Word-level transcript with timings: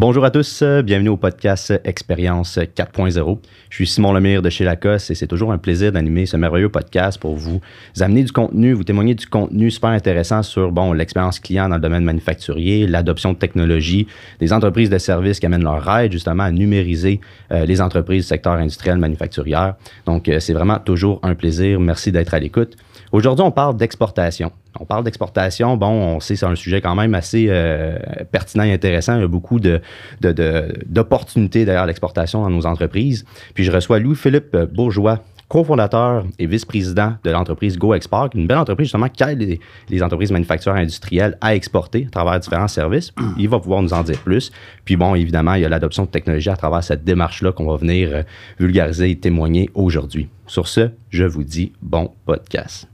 Bonjour 0.00 0.24
à 0.24 0.30
tous, 0.30 0.62
euh, 0.62 0.80
bienvenue 0.80 1.10
au 1.10 1.18
podcast 1.18 1.78
Expérience 1.84 2.56
4.0. 2.56 3.38
Je 3.68 3.74
suis 3.74 3.86
Simon 3.86 4.14
Lemire 4.14 4.40
de 4.40 4.48
chez 4.48 4.64
Lacoste 4.64 5.10
et 5.10 5.14
c'est 5.14 5.26
toujours 5.26 5.52
un 5.52 5.58
plaisir 5.58 5.92
d'animer 5.92 6.24
ce 6.24 6.38
merveilleux 6.38 6.70
podcast 6.70 7.20
pour 7.20 7.36
vous 7.36 7.60
amener 8.00 8.22
du 8.22 8.32
contenu, 8.32 8.72
vous 8.72 8.82
témoigner 8.82 9.14
du 9.14 9.26
contenu 9.26 9.70
super 9.70 9.90
intéressant 9.90 10.42
sur 10.42 10.72
bon, 10.72 10.94
l'expérience 10.94 11.38
client 11.38 11.68
dans 11.68 11.74
le 11.74 11.82
domaine 11.82 12.04
manufacturier, 12.04 12.86
l'adoption 12.86 13.34
de 13.34 13.38
technologies, 13.38 14.06
des 14.38 14.54
entreprises 14.54 14.88
de 14.88 14.96
services 14.96 15.38
qui 15.38 15.44
amènent 15.44 15.64
leur 15.64 15.86
aide 15.98 16.12
justement 16.12 16.44
à 16.44 16.50
numériser 16.50 17.20
euh, 17.52 17.66
les 17.66 17.82
entreprises 17.82 18.22
du 18.22 18.28
secteur 18.28 18.54
industriel 18.54 18.96
manufacturier. 18.96 19.72
Donc 20.06 20.30
euh, 20.30 20.40
c'est 20.40 20.54
vraiment 20.54 20.78
toujours 20.78 21.20
un 21.22 21.34
plaisir. 21.34 21.78
Merci 21.78 22.10
d'être 22.10 22.32
à 22.32 22.38
l'écoute. 22.38 22.74
Aujourd'hui, 23.12 23.44
on 23.44 23.50
parle 23.50 23.76
d'exportation. 23.76 24.52
On 24.78 24.84
parle 24.84 25.02
d'exportation. 25.02 25.76
Bon, 25.76 25.88
on 25.88 26.20
sait 26.20 26.34
que 26.34 26.40
c'est 26.40 26.46
un 26.46 26.54
sujet 26.54 26.80
quand 26.80 26.94
même 26.94 27.14
assez 27.14 27.46
euh, 27.48 27.98
pertinent 28.30 28.62
et 28.62 28.72
intéressant. 28.72 29.16
Il 29.16 29.22
y 29.22 29.24
a 29.24 29.28
beaucoup 29.28 29.58
d'opportunités 29.58 31.60
de, 31.60 31.64
derrière 31.64 31.86
l'exportation 31.86 32.42
dans 32.42 32.50
nos 32.50 32.66
entreprises. 32.66 33.24
Puis 33.54 33.64
je 33.64 33.72
reçois 33.72 33.98
Louis-Philippe 33.98 34.56
Bourgeois, 34.72 35.18
cofondateur 35.48 36.24
et 36.38 36.46
vice-président 36.46 37.14
de 37.24 37.30
l'entreprise 37.32 37.76
GoExport, 37.76 38.30
une 38.34 38.46
belle 38.46 38.58
entreprise 38.58 38.86
justement 38.86 39.08
qui 39.08 39.24
aide 39.24 39.58
les, 39.88 40.02
entreprises 40.04 40.30
manufacturières 40.30 40.80
industrielles 40.80 41.36
à 41.40 41.56
exporter 41.56 42.06
à 42.06 42.10
travers 42.10 42.38
différents 42.38 42.68
services. 42.68 43.12
Il 43.36 43.48
va 43.48 43.58
pouvoir 43.58 43.82
nous 43.82 43.92
en 43.92 44.04
dire 44.04 44.20
plus. 44.20 44.52
Puis 44.84 44.94
bon, 44.94 45.16
évidemment, 45.16 45.54
il 45.54 45.62
y 45.62 45.64
a 45.64 45.68
l'adoption 45.68 46.04
de 46.04 46.10
technologies 46.10 46.50
à 46.50 46.56
travers 46.56 46.84
cette 46.84 47.02
démarche-là 47.02 47.50
qu'on 47.50 47.66
va 47.66 47.76
venir 47.76 48.10
euh, 48.12 48.22
vulgariser 48.60 49.10
et 49.10 49.18
témoigner 49.18 49.68
aujourd'hui. 49.74 50.28
Sur 50.46 50.68
ce, 50.68 50.90
je 51.10 51.24
vous 51.24 51.42
dis 51.42 51.72
bon 51.82 52.12
podcast. 52.24 52.86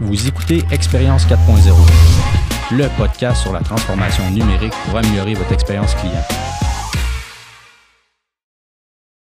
Vous 0.00 0.26
écoutez 0.26 0.64
Expérience 0.72 1.24
4.0, 1.24 2.76
le 2.76 2.88
podcast 2.98 3.42
sur 3.42 3.52
la 3.52 3.60
transformation 3.60 4.28
numérique 4.28 4.72
pour 4.86 4.98
améliorer 4.98 5.34
votre 5.34 5.52
expérience 5.52 5.94
client. 5.94 6.20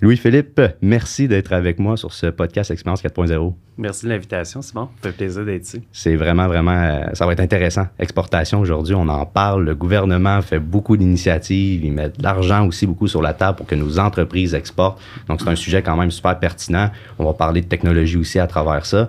Louis-Philippe, 0.00 0.60
merci 0.80 1.28
d'être 1.28 1.52
avec 1.52 1.78
moi 1.78 1.96
sur 1.96 2.12
ce 2.12 2.26
podcast 2.26 2.72
Expérience 2.72 3.04
4.0. 3.04 3.54
Merci 3.76 4.06
de 4.06 4.10
l'invitation, 4.10 4.60
Simon. 4.60 4.88
Ça 5.00 5.10
fait 5.10 5.16
plaisir 5.16 5.44
d'être 5.44 5.62
ici. 5.62 5.82
C'est 5.92 6.16
vraiment, 6.16 6.48
vraiment, 6.48 6.72
euh, 6.72 7.04
ça 7.14 7.24
va 7.24 7.32
être 7.32 7.40
intéressant. 7.40 7.86
Exportation 7.98 8.58
aujourd'hui, 8.58 8.96
on 8.96 9.08
en 9.08 9.26
parle. 9.26 9.64
Le 9.64 9.76
gouvernement 9.76 10.42
fait 10.42 10.60
beaucoup 10.60 10.96
d'initiatives. 10.96 11.84
Il 11.84 11.92
met 11.92 12.08
de 12.08 12.22
l'argent 12.22 12.66
aussi 12.66 12.86
beaucoup 12.86 13.06
sur 13.06 13.22
la 13.22 13.32
table 13.32 13.58
pour 13.58 13.66
que 13.66 13.76
nos 13.76 13.98
entreprises 14.00 14.54
exportent. 14.54 15.00
Donc, 15.28 15.40
c'est 15.40 15.48
un 15.48 15.56
sujet 15.56 15.82
quand 15.82 15.96
même 15.96 16.10
super 16.10 16.38
pertinent. 16.38 16.90
On 17.18 17.24
va 17.24 17.32
parler 17.32 17.60
de 17.60 17.66
technologie 17.66 18.16
aussi 18.16 18.40
à 18.40 18.48
travers 18.48 18.86
ça 18.86 19.08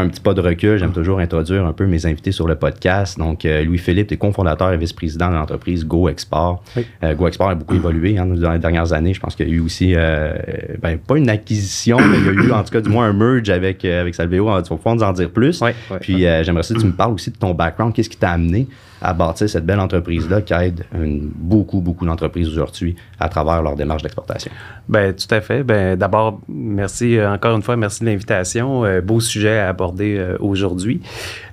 un 0.00 0.08
petit 0.08 0.20
pas 0.20 0.34
de 0.34 0.40
recul, 0.40 0.78
j'aime 0.78 0.92
toujours 0.92 1.18
introduire 1.18 1.64
un 1.64 1.72
peu 1.72 1.86
mes 1.86 2.06
invités 2.06 2.32
sur 2.32 2.46
le 2.46 2.54
podcast. 2.54 3.18
Donc, 3.18 3.44
euh, 3.44 3.64
Louis-Philippe 3.64 4.12
est 4.12 4.16
cofondateur 4.16 4.72
et 4.72 4.76
vice-président 4.76 5.28
de 5.28 5.34
l'entreprise 5.34 5.84
Go 5.86 6.08
Export. 6.08 6.62
Euh, 7.02 7.14
Go 7.14 7.28
Export 7.28 7.50
a 7.50 7.54
beaucoup 7.54 7.74
évolué 7.74 8.18
hein, 8.18 8.26
dans 8.26 8.52
les 8.52 8.58
dernières 8.58 8.92
années. 8.92 9.14
Je 9.14 9.20
pense 9.20 9.34
qu'il 9.34 9.48
y 9.48 9.52
a 9.52 9.54
eu 9.54 9.60
aussi, 9.60 9.94
euh, 9.94 10.34
ben, 10.80 10.98
pas 10.98 11.16
une 11.16 11.30
acquisition, 11.30 11.98
mais 11.98 12.18
il 12.18 12.24
y 12.24 12.28
a 12.28 12.32
eu 12.32 12.52
en 12.52 12.62
tout 12.62 12.70
cas 12.70 12.80
du 12.80 12.88
moins 12.88 13.06
un 13.06 13.12
merge 13.12 13.50
avec, 13.50 13.84
avec 13.84 14.14
Salveo. 14.14 14.50
Tu 14.62 14.70
vas 14.70 14.76
pouvoir 14.76 14.96
nous 14.96 15.02
en 15.02 15.12
dire 15.12 15.30
plus. 15.30 15.62
Puis, 16.00 16.20
j'aimerais 16.20 16.62
que 16.62 16.78
tu 16.78 16.86
me 16.86 16.92
parles 16.92 17.12
aussi 17.12 17.30
de 17.30 17.36
ton 17.36 17.54
background. 17.54 17.94
Qu'est-ce 17.94 18.10
qui 18.10 18.16
t'a 18.16 18.30
amené 18.30 18.66
à 19.04 19.12
bâtir 19.12 19.48
cette 19.48 19.66
belle 19.66 19.80
entreprise-là 19.80 20.40
qui 20.40 20.54
aide 20.54 20.84
beaucoup, 20.92 21.80
beaucoup 21.80 22.06
d'entreprises 22.06 22.48
aujourd'hui 22.48 22.96
à 23.20 23.28
travers 23.28 23.62
leur 23.62 23.76
démarche 23.76 24.02
d'exportation. 24.02 24.50
Bien, 24.88 25.12
tout 25.12 25.32
à 25.34 25.40
fait. 25.40 25.62
Ben, 25.62 25.96
d'abord, 25.96 26.40
merci 26.48 27.16
euh, 27.16 27.32
encore 27.32 27.56
une 27.56 27.62
fois, 27.62 27.76
merci 27.76 28.00
de 28.00 28.06
l'invitation. 28.10 28.84
Euh, 28.84 29.00
beau 29.00 29.20
sujet 29.20 29.58
à 29.58 29.68
aborder 29.68 30.16
euh, 30.18 30.36
aujourd'hui. 30.40 31.00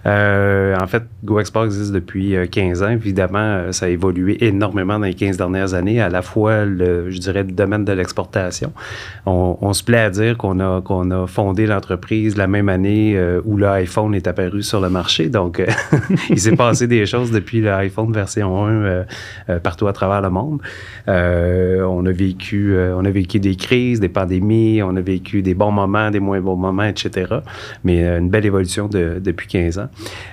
en 0.06 0.88
fait, 0.88 1.04
GoExport 1.24 1.66
existe 1.66 1.92
depuis 1.92 2.36
15 2.50 2.84
ans. 2.84 2.90
Évidemment, 2.90 3.72
ça 3.72 3.86
a 3.86 3.90
évolué 3.90 4.44
énormément 4.46 4.98
dans 5.00 5.06
les 5.06 5.14
15 5.14 5.38
dernières 5.38 5.74
années, 5.74 6.02
à 6.02 6.10
la 6.10 6.22
fois, 6.22 6.66
je 6.66 7.18
dirais, 7.20 7.44
le 7.44 7.52
domaine 7.52 7.86
de 7.86 7.94
l'exportation. 7.94 8.74
On, 9.26 9.74
se 9.74 9.84
plaît 9.84 10.00
à 10.00 10.10
dire 10.10 10.38
qu'on 10.38 10.60
a, 10.60 10.82
qu'on 10.82 11.12
a 11.12 11.28
fondé 11.28 11.68
l'entreprise 11.68 12.36
la 12.36 12.48
même 12.48 12.68
année 12.68 13.18
où 13.46 13.58
l'iPhone 13.58 14.16
est 14.16 14.28
apparu 14.28 14.64
sur 14.64 14.82
le 14.82 14.90
marché. 14.90 15.30
Donc, 15.30 15.62
il 16.30 16.40
s'est 16.40 16.56
passé 16.56 16.88
des 16.88 17.06
choses 17.06 17.30
depuis 17.32 17.41
l'iPhone 17.54 18.12
version 18.12 18.66
1 18.66 19.06
partout 19.64 19.88
à 19.88 19.94
travers 19.94 20.22
le 20.22 20.30
monde. 20.30 20.62
on 21.08 22.06
a 22.06 22.12
vécu, 22.12 22.76
on 22.78 23.06
a 23.06 23.12
vécu 23.12 23.40
des 23.40 23.56
crises, 23.56 24.00
des 24.00 24.10
pandémies, 24.10 24.82
on 24.84 24.96
a 24.96 25.02
vécu 25.02 25.42
des 25.42 25.54
bons 25.54 25.72
moments, 25.72 26.12
des 26.12 26.20
moins 26.20 26.42
bons 26.42 26.56
moments, 26.56 26.84
etc. 26.84 27.36
Mais 27.84 28.04
euh, 28.04 28.20
une 28.20 28.30
belle 28.30 28.46
évolution 28.46 28.88
depuis 28.88 29.48
15 29.48 29.80
ans. 29.80 29.90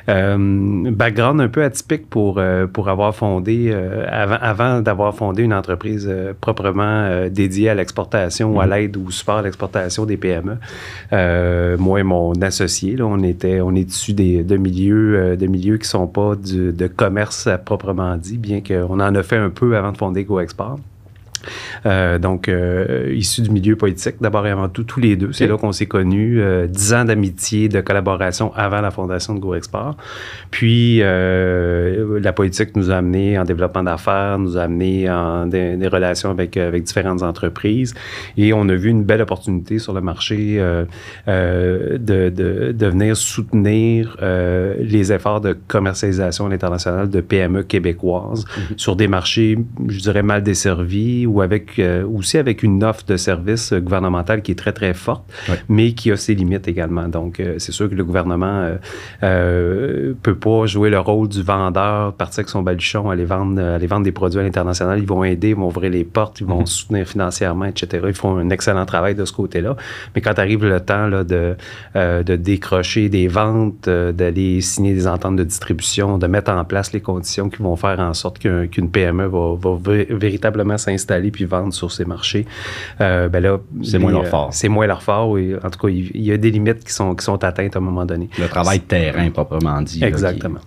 Euh, 0.09 0.91
background 0.91 1.41
un 1.41 1.49
peu 1.49 1.63
atypique 1.65 2.09
pour, 2.09 2.39
euh, 2.39 2.67
pour 2.67 2.89
avoir 2.89 3.15
fondé, 3.15 3.75
avant, 4.11 4.39
avant 4.41 4.81
d'avoir 4.81 5.15
fondé 5.15 5.43
une 5.43 5.55
entreprise 5.55 6.11
proprement 6.41 7.29
dédiée 7.31 7.69
à 7.71 7.75
l'exportation 7.75 8.55
ou 8.55 8.61
à 8.61 8.67
mm-hmm. 8.67 8.71
l'aide 8.71 8.97
ou 8.97 9.11
support 9.11 9.39
à 9.39 9.43
l'exportation 9.43 10.05
des 10.05 10.17
PME. 10.17 10.57
moi 11.79 12.01
et 12.01 12.03
mon 12.03 12.33
associé, 12.43 12.97
là, 12.97 13.07
on, 13.07 13.23
était, 13.23 13.61
on 13.61 13.75
est 13.75 13.91
issus 13.91 14.13
des, 14.13 14.43
de, 14.43 14.57
milieux, 14.57 15.37
de 15.37 15.47
milieux 15.47 15.77
qui 15.77 15.85
ne 15.85 15.89
sont 15.89 16.07
pas 16.07 16.35
de 16.37 16.87
commerce 16.99 17.47
à 17.47 17.57
proprement 17.57 18.17
dit, 18.17 18.37
bien 18.37 18.61
qu'on 18.61 19.01
en 19.01 19.15
a 19.15 19.23
fait 19.23 19.37
un 19.37 19.51
peu 19.51 19.77
avant 19.77 19.93
de 19.93 19.97
fonder 19.97 20.25
GoExport. 20.25 20.81
Euh, 21.87 22.19
donc, 22.19 22.49
euh, 22.49 23.13
issu 23.15 23.43
du 23.43 23.51
milieu 23.51 23.77
politique, 23.77 24.17
d'abord 24.21 24.47
et 24.47 24.51
avant 24.51 24.69
tout, 24.69 24.85
tous 24.85 25.01
les 25.01 25.17
deux. 25.17 25.33
C'est 25.33 25.47
là 25.47 25.57
qu'on 25.57 25.73
s'est 25.73 25.87
connus. 25.87 26.41
Euh, 26.41 26.67
dix 26.67 26.95
ans 26.95 27.05
d'amitié, 27.05 27.69
de 27.69 27.81
collaboration 27.81 28.53
avant 28.55 28.81
la 28.81 28.91
fondation 28.91 29.35
de 29.35 29.41
GoExport. 29.41 29.97
Puis, 30.51 30.99
la 30.99 32.33
politique 32.33 32.77
nous 32.77 32.91
a 32.91 32.97
amené 32.97 33.39
en 33.39 33.45
développement 33.45 33.83
d'affaires, 33.83 34.39
nous 34.39 34.57
a 34.57 34.63
amené 34.63 35.11
en 35.11 35.47
des, 35.47 35.89
relations 35.89 36.31
avec, 36.31 36.57
avec 36.57 36.85
différentes 36.85 37.23
entreprises. 37.23 37.95
Et 38.37 38.53
on 38.53 38.69
a 38.69 38.75
vu 38.75 38.91
une 38.91 39.05
belle 39.05 39.23
opportunité 39.23 39.79
sur 39.79 39.93
le 39.93 40.01
marché 40.01 40.59
de, 41.27 41.97
de, 41.97 42.73
de, 42.73 42.87
venir 42.87 43.17
soutenir 43.17 44.17
les 44.21 45.13
efforts 45.13 45.41
de 45.41 45.57
commercialisation 45.69 46.47
à 46.47 46.49
l'international 46.49 47.09
de 47.09 47.21
PME 47.21 47.63
québécoises 47.63 48.45
mm-hmm. 48.45 48.79
sur 48.79 48.97
des 48.97 49.09
marchés, 49.09 49.59
je 49.89 50.01
dirais, 50.01 50.23
mal 50.23 50.43
desservis 50.43 51.27
ou 51.27 51.38
avec 51.41 51.79
euh, 51.79 52.07
aussi 52.07 52.39
avec 52.39 52.63
une 52.63 52.83
offre 52.85 53.05
de 53.07 53.17
service 53.17 53.73
gouvernemental 53.73 54.43
qui 54.43 54.53
est 54.53 54.55
très 54.55 54.73
très 54.73 54.95
forte, 54.95 55.25
mais 55.69 55.93
qui 55.93 56.11
a 56.11 56.17
ses 56.17 56.35
limites 56.35 56.69
également. 56.69 57.09
Donc 57.09 57.41
euh, 57.41 57.55
c'est 57.59 57.73
sûr 57.73 57.89
que 57.89 57.95
le 57.95 58.05
gouvernement 58.05 58.47
euh, 58.47 58.77
euh, 59.23 60.15
peut 60.23 60.35
pas 60.35 60.67
jouer 60.67 60.91
le 60.91 60.99
rôle 60.99 61.29
du 61.29 61.43
vendeur, 61.43 62.13
partir 62.15 62.41
avec 62.41 62.49
son 62.49 62.63
baluchon, 62.63 63.11
aller 63.11 63.25
vendre 63.25 63.61
aller 63.61 63.87
vendre 63.87 64.05
des 64.05 64.13
produits 64.13 64.41
à 64.41 64.43
l'international. 64.43 64.99
Ils 64.99 65.07
vont 65.07 65.25
aider, 65.25 65.51
ils 65.51 65.57
vont 65.57 65.67
ouvrir 65.69 65.91
les 65.91 66.05
portes, 66.05 66.41
ils 66.41 66.47
vont 66.47 66.61
mhm. 66.61 66.67
soutenir 66.67 67.07
financièrement, 67.07 67.67
etc. 67.67 68.05
Ils 68.09 68.15
font 68.15 68.37
un 68.37 68.51
excellent 68.51 68.87
travail 68.87 69.15
de 69.15 69.25
ce 69.25 69.33
côté-là. 69.33 69.77
Mais 70.15 70.21
quand 70.21 70.39
arrive 70.39 70.65
le 70.65 70.81
temps 70.81 71.07
là, 71.07 71.25
de 71.25 71.57
de 71.95 72.37
décrocher 72.37 73.09
des 73.09 73.29
ventes, 73.29 73.89
d'aller 73.89 74.61
signer 74.61 74.95
des 74.95 75.07
ententes 75.07 75.37
de 75.37 75.45
distribution, 75.45 76.19
de 76.19 76.27
mettre 76.27 76.51
en 76.51 76.65
place 76.65 76.93
les 76.93 77.01
conditions 77.01 77.49
qui 77.49 77.63
vont 77.63 77.77
faire 77.77 78.01
en 78.01 78.15
sorte 78.15 78.39
qu'une 78.39 78.91
PME 78.91 79.27
va, 79.27 79.55
va 79.57 79.79
véritablement 80.11 80.79
s'installer 80.79 81.18
puis 81.31 81.45
vendre 81.45 81.73
sur 81.73 81.93
ces 81.93 82.05
marchés, 82.05 82.47
euh, 83.01 83.29
ben 83.29 83.43
là, 83.43 83.59
c'est 83.83 83.99
moins 83.99 84.13
leur 84.13 84.23
euh, 84.23 84.31
fort. 84.31 84.49
C'est 84.53 84.69
moins 84.69 84.87
leur 84.87 85.03
fort. 85.03 85.31
Oui. 85.31 85.55
En 85.63 85.71
tout 85.71 85.79
cas, 85.79 85.89
il, 85.89 86.23
y 86.23 86.33
a 86.33 86.37
des 86.37 86.51
limites 86.51 86.85
qui 86.85 86.93
sont, 86.93 87.15
qui 87.15 87.25
sont 87.25 87.43
atteintes 87.45 87.77
à 87.77 87.79
un 87.79 87.83
moment 87.83 88.07
donné. 88.07 88.29
Le 88.39 88.49
travail 88.49 88.79
de 88.81 88.85
terrain, 88.85 89.31
proprement 89.31 89.83
dit. 89.83 90.03
Exactement. 90.03 90.61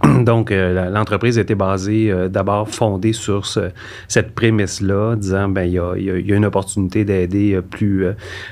Donc, 0.24 0.50
euh, 0.50 0.90
l'entreprise 0.90 1.38
été 1.38 1.54
basée, 1.54 2.10
euh, 2.10 2.28
d'abord 2.28 2.68
fondée 2.68 3.12
sur 3.12 3.46
cette 3.46 4.34
prémisse-là, 4.34 5.16
disant, 5.16 5.48
ben 5.48 5.64
il 5.64 5.72
y 5.72 5.78
a, 5.78 6.36
une 6.36 6.44
opportunité 6.44 7.04
d'aider 7.04 7.54
euh, 7.54 7.62
plus, 7.62 8.06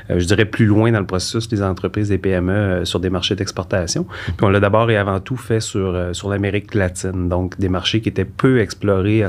je 0.09 0.25
dirais, 0.25 0.45
plus 0.45 0.67
loin 0.67 0.91
dans 0.91 1.01
le 1.01 1.07
processus 1.07 1.51
les 1.51 1.63
entreprises 1.63 2.09
des 2.09 2.19
PME 2.19 2.85
sur 2.85 3.01
des 3.01 3.11
marchés 3.11 3.37
d'exportation. 3.37 4.07
On 4.43 4.49
l'a 4.49 4.61
d'abord 4.61 4.91
et 4.91 4.97
avant 4.97 5.21
tout 5.21 5.37
fait 5.37 5.61
sur, 5.61 5.93
l'Amérique 6.29 6.75
latine, 6.75 7.29
donc 7.29 7.59
des 7.59 7.69
marchés 7.69 8.01
qui 8.01 8.09
étaient 8.09 8.25
peu 8.25 8.61
explorés 8.61 9.23
à, 9.23 9.29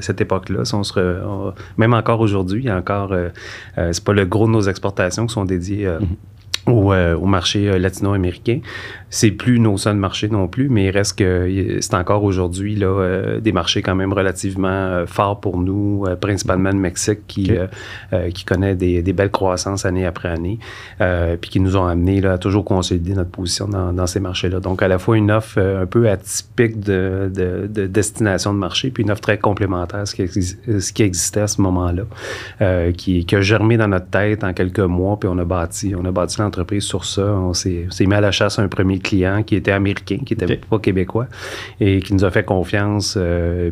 cette 0.00 0.20
époque-là. 0.20 0.62
Même 1.76 1.94
encore 1.94 2.20
aujourd'hui, 2.20 2.62
il 2.64 2.68
y 2.68 2.72
encore, 2.72 3.14
c'est 3.76 4.04
pas 4.04 4.12
le 4.12 4.24
gros 4.24 4.46
de 4.46 4.52
nos 4.52 4.62
exportations 4.62 5.26
qui 5.26 5.34
sont 5.34 5.44
dédiées. 5.44 5.86
Mm-hmm. 5.86 6.35
Au, 6.66 6.92
au, 6.92 7.26
marché 7.26 7.78
latino-américain. 7.78 8.60
C'est 9.08 9.30
plus 9.30 9.60
nos 9.60 9.78
seuls 9.78 9.96
marchés 9.96 10.28
non 10.28 10.48
plus, 10.48 10.68
mais 10.68 10.86
il 10.86 10.90
reste 10.90 11.18
que 11.18 11.78
c'est 11.80 11.94
encore 11.94 12.24
aujourd'hui 12.24 12.74
là 12.74 12.86
euh, 12.88 13.40
des 13.40 13.52
marchés 13.52 13.80
quand 13.80 13.94
même 13.94 14.12
relativement 14.12 14.68
euh, 14.68 15.06
forts 15.06 15.40
pour 15.40 15.58
nous, 15.58 16.04
euh, 16.06 16.16
principalement 16.16 16.70
le 16.70 16.78
Mexique 16.78 17.20
qui 17.26 17.52
qui 18.34 18.44
connaît 18.44 18.74
des, 18.74 19.02
des, 19.02 19.12
belles 19.12 19.30
croissances 19.30 19.84
année 19.84 20.06
après 20.06 20.28
année, 20.28 20.58
puis 21.40 21.50
qui 21.50 21.60
nous 21.60 21.76
ont 21.76 21.86
amené 21.86 22.20
là 22.20 22.32
à 22.32 22.38
toujours 22.38 22.64
consolider 22.64 23.14
notre 23.14 23.30
position 23.30 23.68
dans, 23.68 23.92
dans 23.92 24.06
ces 24.06 24.20
marchés-là. 24.20 24.60
Donc 24.60 24.82
à 24.82 24.88
la 24.88 24.98
fois 24.98 25.16
une 25.16 25.30
offre 25.30 25.60
un 25.60 25.86
peu 25.86 26.08
atypique 26.08 26.80
de, 26.80 27.30
de, 27.32 27.66
de, 27.66 27.86
destination 27.86 28.52
de 28.52 28.58
marché, 28.58 28.90
puis 28.90 29.02
une 29.02 29.10
offre 29.10 29.20
très 29.20 29.38
complémentaire 29.38 30.06
ce 30.06 30.14
qui, 30.14 30.42
ce 30.42 30.92
qui 30.92 31.02
existait 31.02 31.42
à 31.42 31.46
ce 31.46 31.60
moment-là, 31.60 32.92
qui, 32.92 33.24
qui 33.24 33.36
a 33.36 33.40
germé 33.40 33.76
dans 33.76 33.88
notre 33.88 34.08
tête 34.10 34.42
en 34.44 34.52
quelques 34.52 34.80
mois, 34.80 35.18
puis 35.18 35.28
on 35.28 35.38
a 35.38 35.44
bâti 35.44 35.94
on 35.96 36.04
a 36.04 36.10
bâti 36.10 36.40
l'entreprise 36.40 36.55
sur 36.80 37.04
ça. 37.04 37.22
On 37.22 37.54
s'est 37.54 37.86
mis 38.00 38.14
à 38.14 38.20
la 38.20 38.30
chasse 38.30 38.58
à 38.58 38.62
un 38.62 38.68
premier 38.68 38.98
client 38.98 39.42
qui 39.42 39.56
était 39.56 39.72
américain, 39.72 40.18
qui 40.24 40.34
n'était 40.34 40.56
pas 40.56 40.78
québécois, 40.78 41.26
et 41.80 42.00
qui 42.00 42.14
nous 42.14 42.24
a 42.24 42.30
fait 42.30 42.44
confiance. 42.44 43.18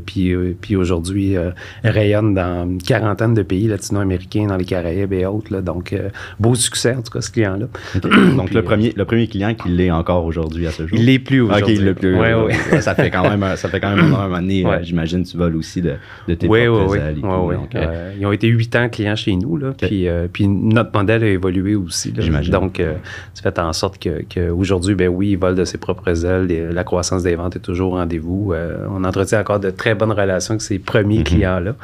puis 0.07 0.35
puis 0.61 0.77
aujourd'hui, 0.77 1.37
rayonne 1.83 2.35
dans 2.35 2.65
une 2.65 2.83
quarantaine 2.83 3.35
de 3.35 3.43
pays 3.43 3.67
latino-américains, 3.69 4.47
dans 4.47 4.57
les 4.57 4.65
Caraïbes 4.65 5.13
et 5.13 5.27
autres. 5.27 5.61
donc, 5.61 5.95
beau 6.39 6.55
succès, 6.55 6.95
en 6.95 7.03
tout 7.03 7.13
cas, 7.13 7.21
ce 7.21 7.31
client-là. 7.31 7.67
Donc, 8.37 8.53
le, 8.53 8.63
premier, 8.63 8.93
le 8.97 9.05
premier 9.05 9.27
client 9.27 9.55
qui 9.55 9.69
l'est 9.69 9.91
encore 9.91 10.25
aujourd'hui 10.25 10.67
à 10.67 10.71
ce 10.71 10.87
jour? 10.87 10.99
Il 10.99 11.07
l'est 11.07 11.19
plus 11.19 11.41
aujourd'hui. 11.41 11.77
OK, 11.77 11.83
l'est 11.85 11.95
plus. 11.95 12.19
Ouais, 12.19 12.35
ouais. 12.35 12.81
ça 12.81 12.95
fait 12.95 13.11
quand 13.11 13.29
même, 13.29 13.57
ça 13.57 13.69
fait 13.69 13.81
quand 13.81 13.95
même 13.95 14.07
un 14.07 14.09
moment 14.09 14.41
donné, 14.41 14.65
j'imagine, 14.83 15.23
tu 15.25 15.37
voles 15.37 15.57
aussi 15.57 15.83
de, 15.83 15.95
de 16.29 16.35
tes 16.35 16.47
oui, 16.49 16.67
propres 16.67 16.93
oui, 16.93 16.99
oui. 17.15 17.55
donc, 17.57 17.75
Euh, 17.75 18.13
ils 18.19 18.27
ont 18.27 18.33
été 18.33 18.49
huit 18.49 18.75
ans 18.77 18.89
clients 18.89 19.17
chez 19.17 19.35
nous, 19.37 19.57
là, 19.57 19.73
puis, 19.77 20.09
euh, 20.09 20.27
puis 20.33 20.49
notre 20.49 20.91
modèle 20.97 21.25
a 21.25 21.29
évolué 21.29 21.75
aussi. 21.75 22.13
là. 22.13 22.23
J'imagine. 22.23 22.53
Donc, 22.75 22.81
euh, 22.81 22.95
ça 23.35 23.43
fait 23.43 23.59
en 23.61 23.73
sorte 23.73 23.99
que, 24.03 24.23
que 24.29 24.95
ben 24.95 25.09
oui, 25.09 25.31
ils 25.31 25.37
volent 25.39 25.55
de 25.55 25.65
ses 25.65 25.79
propres 25.79 26.25
ailes. 26.27 26.47
Les- 26.47 26.73
la 26.73 26.83
croissance 26.85 27.23
des 27.23 27.37
ventes 27.37 27.57
est 27.57 27.61
toujours 27.61 27.93
au 27.93 27.97
rendez-vous. 27.97 28.53
Euh, 28.53 28.87
on 28.91 29.05
entretient 29.05 29.41
encore 29.41 29.61
de 29.61 29.71
très 29.71 29.95
bonnes 29.95 30.11
relations 30.13 30.53
avec 30.55 30.63
ces 30.63 30.79
premiers 30.79 31.19
Mhm. 31.19 31.25
clients-là. 31.25 31.75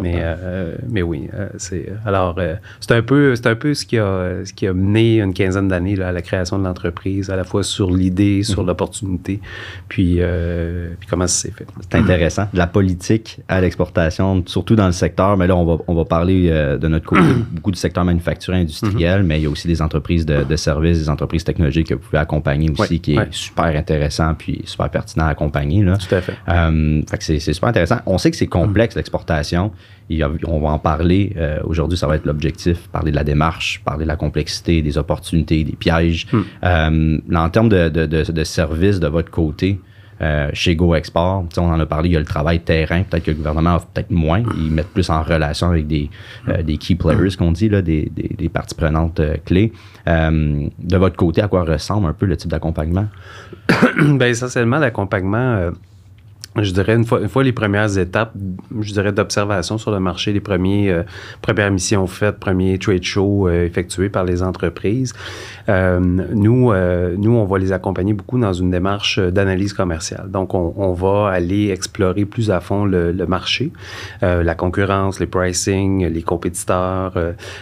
Mais, 0.00 0.16
euh, 0.18 0.74
mais 0.88 1.02
oui, 1.02 1.28
euh, 1.34 1.48
c'est 1.58 1.92
alors 2.04 2.36
c'est 2.80 2.92
un 2.92 3.02
peu 3.02 3.34
c'est 3.36 3.46
un 3.46 3.54
peu 3.54 3.74
ce 3.74 3.84
qui 3.84 3.98
a 3.98 4.44
ce 4.44 4.52
qui 4.52 4.66
a 4.66 4.72
mené 4.72 5.20
une 5.20 5.34
quinzaine 5.34 5.68
d'années 5.68 6.00
à 6.00 6.12
la 6.12 6.22
création 6.22 6.58
de 6.58 6.64
l'entreprise, 6.64 7.30
à 7.30 7.36
la 7.36 7.44
fois 7.44 7.62
sur 7.62 7.90
l'idée, 7.90 8.42
sur 8.42 8.62
l'opportunité, 8.64 9.40
puis, 9.88 10.20
puis 10.98 11.08
comment 11.08 11.26
ça 11.26 11.42
s'est 11.48 11.52
fait. 11.52 11.66
C'est 11.80 11.94
intéressant. 11.96 12.46
De 12.52 12.58
la 12.58 12.66
politique 12.66 13.40
à 13.48 13.60
l'exportation, 13.60 14.42
surtout 14.46 14.74
dans 14.76 14.86
le 14.86 14.92
secteur, 14.92 15.36
mais 15.36 15.46
là, 15.46 15.56
on 15.56 15.64
va, 15.64 15.82
on 15.86 15.94
va 15.94 16.04
parler 16.04 16.48
de 16.50 16.88
notre 16.88 17.06
côté, 17.06 17.22
beaucoup 17.52 17.70
du 17.70 17.78
secteur 17.78 18.04
manufacturier 18.04 18.62
industriel, 18.62 19.22
mais 19.22 19.38
il 19.38 19.44
y 19.44 19.46
a 19.46 19.50
aussi 19.50 19.68
des 19.68 19.82
entreprises 19.82 20.26
de, 20.26 20.39
de 20.44 20.56
services, 20.56 20.98
des 20.98 21.08
entreprises 21.08 21.44
technologiques 21.44 21.88
que 21.88 21.94
vous 21.94 22.00
pouvez 22.00 22.18
accompagner 22.18 22.70
aussi, 22.70 23.00
qui 23.00 23.14
est 23.14 23.32
super 23.32 23.76
intéressant 23.76 24.34
puis 24.34 24.62
super 24.64 24.90
pertinent 24.90 25.26
à 25.26 25.28
accompagner. 25.28 25.82
Là. 25.82 25.96
Tout 25.96 26.14
à 26.14 26.20
fait. 26.20 26.34
Euh, 26.48 27.02
fait 27.08 27.38
c'est, 27.38 27.52
super 27.52 27.68
intéressant. 27.68 27.98
On 28.06 28.18
sait 28.18 28.30
que 28.30 28.36
c'est 28.36 28.46
complexe 28.46 28.96
l'exportation. 28.96 29.72
On 30.46 30.60
va 30.60 30.70
en 30.70 30.78
parler. 30.78 31.32
euh, 31.36 31.58
aujourd'hui, 31.64 31.96
ça 31.96 32.06
va 32.06 32.16
être 32.16 32.26
l'objectif, 32.26 32.88
parler 32.88 33.10
de 33.10 33.16
la 33.16 33.24
démarche, 33.24 33.80
parler 33.84 34.04
de 34.04 34.08
la 34.08 34.16
complexité, 34.16 34.82
des 34.82 34.98
opportunités, 34.98 35.62
des 35.64 35.76
pièges. 35.76 36.26
Euh, 36.64 37.18
là, 37.28 37.42
en 37.42 37.48
termes 37.48 37.68
de, 37.68 37.88
de, 37.88 38.06
de, 38.06 38.32
de 38.32 38.44
services 38.44 39.00
de 39.00 39.06
votre 39.06 39.30
côté, 39.30 39.78
chez 40.52 40.76
Go 40.76 40.94
Export, 40.94 41.44
on 41.56 41.72
en 41.72 41.80
a 41.80 41.86
parlé, 41.86 42.10
il 42.10 42.12
y 42.12 42.16
a 42.16 42.18
le 42.18 42.24
travail 42.24 42.60
terrain. 42.60 43.02
Peut-être 43.02 43.24
que 43.24 43.30
le 43.30 43.36
gouvernement 43.36 43.76
offre 43.76 43.86
peut-être 43.86 44.10
moins. 44.10 44.42
Ils 44.56 44.70
mettent 44.70 44.92
plus 44.92 45.08
en 45.10 45.22
relation 45.22 45.68
avec 45.68 45.86
des, 45.86 46.10
euh, 46.48 46.62
des 46.62 46.76
key 46.76 46.94
players, 46.94 47.36
qu'on 47.36 47.52
dit, 47.52 47.68
là, 47.68 47.82
des, 47.82 48.10
des, 48.14 48.34
des 48.36 48.48
parties 48.48 48.74
prenantes 48.74 49.20
euh, 49.20 49.36
clés. 49.44 49.72
Euh, 50.08 50.68
de 50.78 50.96
votre 50.96 51.16
côté, 51.16 51.42
à 51.42 51.48
quoi 51.48 51.64
ressemble 51.64 52.06
un 52.06 52.12
peu 52.12 52.26
le 52.26 52.36
type 52.36 52.50
d'accompagnement? 52.50 53.06
ben, 53.98 54.22
essentiellement, 54.26 54.78
l'accompagnement, 54.78 55.38
euh, 55.38 55.70
je 56.56 56.72
dirais, 56.72 56.94
une 56.94 57.04
fois, 57.04 57.42
les 57.44 57.52
premières 57.52 57.96
étapes, 57.96 58.32
je 58.80 58.92
dirais, 58.92 59.12
d'observation 59.12 59.78
sur 59.78 59.92
le 59.92 60.00
marché, 60.00 60.32
les 60.32 60.40
premiers, 60.40 60.90
euh, 60.90 61.02
premières 61.42 61.70
missions 61.70 62.06
faites, 62.08 62.40
premiers 62.40 62.76
trade 62.78 63.04
shows 63.04 63.46
euh, 63.46 63.64
effectués 63.64 64.08
par 64.08 64.24
les 64.24 64.42
entreprises, 64.42 65.12
euh, 65.68 66.00
nous, 66.00 66.72
euh, 66.72 67.14
nous, 67.16 67.36
on 67.36 67.44
va 67.44 67.58
les 67.58 67.70
accompagner 67.70 68.14
beaucoup 68.14 68.38
dans 68.38 68.52
une 68.52 68.70
démarche 68.70 69.20
d'analyse 69.20 69.72
commerciale. 69.72 70.28
Donc, 70.28 70.54
on, 70.54 70.92
va 70.92 71.28
aller 71.28 71.70
explorer 71.70 72.24
plus 72.24 72.50
à 72.50 72.60
fond 72.60 72.84
le, 72.84 73.12
marché, 73.26 73.70
la 74.20 74.54
concurrence, 74.56 75.20
les 75.20 75.26
pricing, 75.26 76.04
les 76.06 76.22
compétiteurs, 76.22 77.12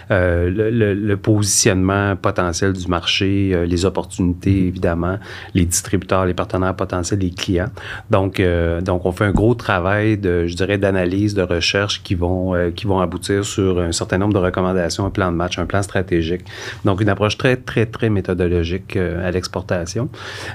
le, 0.08 0.70
le- 0.94 1.16
positionnement 1.18 2.16
potentiel 2.16 2.72
du 2.72 2.86
marché, 2.88 3.66
les 3.66 3.84
opportunités, 3.84 4.68
évidemment, 4.68 5.18
les 5.54 5.66
distributeurs, 5.66 6.24
les 6.24 6.34
partenaires 6.34 6.74
potentiels, 6.74 7.20
les 7.20 7.30
clients. 7.30 7.70
Donc, 8.10 8.40
euh, 8.78 8.80
donc 8.80 9.04
on 9.06 9.12
fait 9.12 9.24
un 9.24 9.32
gros 9.32 9.54
travail 9.54 10.16
de, 10.18 10.46
je 10.46 10.54
dirais, 10.56 10.78
d'analyse, 10.78 11.34
de 11.34 11.42
recherche 11.42 12.02
qui 12.02 12.14
vont, 12.14 12.54
euh, 12.54 12.70
qui 12.70 12.86
vont 12.86 13.00
aboutir 13.00 13.44
sur 13.44 13.80
un 13.80 13.92
certain 13.92 14.18
nombre 14.18 14.34
de 14.34 14.38
recommandations, 14.38 15.04
un 15.06 15.10
plan 15.10 15.30
de 15.30 15.36
match, 15.36 15.58
un 15.58 15.66
plan 15.66 15.82
stratégique. 15.82 16.42
Donc, 16.84 17.00
une 17.00 17.08
approche 17.08 17.36
très, 17.36 17.56
très, 17.56 17.86
très 17.86 18.10
méthodologique 18.10 18.96
euh, 18.96 19.26
à 19.26 19.30
l'exportation. 19.30 20.08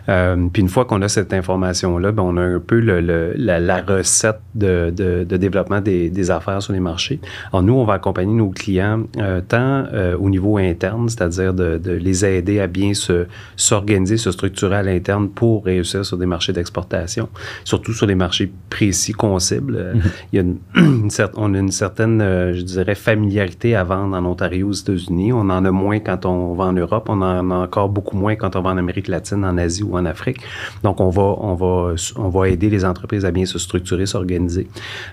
Puis 0.07 0.61
une 0.61 0.69
fois 0.69 0.85
qu'on 0.85 1.01
a 1.01 1.07
cette 1.09 1.33
information-là, 1.33 2.11
ben, 2.11 2.23
on 2.23 2.37
a 2.37 2.41
un 2.41 2.59
peu 2.59 2.79
le, 2.79 3.01
le- 3.01 3.33
la, 3.35 3.81
recette 3.81 4.39
de, 4.55 4.91
de- 4.95 5.37
développement 5.37 5.81
des, 5.81 6.31
affaires 6.31 6.61
sur 6.61 6.73
les 6.73 6.79
marchés. 6.79 7.19
Alors 7.51 7.63
nous, 7.63 7.73
on 7.73 7.85
va 7.85 7.93
accompagner 7.95 8.33
nos 8.33 8.49
clients 8.49 9.03
tant 9.47 9.85
au 10.19 10.29
niveau 10.29 10.57
interne, 10.57 11.09
c'est-à-dire 11.09 11.53
de, 11.53 11.79
les 11.91 12.25
aider 12.25 12.59
à 12.59 12.67
bien 12.67 12.93
se, 12.93 13.25
s'organiser, 13.55 14.17
se 14.17 14.31
structurer 14.31 14.77
à 14.77 14.83
l'interne 14.83 15.29
pour 15.29 15.65
réussir 15.65 16.05
sur 16.05 16.17
des 16.17 16.25
marchés 16.25 16.53
d'exportation, 16.53 17.29
surtout 17.63 17.93
sur 17.93 18.05
les 18.05 18.12
marchés 18.15 18.51
précis 18.69 19.11
qu'on 19.13 19.39
cible. 19.39 19.75
Euh, 19.77 19.93
Il 20.31 20.37
y 20.37 20.39
a 20.39 20.41
une, 20.41 20.57
une 20.75 21.09
on 21.35 21.53
a 21.53 21.57
une 21.57 21.71
certaine, 21.71 22.21
euh, 22.21 22.53
je 22.53 22.61
dirais, 22.61 22.95
familiarité 22.95 23.75
à 23.75 23.83
vendre 23.83 24.15
en 24.15 24.25
Ontario, 24.25 24.69
aux 24.69 24.73
États-Unis. 24.73 25.31
On 25.33 25.49
en 25.49 25.65
a 25.65 25.71
moins 25.71 25.99
quand 25.99 26.25
on 26.25 26.53
va 26.53 26.65
en 26.65 26.73
Europe. 26.73 27.05
On 27.09 27.21
en 27.21 27.51
a 27.51 27.55
encore 27.55 27.89
beaucoup 27.89 28.17
moins 28.17 28.35
quand 28.35 28.55
on 28.55 28.61
va 28.61 28.71
en 28.71 28.77
Amérique 28.77 29.07
latine, 29.07 29.45
en 29.45 29.57
Asie 29.57 29.83
ou 29.83 29.97
en 29.97 30.05
Afrique. 30.05 30.37
Donc, 30.83 30.99
on 30.99 31.09
va, 31.09 31.35
on 31.39 31.55
va, 31.55 31.95
on 32.17 32.29
va 32.29 32.49
aider 32.49 32.69
les 32.69 32.85
entreprises 32.85 33.25
à 33.25 33.31
bien 33.31 33.45
se 33.45 33.59
structurer, 33.59 34.05
s'organiser. 34.05 34.67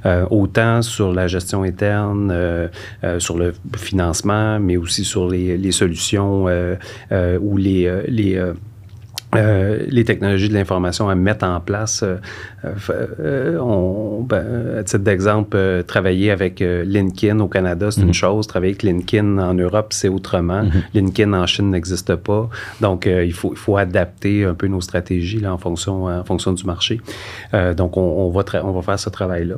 Euh, 0.07 0.27
autant 0.31 0.83
sur 0.83 1.13
la 1.13 1.27
gestion 1.27 1.63
interne, 1.63 2.31
euh, 2.33 2.69
sur 3.19 3.37
le 3.37 3.53
financement, 3.77 4.59
mais 4.61 4.77
aussi 4.77 5.05
sur 5.05 5.29
les, 5.29 5.57
les 5.57 5.73
solutions 5.73 6.47
ou 7.41 7.57
les, 7.57 8.03
les 8.09 8.53
euh, 9.35 9.85
les 9.89 10.05
technologies 10.05 10.49
de 10.49 10.55
l'information 10.55 11.09
à 11.09 11.15
mettre 11.15 11.45
en 11.45 11.61
place. 11.61 12.03
euh, 12.03 12.17
euh, 12.65 13.07
euh, 13.21 13.59
on, 13.59 14.23
ben, 14.23 14.79
à 14.79 14.83
titre 14.83 15.05
d'exemple, 15.05 15.57
euh, 15.57 15.83
travailler 15.83 16.31
avec 16.31 16.61
euh, 16.63 16.83
LinkedIn 16.85 17.39
au 17.41 17.49
Canada, 17.49 17.91
c'est 17.91 18.03
une 18.03 18.15
chose. 18.15 18.47
Travailler 18.47 18.73
avec 18.73 18.83
LinkedIn 18.83 19.39
en 19.39 19.55
Europe, 19.55 19.93
c'est 19.93 20.09
autrement. 20.09 20.63
LinkedIn 20.95 21.33
en 21.33 21.47
Chine 21.47 21.71
n'existe 21.71 22.15
pas. 22.17 22.49
Donc, 22.81 23.07
euh, 23.07 23.25
il, 23.25 23.33
faut, 23.33 23.53
il 23.53 23.59
faut 23.59 23.77
adapter 23.77 24.45
un 24.45 24.55
peu 24.55 24.67
nos 24.67 24.81
stratégies 24.81 25.41
là, 25.41 25.53
en, 25.55 25.59
fonction, 25.59 26.05
en 26.07 26.25
fonction 26.25 26.53
du 26.53 26.65
marché. 26.65 27.01
Euh, 27.55 27.75
donc, 27.75 27.97
on, 27.97 28.01
on 28.01 28.31
va 28.31 28.45
on 28.65 28.73
va 28.73 28.83
faire 28.83 28.99
ce 28.99 29.11
travail-là. 29.11 29.57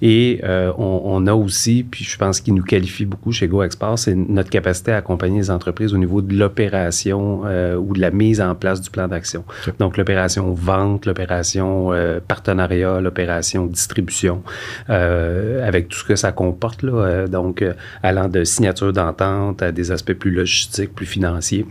Et 0.00 0.40
euh, 0.44 0.72
on, 0.78 1.02
on 1.04 1.26
a 1.26 1.34
aussi, 1.34 1.84
puis 1.88 2.04
je 2.04 2.16
pense 2.18 2.40
qu'il 2.40 2.54
nous 2.54 2.64
qualifie 2.64 3.04
beaucoup 3.04 3.32
chez 3.32 3.46
Go 3.48 3.62
Export, 3.62 3.98
c'est 3.98 4.14
notre 4.14 4.50
capacité 4.50 4.92
à 4.92 4.96
accompagner 4.96 5.38
les 5.38 5.50
entreprises 5.50 5.94
au 5.94 5.98
niveau 5.98 6.22
de 6.22 6.34
l'opération 6.34 7.42
euh, 7.44 7.76
ou 7.76 7.94
de 7.94 8.00
la 8.00 8.10
mise 8.10 8.40
en 8.40 8.54
place 8.54 8.80
du 8.80 8.90
plan 8.90 9.08
Donc, 9.78 9.96
l'opération 9.96 10.52
vente, 10.52 11.06
l'opération 11.06 11.92
euh, 11.92 12.20
partenariat, 12.26 13.00
l'opération 13.00 13.66
distribution, 13.66 14.42
euh, 14.90 15.66
avec 15.66 15.88
tout 15.88 15.98
ce 15.98 16.04
que 16.04 16.16
ça 16.16 16.32
comporte, 16.32 16.82
là, 16.82 16.92
euh, 16.92 17.26
donc 17.26 17.64
allant 18.02 18.28
de 18.28 18.44
signature 18.44 18.92
d'entente 18.92 19.62
à 19.62 19.72
des 19.72 19.90
aspects 19.90 20.14
plus 20.14 20.30
logistiques, 20.30 20.94
plus 20.94 21.06
financiers 21.06 21.66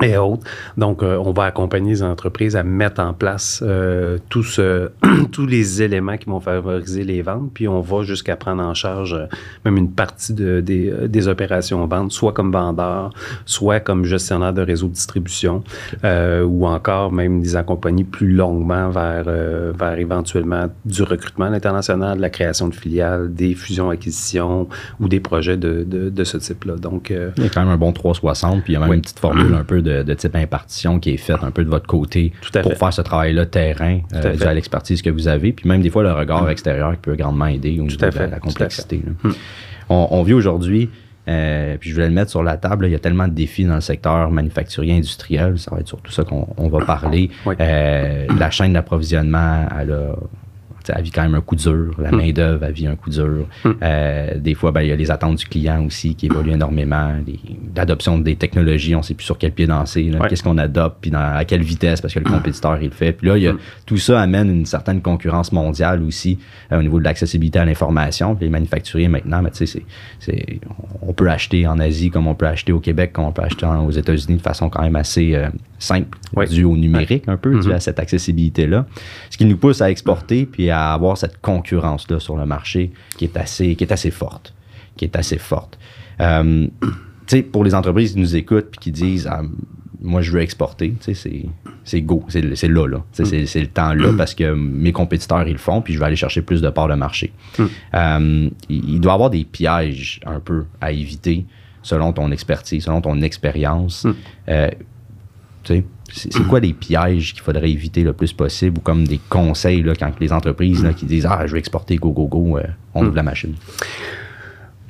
et 0.00 0.16
autres. 0.16 0.44
Donc, 0.76 1.02
euh, 1.02 1.16
on 1.18 1.32
va 1.32 1.44
accompagner 1.44 1.90
les 1.90 2.02
entreprises 2.02 2.56
à 2.56 2.62
mettre 2.62 3.00
en 3.00 3.12
place 3.12 3.62
euh, 3.66 4.18
tous 5.32 5.46
les 5.46 5.82
éléments 5.82 6.16
qui 6.16 6.26
vont 6.26 6.40
favoriser 6.40 7.04
les 7.04 7.20
ventes, 7.22 7.50
puis 7.52 7.68
on 7.68 7.80
va 7.80 8.02
jusqu'à 8.02 8.36
prendre 8.36 8.62
en 8.62 8.74
charge 8.74 9.14
euh, 9.14 9.26
même 9.64 9.76
une 9.76 9.90
partie 9.90 10.32
de- 10.32 10.60
des, 10.60 10.92
des 11.08 11.28
opérations 11.28 11.84
ventes, 11.86 12.12
soit 12.12 12.32
comme 12.32 12.52
vendeur, 12.52 13.10
soit 13.44 13.80
comme 13.80 14.04
gestionnaire 14.04 14.52
de 14.52 14.62
réseau 14.62 14.86
de 14.88 14.92
distribution, 14.92 15.62
ou 16.04 16.66
encore 16.66 17.12
même 17.12 17.40
les 17.42 17.56
accompagner 17.56 18.04
plus 18.04 18.32
longuement 18.32 18.88
vers, 18.90 19.24
vers 19.24 19.98
éventuellement 19.98 20.66
du 20.84 21.02
recrutement 21.02 21.46
à 21.46 21.50
de 22.16 22.20
la 22.20 22.30
création 22.30 22.68
de 22.68 22.74
filiales, 22.74 23.32
des 23.32 23.54
fusions-acquisitions 23.54 24.68
ou 25.00 25.08
des 25.08 25.20
projets 25.20 25.56
de, 25.56 25.84
de, 25.84 26.24
ce 26.24 26.36
type-là. 26.36 26.76
Donc, 26.76 27.12
Il 27.36 27.42
y 27.42 27.46
a 27.46 27.50
quand 27.50 27.60
même 27.60 27.70
un 27.70 27.76
bon 27.76 27.92
360, 27.92 28.62
puis 28.62 28.72
il 28.72 28.74
y 28.74 28.76
a 28.76 28.80
même 28.80 28.92
une 28.92 29.02
petite 29.02 29.18
formule 29.18 29.54
un 29.54 29.64
peu 29.64 29.81
de, 29.82 30.02
de 30.02 30.14
type 30.14 30.34
impartition 30.36 30.98
qui 30.98 31.10
est 31.10 31.16
faite 31.16 31.42
un 31.42 31.50
peu 31.50 31.64
de 31.64 31.70
votre 31.70 31.86
côté 31.86 32.32
Tout 32.40 32.56
à 32.58 32.62
pour 32.62 32.72
fait. 32.72 32.78
faire 32.78 32.92
ce 32.92 33.02
travail-là 33.02 33.46
terrain, 33.46 34.00
à 34.12 34.18
euh, 34.18 34.52
l'expertise 34.54 35.02
que 35.02 35.10
vous 35.10 35.28
avez, 35.28 35.52
puis 35.52 35.68
même 35.68 35.82
des 35.82 35.90
fois 35.90 36.02
le 36.02 36.12
regard 36.12 36.48
extérieur 36.50 36.92
qui 36.92 36.98
peut 36.98 37.14
grandement 37.16 37.46
aider 37.46 37.78
au 37.80 37.84
niveau 37.84 38.04
à 38.04 38.10
de 38.10 38.18
la, 38.18 38.28
tout 38.28 38.40
complexité. 38.40 39.02
là. 39.04 39.30
On, 39.88 40.08
on 40.10 40.22
vit 40.22 40.32
aujourd'hui, 40.34 40.88
euh, 41.28 41.76
puis 41.78 41.90
je 41.90 41.94
voulais 41.94 42.08
le 42.08 42.14
mettre 42.14 42.30
sur 42.30 42.42
la 42.42 42.56
table, 42.56 42.84
là, 42.84 42.88
il 42.88 42.92
y 42.92 42.96
a 42.96 42.98
tellement 42.98 43.28
de 43.28 43.32
défis 43.34 43.64
dans 43.64 43.76
le 43.76 43.80
secteur 43.80 44.30
manufacturier 44.30 44.94
industriel, 44.94 45.58
ça 45.58 45.70
va 45.72 45.80
être 45.80 45.88
surtout 45.88 46.10
ça 46.10 46.24
qu'on 46.24 46.48
on 46.56 46.68
va 46.68 46.84
parler. 46.84 47.30
Oui. 47.46 47.54
Euh, 47.60 48.26
la 48.38 48.50
chaîne 48.50 48.72
d'approvisionnement, 48.72 49.66
elle 49.80 49.92
a 49.92 50.14
elle 50.88 51.02
vit 51.02 51.10
quand 51.10 51.22
même 51.22 51.34
un 51.34 51.40
coup 51.40 51.56
dur. 51.56 51.94
La 51.98 52.10
Mm. 52.10 52.16
main-d'œuvre, 52.16 52.64
elle 52.64 52.72
vit 52.72 52.86
un 52.86 52.96
coup 52.96 53.10
dur. 53.10 53.46
Euh, 53.82 54.38
des 54.38 54.54
fois, 54.54 54.72
ben, 54.72 54.82
il 54.82 54.88
y 54.88 54.92
a 54.92 54.96
les 54.96 55.10
attentes 55.10 55.36
du 55.38 55.44
client 55.46 55.84
aussi 55.84 56.14
qui 56.14 56.26
évoluent 56.26 56.52
énormément. 56.52 57.12
L'adoption 57.76 58.18
des 58.18 58.36
technologies, 58.36 58.94
on 58.94 58.98
ne 58.98 59.02
sait 59.02 59.14
plus 59.14 59.24
sur 59.24 59.38
quel 59.38 59.52
pied 59.52 59.66
danser. 59.66 60.10
Ouais. 60.12 60.28
Qu'est-ce 60.28 60.42
qu'on 60.42 60.58
adopte, 60.58 60.98
puis 61.00 61.10
dans- 61.10 61.18
à 61.36 61.44
quelle 61.44 61.62
vitesse, 61.62 62.00
parce 62.00 62.14
que 62.14 62.18
le 62.18 62.24
compétiteur, 62.24 62.78
il 62.80 62.86
le 62.88 62.90
fait. 62.94 63.12
Puis 63.12 63.26
là, 63.28 63.36
il 63.36 63.42
y 63.44 63.48
a, 63.48 63.54
tout 63.86 63.96
ça 63.96 64.20
amène 64.20 64.50
une 64.50 64.66
certaine 64.66 65.00
concurrence 65.02 65.52
mondiale 65.52 66.02
aussi 66.02 66.38
euh, 66.70 66.78
au 66.78 66.82
niveau 66.82 66.98
de 66.98 67.04
l'accessibilité 67.04 67.58
à 67.58 67.64
l'information. 67.64 68.36
Les 68.40 68.48
manufacturiers, 68.48 69.08
maintenant, 69.08 69.42
ben, 69.42 69.50
tu 69.50 69.58
sais, 69.58 69.66
c'est- 69.66 69.84
c'est- 70.18 70.60
on 71.02 71.12
peut 71.12 71.28
acheter 71.30 71.66
en 71.66 71.78
Asie 71.78 72.10
comme 72.10 72.26
on 72.26 72.34
peut 72.34 72.46
acheter 72.46 72.72
au 72.72 72.80
Québec, 72.80 73.12
comme 73.12 73.24
on 73.24 73.32
peut 73.32 73.42
acheter 73.42 73.66
en- 73.66 73.84
aux 73.86 73.90
États-Unis 73.90 74.36
de 74.36 74.42
façon 74.42 74.68
quand 74.68 74.82
même 74.82 74.96
assez 74.96 75.34
euh, 75.34 75.48
simple, 75.78 76.18
Ouais. 76.34 76.46
dû 76.46 76.64
au 76.64 76.76
numérique 76.76 77.24
un 77.28 77.36
peu, 77.36 77.58
dû 77.60 77.72
à 77.72 77.80
cette 77.80 77.98
accessibilité-là. 77.98 78.86
Ce 79.30 79.36
qui 79.36 79.44
nous 79.44 79.56
pousse 79.56 79.80
à 79.82 79.90
exporter 79.90 80.46
puis 80.46 80.70
à 80.72 80.92
avoir 80.92 81.16
cette 81.16 81.40
concurrence-là 81.40 82.20
sur 82.20 82.36
le 82.36 82.46
marché 82.46 82.92
qui 83.16 83.24
est 83.24 83.36
assez, 83.36 83.76
qui 83.76 83.84
est 83.84 83.92
assez 83.92 84.10
forte. 84.10 84.54
Qui 84.96 85.04
est 85.04 85.16
assez 85.16 85.38
forte. 85.38 85.78
Euh, 86.20 86.66
tu 86.80 86.88
sais, 87.26 87.42
pour 87.42 87.64
les 87.64 87.74
entreprises 87.74 88.12
qui 88.12 88.20
nous 88.20 88.36
écoutent 88.36 88.70
puis 88.70 88.80
qui 88.80 88.92
disent 88.92 89.26
Ah, 89.30 89.42
moi 90.00 90.20
je 90.20 90.32
veux 90.32 90.40
exporter, 90.40 90.90
tu 90.90 90.96
sais, 91.00 91.14
c'est, 91.14 91.46
c'est 91.84 92.02
go, 92.02 92.24
c'est, 92.28 92.56
c'est 92.56 92.68
là, 92.68 92.86
là. 92.86 93.04
Sais, 93.12 93.46
C'est, 93.46 93.60
le 93.60 93.68
temps 93.68 93.94
là 93.94 94.12
parce 94.16 94.34
que 94.34 94.52
mes 94.52 94.92
compétiteurs 94.92 95.46
ils 95.46 95.52
le 95.52 95.58
font 95.58 95.80
puis 95.80 95.94
je 95.94 95.98
vais 95.98 96.06
aller 96.06 96.16
chercher 96.16 96.42
plus 96.42 96.60
de 96.60 96.68
parts 96.68 96.88
de 96.88 96.94
marché. 96.94 97.32
Euh, 97.94 98.50
il, 98.68 98.90
il 98.90 99.00
doit 99.00 99.12
y 99.12 99.14
avoir 99.14 99.30
des 99.30 99.44
pièges 99.44 100.20
un 100.26 100.40
peu 100.40 100.64
à 100.80 100.92
éviter 100.92 101.46
selon 101.82 102.12
ton 102.12 102.30
expertise, 102.30 102.84
selon 102.84 103.00
ton 103.00 103.20
expérience. 103.22 104.06
Euh, 104.48 104.70
tu 105.64 105.74
sais, 105.74 105.84
c'est 106.12 106.46
quoi 106.46 106.60
les 106.60 106.72
pièges 106.72 107.32
qu'il 107.32 107.42
faudrait 107.42 107.70
éviter 107.70 108.02
le 108.02 108.12
plus 108.12 108.32
possible 108.32 108.78
ou 108.78 108.80
comme 108.80 109.06
des 109.06 109.20
conseils 109.28 109.82
là, 109.82 109.94
quand 109.94 110.12
les 110.20 110.32
entreprises 110.32 110.82
là, 110.84 110.92
qui 110.92 111.06
disent 111.06 111.26
Ah, 111.28 111.46
je 111.46 111.52
vais 111.52 111.58
exporter, 111.58 111.96
go, 111.96 112.10
go, 112.10 112.26
go, 112.26 112.58
euh, 112.58 112.62
on 112.94 113.06
ouvre 113.06 113.16
la 113.16 113.22
machine? 113.22 113.54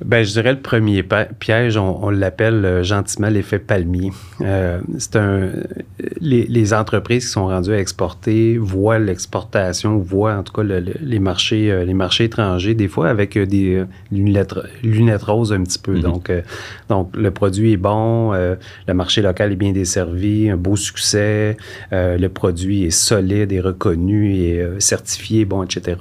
Ben, 0.05 0.25
je 0.25 0.33
dirais 0.33 0.53
le 0.53 0.61
premier 0.61 1.05
piège, 1.39 1.77
on, 1.77 2.05
on 2.05 2.11
l'appelle 2.11 2.65
euh, 2.65 2.83
gentiment 2.83 3.29
l'effet 3.29 3.59
palmier. 3.59 4.11
Euh, 4.41 4.81
c'est 4.99 5.17
un, 5.17 5.51
les, 6.21 6.47
les 6.47 6.75
entreprises 6.75 7.27
qui 7.27 7.31
sont 7.31 7.47
rendues 7.47 7.73
à 7.73 7.79
exporter 7.79 8.59
voient 8.59 8.99
l'exportation, 8.99 9.99
voient 9.99 10.35
en 10.37 10.43
tout 10.43 10.53
cas 10.53 10.63
le- 10.63 10.81
le- 10.81 10.95
les 11.01 11.19
marchés, 11.19 11.71
euh, 11.71 11.85
les 11.85 11.95
marchés 11.95 12.25
étrangers, 12.25 12.75
des 12.75 12.89
fois 12.89 13.09
avec 13.09 13.39
des 13.39 13.85
lunettes, 14.11 14.55
lunettes 14.83 15.23
roses 15.23 15.53
un 15.53 15.63
petit 15.63 15.79
peu. 15.79 15.99
Donc, 16.01 16.31
euh, 16.31 16.43
donc 16.89 17.15
le 17.17 17.31
produit 17.31 17.73
est 17.73 17.77
bon, 17.77 18.33
le 18.33 18.95
marché 18.95 19.23
local 19.23 19.53
est 19.53 19.57
bien 19.57 19.73
desservi, 19.73 20.51
un 20.51 20.57
beau 20.57 20.77
succès, 20.77 21.57
le 21.93 22.27
produit 22.29 22.85
est 22.85 22.91
solide 22.91 23.53
et 23.53 23.61
reconnu 23.61 24.35
et 24.35 24.63
certifié, 24.79 25.45
bon, 25.45 25.63
etc. 25.63 25.97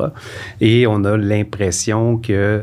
Et 0.60 0.88
on 0.88 1.04
a 1.06 1.18
l'impression 1.18 2.18
que, 2.18 2.62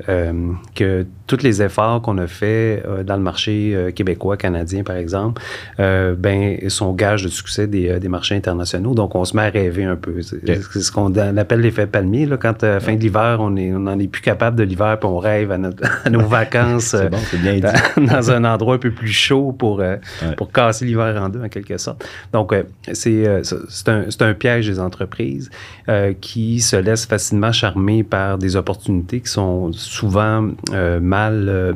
que 0.74 1.06
tous 1.28 1.42
les 1.44 1.62
efforts 1.62 2.02
qu'on 2.02 2.18
a 2.18 2.26
fait 2.26 2.82
euh, 2.86 3.04
dans 3.04 3.16
le 3.16 3.22
marché 3.22 3.72
euh, 3.74 3.90
québécois, 3.92 4.36
canadien, 4.36 4.82
par 4.82 4.96
exemple, 4.96 5.40
euh, 5.78 6.14
ben, 6.18 6.58
sont 6.68 6.92
gages 6.92 7.22
de 7.22 7.28
succès 7.28 7.66
des, 7.68 7.88
euh, 7.90 7.98
des 8.00 8.08
marchés 8.08 8.34
internationaux. 8.34 8.94
Donc, 8.94 9.14
on 9.14 9.24
se 9.24 9.36
met 9.36 9.42
à 9.42 9.50
rêver 9.50 9.84
un 9.84 9.94
peu. 9.96 10.20
C'est 10.22 10.60
ce 10.62 10.90
qu'on 10.90 11.14
appelle 11.14 11.60
l'effet 11.60 11.86
palmier. 11.86 12.26
Là, 12.26 12.36
quand, 12.38 12.64
à 12.64 12.68
la 12.68 12.80
fin 12.80 12.94
de 12.96 13.00
l'hiver, 13.00 13.36
on 13.40 13.54
est- 13.56 13.72
on 13.72 13.78
n'en 13.80 13.98
est 13.98 14.08
plus 14.08 14.22
capable 14.22 14.56
de 14.56 14.64
l'hiver, 14.64 14.98
puis 14.98 15.08
on 15.08 15.18
rêve 15.18 15.52
à, 15.52 15.58
notre- 15.58 15.82
à 16.06 16.10
nos 16.10 16.26
vacances 16.26 16.96
bon, 17.10 17.18
bien 17.42 17.60
dans, 17.60 18.04
dans 18.06 18.30
un 18.30 18.44
endroit 18.44 18.74
un 18.74 18.78
peu 18.78 18.90
plus 18.90 19.12
chaud 19.12 19.52
pour, 19.52 19.78
Ouais. 19.78 20.00
pour 20.36 20.50
casser 20.50 20.84
l'hiver 20.86 21.20
en 21.22 21.28
deux, 21.28 21.42
en 21.42 21.48
quelque 21.48 21.76
sorte. 21.78 22.04
Donc, 22.32 22.54
c'est 22.92 23.26
un, 23.28 24.02
un 24.20 24.34
piège 24.34 24.66
des 24.66 24.80
entreprises 24.80 25.50
qui 26.20 26.60
se 26.60 26.76
laissent 26.76 27.06
facilement 27.06 27.52
charmer 27.52 28.02
par 28.02 28.38
des 28.38 28.56
opportunités 28.56 29.20
qui 29.20 29.30
sont 29.30 29.72
souvent 29.72 30.48
euh, 30.72 30.98
mal, 31.18 31.48
euh, 31.48 31.72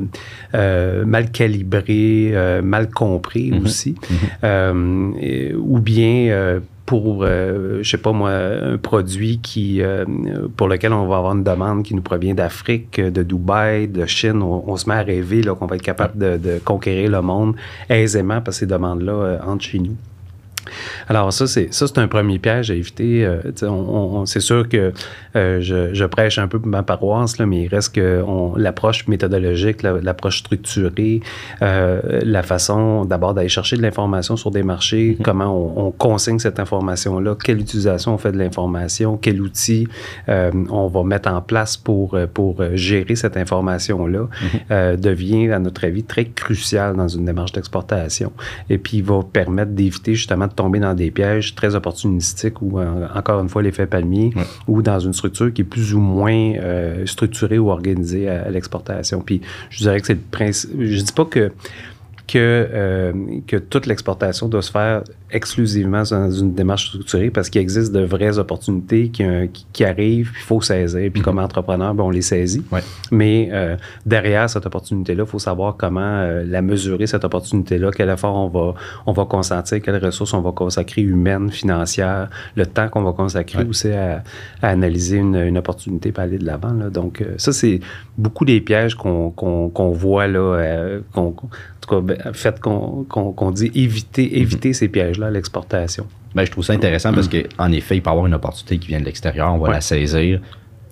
euh, 0.55 1.05
mal 1.05 1.25
calibrées, 1.31 2.31
euh, 2.33 2.61
mal 2.61 2.85
compris 2.89 3.51
aussi, 3.63 3.95
Euh, 4.43 5.11
et- 5.19 5.53
ou 5.55 5.79
bien 5.79 6.59
pour, 6.85 7.23
euh, 7.23 7.79
je 7.81 7.89
sais 7.91 7.97
pas 7.97 8.11
moi, 8.11 8.31
un 8.73 8.77
produit 8.77 9.39
qui, 9.47 9.81
euh, 9.81 10.03
pour 10.57 10.67
lequel 10.67 10.91
on 10.93 11.07
va 11.07 11.17
avoir 11.17 11.33
une 11.37 11.43
demande 11.43 11.83
qui 11.83 11.93
nous 11.95 12.01
provient 12.01 12.35
d'Afrique, 12.41 12.99
de 12.99 13.23
Dubaï, 13.23 13.87
de 13.87 14.05
Chine, 14.05 14.41
on, 14.41 14.63
on 14.67 14.75
se 14.75 14.85
met 14.89 14.95
à 14.95 15.01
rêver 15.01 15.41
qu'on 15.57 15.65
va 15.65 15.75
être 15.77 15.81
capable 15.93 16.15
de, 16.23 16.31
de 16.37 16.59
conquérir 16.59 17.09
le 17.17 17.21
monde 17.21 17.55
aisément 17.89 18.41
parce 18.41 18.57
que 18.57 18.65
ces 18.65 18.71
demandes-là 18.75 19.13
euh, 19.13 19.37
entrent 19.47 19.63
chez 19.71 19.79
nous. 19.79 19.95
Alors 21.09 21.31
ça, 21.33 21.47
c'est 21.47 21.73
ça, 21.73 21.87
c'est 21.87 21.97
un 21.99 22.07
premier 22.07 22.39
piège 22.39 22.71
à 22.71 22.73
éviter. 22.75 23.25
Euh, 23.25 23.37
on, 23.63 23.67
on- 23.67 24.25
c'est 24.25 24.39
sûr 24.39 24.67
que 24.69 24.91
euh, 25.35 25.59
je, 25.61 25.93
je 25.93 26.05
prêche 26.05 26.37
un 26.37 26.47
peu 26.47 26.59
pour 26.59 26.67
ma 26.69 26.83
paroisse, 26.83 27.37
là, 27.37 27.45
mais 27.45 27.63
il 27.63 27.67
reste 27.67 27.95
que 27.95 28.23
l'approche 28.57 29.07
méthodologique, 29.07 29.81
la- 29.83 29.99
l'approche 30.01 30.39
structurée, 30.39 31.21
euh, 31.61 32.19
la 32.23 32.43
façon 32.43 33.05
d'abord 33.05 33.33
d'aller 33.33 33.49
chercher 33.49 33.77
de 33.77 33.81
l'information 33.81 34.35
sur 34.37 34.51
des 34.51 34.63
marchés, 34.63 35.17
comment 35.23 35.45
on, 35.77 35.87
on 35.87 35.91
consigne 35.91 36.39
cette 36.39 36.59
information-là, 36.59 37.35
quelle 37.43 37.59
utilisation 37.59 38.13
on 38.13 38.17
fait 38.17 38.31
de 38.31 38.37
l'information, 38.37 39.17
quel 39.17 39.41
outil 39.41 39.87
on 40.27 40.87
va 40.87 41.03
mettre 41.03 41.29
en 41.29 41.41
place 41.41 41.77
pour, 41.77 42.17
pour 42.33 42.61
gérer 42.73 43.15
cette 43.15 43.37
information-là, 43.37 44.27
euh, 44.71 44.95
devient, 44.97 45.51
à 45.51 45.59
notre 45.59 45.85
avis, 45.85 46.03
très 46.03 46.25
crucial 46.25 46.95
dans 46.95 47.07
une 47.07 47.25
démarche 47.25 47.51
d'exportation. 47.51 48.31
Et 48.69 48.77
puis, 48.77 48.97
il 48.97 49.03
va 49.03 49.21
permettre 49.23 49.71
d'éviter 49.71 50.15
justement 50.15 50.47
de 50.47 50.52
tomber 50.55 50.79
dans 50.79 50.93
des 50.93 51.11
pièges 51.11 51.55
très 51.55 51.75
opportunistiques 51.75 52.61
ou, 52.61 52.79
euh, 52.79 53.07
encore 53.13 53.39
une 53.41 53.49
fois, 53.49 53.61
l'effet 53.61 53.85
palmier, 53.85 54.31
Ouais. 54.35 54.43
ou 54.67 54.81
dans 54.81 54.99
une 54.99 55.13
structure 55.13 55.51
qui 55.53 55.61
est 55.61 55.65
plus 55.65 55.93
ou 55.93 55.99
moins 55.99 56.53
euh, 56.55 57.05
structurée 57.05 57.59
ou 57.59 57.69
organisée 57.69 58.29
à, 58.29 58.43
à 58.43 58.49
l'exportation. 58.49 59.21
Puis, 59.21 59.41
je 59.69 59.79
dirais 59.79 59.99
que 60.01 60.07
c'est 60.07 60.13
le 60.13 60.19
principe. 60.31 60.71
Je 60.79 61.01
dis 61.01 61.11
pas 61.13 61.25
que 61.25 61.51
que, 62.27 62.37
euh, 62.39 63.11
que 63.47 63.57
toute 63.57 63.85
l'exportation 63.85 64.47
doit 64.47 64.61
se 64.61 64.71
faire 64.71 65.03
exclusivement 65.29 66.03
dans 66.09 66.31
une 66.31 66.53
démarche 66.53 66.87
structurée 66.87 67.31
parce 67.31 67.49
qu'il 67.49 67.59
existe 67.59 67.91
de 67.91 68.01
vraies 68.05 68.37
opportunités 68.37 69.09
qui, 69.09 69.23
euh, 69.23 69.47
qui, 69.51 69.65
qui 69.73 69.83
arrivent, 69.83 70.31
puis 70.31 70.41
il 70.41 70.45
faut 70.45 70.61
saisir. 70.61 71.09
Puis 71.11 71.21
comme 71.21 71.39
entrepreneur, 71.39 71.93
ben, 71.93 72.03
on 72.03 72.09
les 72.11 72.21
saisit. 72.21 72.63
Ouais. 72.71 72.81
Mais 73.11 73.49
euh, 73.51 73.75
derrière 74.05 74.49
cette 74.49 74.65
opportunité-là, 74.65 75.23
il 75.23 75.29
faut 75.29 75.39
savoir 75.39 75.75
comment 75.75 75.99
euh, 76.01 76.43
la 76.47 76.61
mesurer, 76.61 77.07
cette 77.07 77.25
opportunité-là, 77.25 77.89
quel 77.95 78.09
effort 78.09 78.35
on 78.35 78.47
va, 78.47 78.75
on 79.05 79.11
va 79.11 79.25
consentir, 79.25 79.81
quelles 79.81 80.03
ressources 80.03 80.33
on 80.33 80.41
va 80.41 80.51
consacrer, 80.51 81.01
humaines, 81.01 81.51
financières, 81.51 82.29
le 82.55 82.65
temps 82.65 82.87
qu'on 82.89 83.03
va 83.03 83.11
consacrer 83.11 83.59
Ouais. 83.63 83.65
aussi 83.67 83.89
à, 83.91 84.23
à 84.61 84.69
analyser 84.69 85.17
une, 85.17 85.35
une 85.35 85.57
opportunité 85.57 86.11
pour 86.11 86.23
aller 86.23 86.37
de 86.37 86.45
l'avant. 86.45 86.71
Donc, 86.91 87.23
ça, 87.37 87.51
c'est 87.51 87.79
beaucoup 88.17 88.45
des 88.45 88.61
pièges 88.61 88.95
qu'on 88.95 89.29
qu'on- 89.31 89.69
qu'on 89.69 89.89
voit 89.91 90.27
là, 90.27 90.99
qu'on- 91.13 91.33
tout 91.85 91.95
cas, 91.95 92.01
ben, 92.01 92.33
fait 92.33 92.59
qu'on 92.59 93.03
qu'on 93.09 93.51
dit 93.51 93.71
éviter, 93.75 94.39
éviter 94.39 94.73
ces 94.73 94.87
pièges-là 94.87 95.27
à 95.27 95.31
l'exportation. 95.31 96.05
Ben, 96.35 96.45
je 96.45 96.51
trouve 96.51 96.63
ça 96.63 96.73
intéressant 96.73 97.13
parce 97.13 97.27
qu'en 97.27 97.71
effet, 97.71 97.97
il 97.97 98.01
peut 98.01 98.09
y 98.09 98.11
avoir 98.11 98.25
une 98.25 98.33
opportunité 98.33 98.77
qui 98.79 98.87
vient 98.87 98.99
de 98.99 99.05
l'extérieur, 99.05 99.53
on 99.53 99.57
va 99.59 99.67
Ouais. 99.69 99.73
la 99.75 99.81
saisir. 99.81 100.39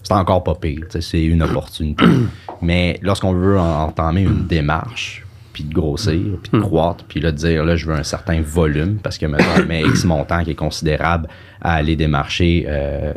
C'est 0.03 0.13
encore 0.13 0.43
pas 0.43 0.55
pire, 0.55 0.86
c'est 1.00 1.24
une 1.24 1.43
opportunité. 1.43 2.05
Mais 2.62 3.00
lorsqu'on 3.01 3.33
veut 3.33 3.57
en- 3.60 3.83
entamer 3.86 4.21
une 4.24 4.45
démarche, 4.48 5.25
puis 5.53 5.63
de 5.63 5.74
grossir, 5.74 6.19
puis 6.43 6.51
de 6.53 6.60
croître, 6.60 7.03
puis 7.07 7.19
là, 7.19 7.31
de 7.31 7.38
dire, 7.38 7.65
là, 7.65 7.75
je 7.75 7.86
veux 7.86 7.93
un 7.93 8.03
certain 8.03 8.41
volume, 8.41 8.98
parce 9.03 9.17
que 9.17 9.25
maintenant, 9.25 9.63
on 9.63 9.65
met 9.67 9.81
X 9.81 10.05
montant 10.05 10.43
qui 10.43 10.51
est 10.51 10.55
considérable 10.55 11.27
à 11.62 11.74
aller 11.75 11.95
démarcher 11.95 12.65
euh, 12.67 13.13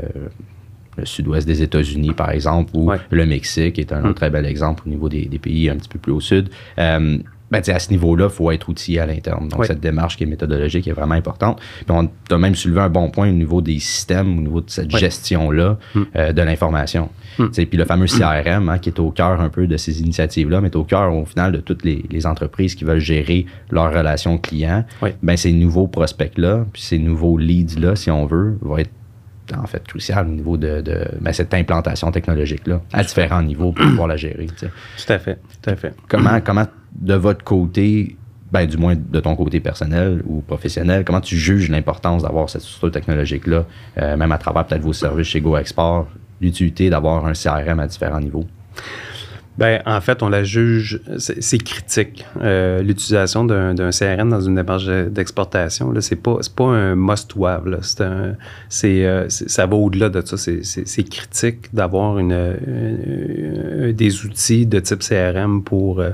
le 0.97 1.07
sud-ouest 1.07 1.47
des 1.47 1.63
États-Unis, 1.63 2.13
par 2.13 2.31
exemple, 2.31 2.71
ou 2.75 2.91
Ouais. 2.91 2.99
le 3.11 3.27
Mexique, 3.27 3.75
qui 3.75 3.81
est 3.81 3.93
un 3.93 4.05
autre 4.05 4.15
très 4.15 4.31
bel 4.31 4.47
exemple 4.47 4.83
au 4.87 4.89
niveau 4.91 5.09
des, 5.09 5.27
des 5.27 5.39
pays 5.39 5.69
un 5.71 5.77
petit 5.77 5.89
peu 5.89 5.99
plus 5.99 6.13
au 6.13 6.21
sud. 6.21 6.51
Euh, 6.79 7.19
ben, 7.51 7.63
à 7.67 7.79
ce 7.79 7.91
niveau-là, 7.91 8.27
il 8.31 8.35
faut 8.35 8.51
être 8.51 8.69
outillé 8.69 9.01
à 9.01 9.07
l'interne. 9.07 9.49
Donc, 9.49 9.67
cette 9.67 9.81
démarche 9.81 10.17
qui 10.17 10.25
est 10.25 10.27
méthodologique 10.27 10.89
est 10.89 10.93
vraiment 10.93 11.15
importante. 11.15 11.61
Puis, 11.87 11.95
on 11.97 12.09
a 12.31 12.39
même 12.39 12.55
soulevé 12.55 12.81
un 12.81 12.89
bon 12.89 13.11
point 13.11 13.29
au 13.29 13.33
niveau 13.33 13.61
des 13.61 13.79
systèmes, 13.79 14.39
au 14.39 14.41
niveau 14.41 14.61
de 14.61 14.71
cette 14.71 14.97
gestion-là 14.97 15.79
euh, 16.17 16.33
de 16.33 16.43
l'information. 16.43 17.11
Mm. 17.39 17.49
Puis, 17.49 17.77
le 17.77 17.85
fameux 17.85 18.07
CRM, 18.07 18.69
hein, 18.69 18.79
qui 18.79 18.89
est 18.89 18.99
au 18.99 19.11
cœur 19.11 19.41
un 19.41 19.51
peu 19.51 19.67
de 19.67 19.77
ces 19.77 20.01
initiatives-là, 20.01 20.61
mais 20.61 20.69
est 20.69 20.77
au 20.77 20.85
cœur, 20.85 21.15
au 21.15 21.25
final, 21.27 21.53
de 21.53 21.59
toutes 21.59 21.85
les, 21.85 22.05
les 22.11 22.27
entreprises 22.27 22.75
qui 22.75 22.85
veulent 22.85 22.99
gérer 22.99 23.47
leurs 23.71 23.93
relations 23.93 24.39
clients. 24.39 24.85
Ben, 25.23 25.37
ces 25.37 25.53
nouveaux 25.53 25.87
prospects-là, 25.87 26.65
puis 26.73 26.83
ces 26.83 26.99
nouveaux 26.99 27.37
leads-là, 27.37 27.95
si 27.95 28.11
on 28.11 28.27
veut, 28.27 28.59
vont 28.63 28.79
être 28.79 28.91
en 29.55 29.67
fait 29.67 29.87
crucial 29.87 30.27
au 30.27 30.31
niveau 30.31 30.57
de, 30.57 30.81
de 30.81 31.07
ben, 31.21 31.33
cette 31.33 31.53
implantation 31.53 32.11
technologique-là, 32.11 32.81
à 32.93 33.05
différents 33.05 33.43
niveaux 33.43 33.73
pour 33.73 33.85
pouvoir 33.85 34.09
la 34.09 34.17
gérer. 34.17 34.47
tu 34.47 34.67
sais. 34.67 34.71
Tout 34.97 35.13
à 35.13 35.19
fait, 35.19 35.39
tout 35.63 35.71
à 35.71 35.77
fait. 35.77 35.95
Comment, 36.09 36.41
comment 36.41 36.67
de 36.95 37.15
votre 37.15 37.45
côté, 37.45 38.17
ben, 38.53 38.67
du 38.67 38.77
moins 38.77 38.95
de 38.97 39.21
ton 39.21 39.35
côté 39.37 39.61
personnel 39.61 40.23
ou 40.27 40.41
professionnel, 40.41 41.05
comment 41.05 41.21
tu 41.21 41.37
juges 41.37 41.71
l'importance 41.71 42.23
d'avoir 42.23 42.49
cette 42.49 42.63
structure 42.63 42.93
technologique-là, 42.93 43.65
euh, 43.99 44.17
même 44.17 44.33
à 44.33 44.39
travers 44.39 44.65
peut-être 44.67 44.83
vos 44.83 44.93
services 44.93 45.29
chez 45.29 45.41
GoExport, 45.41 46.09
l'utilité 46.41 46.91
d'avoir 46.91 47.27
un 47.27 47.33
CRM 47.33 47.81
à 47.81 47.87
différents 47.87 48.21
niveaux? 48.21 48.45
Ben, 49.57 49.81
en 49.87 50.01
fait, 50.01 50.23
on 50.23 50.29
la 50.29 50.43
juge, 50.43 51.01
c'est 51.19 51.63
critique. 51.63 52.27
Euh, 52.43 52.83
l'utilisation 52.83 53.45
d'un 53.45 53.91
CRM 53.91 54.29
dans 54.29 54.41
une 54.41 54.57
démarche 54.57 54.87
d'exportation, 54.87 55.93
là, 55.93 56.01
c'est 56.01 56.17
pas, 56.17 56.39
pas 56.57 56.65
un 56.65 56.97
must-have. 56.97 57.63
C'est 58.69 59.05
euh, 59.05 59.29
ça 59.29 59.67
va 59.67 59.77
au-delà 59.77 60.09
de 60.09 60.21
ça. 60.27 60.37
C'est 60.37 61.09
critique 61.09 61.73
d'avoir 61.73 62.19
une, 62.19 63.93
des 63.93 64.25
outils 64.25 64.67
de 64.67 64.81
type 64.81 65.01
CRM 65.01 65.63
pour, 65.63 66.01
euh, 66.01 66.11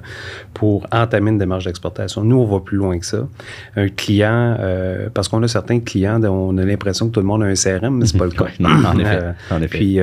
pour 0.53 0.87
entamer 0.93 1.31
une 1.31 1.39
démarche 1.39 1.65
d'exportation. 1.65 2.23
Nous, 2.23 2.37
on 2.37 2.47
va 2.47 2.61
plus 2.61 2.77
loin 2.77 2.99
que 2.99 3.07
ça. 3.07 3.27
Un 3.77 3.89
client, 3.89 4.59
parce 5.15 5.29
qu'on 5.29 5.43
a 5.43 5.49
certains 5.49 5.81
clients, 5.81 6.23
on 6.25 6.59
a 6.59 6.65
l'impression 6.65 7.09
que 7.09 7.15
tout 7.15 7.21
le 7.21 7.27
monde 7.27 7.43
a 7.43 7.47
un 7.47 7.55
CRM, 7.55 7.97
mais 7.97 8.07
c'est 8.07 8.19
pas 8.19 8.27
le 8.27 8.31
cas. 8.33 8.49
non, 8.59 8.69
en 8.85 8.99
effet. 8.99 9.21
En 9.51 9.63
effet. 9.63 9.79
Puis, 9.79 9.99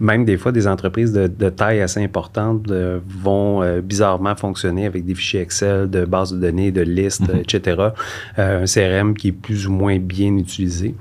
même 0.00 0.24
des 0.24 0.36
fois, 0.36 0.50
des 0.50 0.66
entreprises 0.66 1.12
de, 1.12 1.28
de 1.28 1.48
taille 1.50 1.80
assez 1.80 2.02
importante, 2.02 2.66
euh, 2.80 2.98
vont 3.06 3.62
euh, 3.62 3.80
bizarrement 3.80 4.34
fonctionner 4.34 4.86
avec 4.86 5.04
des 5.04 5.14
fichiers 5.14 5.40
Excel 5.40 5.88
de 5.88 6.04
bases 6.04 6.32
de 6.32 6.38
données, 6.38 6.72
de 6.72 6.80
listes, 6.80 7.28
mhm. 7.28 7.40
etc. 7.40 7.76
Euh, 8.38 8.62
un 8.62 8.64
CRM 8.64 9.14
qui 9.14 9.28
est 9.28 9.32
plus 9.32 9.66
ou 9.66 9.72
moins 9.72 9.98
bien 9.98 10.36
utilisé. 10.36 10.94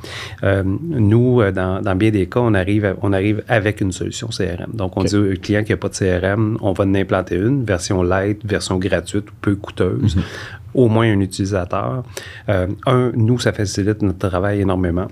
nous, 0.43 1.41
dans, 1.51 1.95
bien 1.95 2.11
des 2.11 2.27
cas, 2.27 2.41
on 2.41 2.53
arrive, 2.53 2.95
on 3.01 3.13
arrive 3.13 3.43
avec 3.47 3.81
une 3.81 3.91
solution 3.91 4.27
CRM. 4.27 4.71
Donc, 4.73 4.97
on 4.97 5.03
dit 5.03 5.15
au 5.15 5.33
client 5.41 5.63
qui 5.63 5.71
n'a 5.71 5.77
pas 5.77 5.89
de 5.89 5.95
CRM, 5.95 6.57
on 6.61 6.73
va 6.73 6.83
en 6.83 6.95
implanter 6.95 7.35
une, 7.35 7.63
version 7.63 8.03
light, 8.03 8.45
version 8.45 8.77
gratuite 8.77 9.29
ou 9.29 9.33
peu 9.41 9.55
coûteuse. 9.55 10.15
Mhm. 10.15 10.23
Au 10.75 10.87
moins 10.87 11.11
un 11.11 11.19
utilisateur. 11.19 12.03
un, 12.47 13.11
nous, 13.15 13.39
ça 13.39 13.51
facilite 13.53 14.01
notre 14.03 14.29
travail 14.29 14.61
énormément 14.61 15.07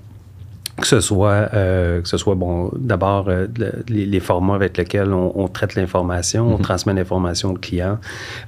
que 0.80 0.86
ce 0.86 1.00
soit 1.00 1.48
euh, 1.54 2.00
que 2.00 2.08
ce 2.08 2.16
soit 2.16 2.34
bon 2.34 2.70
d'abord 2.76 3.28
euh, 3.28 3.46
les, 3.88 4.20
formats 4.20 4.54
avec 4.54 4.76
lesquels 4.76 5.12
on, 5.12 5.48
traite 5.48 5.74
l'information, 5.74 6.46
on 6.46 6.58
mhm. 6.58 6.62
transmet 6.62 6.94
l'information 6.94 7.50
au 7.50 7.54
client, 7.54 7.98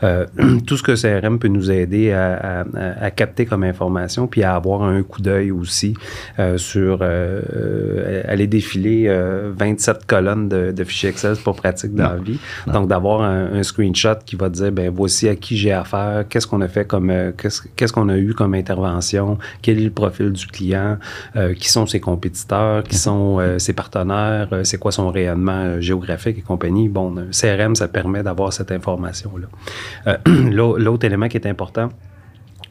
euh, 0.02 0.26
tout 0.66 0.76
ce 0.76 0.82
que 0.82 0.94
CRM 0.94 1.38
peut 1.38 1.48
nous 1.48 1.70
aider 1.70 2.12
à, 2.12 2.64
à, 3.00 3.10
capter 3.10 3.46
comme 3.46 3.64
information, 3.64 4.26
puis 4.26 4.42
à 4.42 4.54
avoir 4.54 4.82
un 4.82 5.02
coup 5.02 5.22
d'œil 5.22 5.50
aussi 5.50 5.94
sur 6.56 7.02
aller 7.02 8.46
défiler 8.46 9.08
27 9.56 10.06
colonnes 10.06 10.48
de, 10.48 10.72
de, 10.72 10.84
fichiers 10.84 11.10
Excel, 11.10 11.36
c'est 11.36 11.44
pas 11.44 11.52
pratique 11.52 11.94
dans 11.94 12.10
la 12.10 12.16
vie. 12.16 12.38
Donc 12.66 12.88
d'avoir 12.88 13.22
un, 13.22 13.62
screenshot 13.62 14.16
qui 14.24 14.36
va 14.36 14.48
dire 14.48 14.72
ben 14.72 14.90
voici 14.90 15.28
à 15.28 15.36
qui 15.36 15.56
j'ai 15.56 15.72
affaire, 15.72 16.24
qu'est-ce 16.28 16.46
qu'on 16.46 16.60
a 16.60 16.68
fait 16.68 16.86
comme 16.86 17.12
qu'est-ce 17.76 17.92
qu'on 17.92 18.08
a 18.08 18.16
eu 18.16 18.34
comme 18.34 18.54
intervention, 18.54 19.38
quel 19.62 19.78
est 19.78 19.84
le 19.84 19.90
profil 19.90 20.32
du 20.32 20.46
client, 20.46 20.98
qui 21.58 21.68
sont 21.68 21.86
ses 21.86 22.00
compétences 22.00 22.19
qui 22.20 22.96
sont 22.96 23.38
euh, 23.40 23.58
ses 23.58 23.72
partenaires, 23.72 24.48
euh, 24.52 24.64
c'est 24.64 24.78
quoi 24.78 24.92
son 24.92 25.10
rayonnement 25.10 25.64
euh, 25.64 25.80
géographique 25.80 26.38
et 26.38 26.42
compagnie. 26.42 26.88
Bon, 26.88 27.14
CRM, 27.30 27.74
ça 27.74 27.88
permet 27.88 28.22
d'avoir 28.22 28.52
cette 28.52 28.72
information-là. 28.72 30.18
L'autre 30.26 31.04
élément 31.06 31.28
qui 31.28 31.36
est 31.36 31.46
important, 31.46 31.88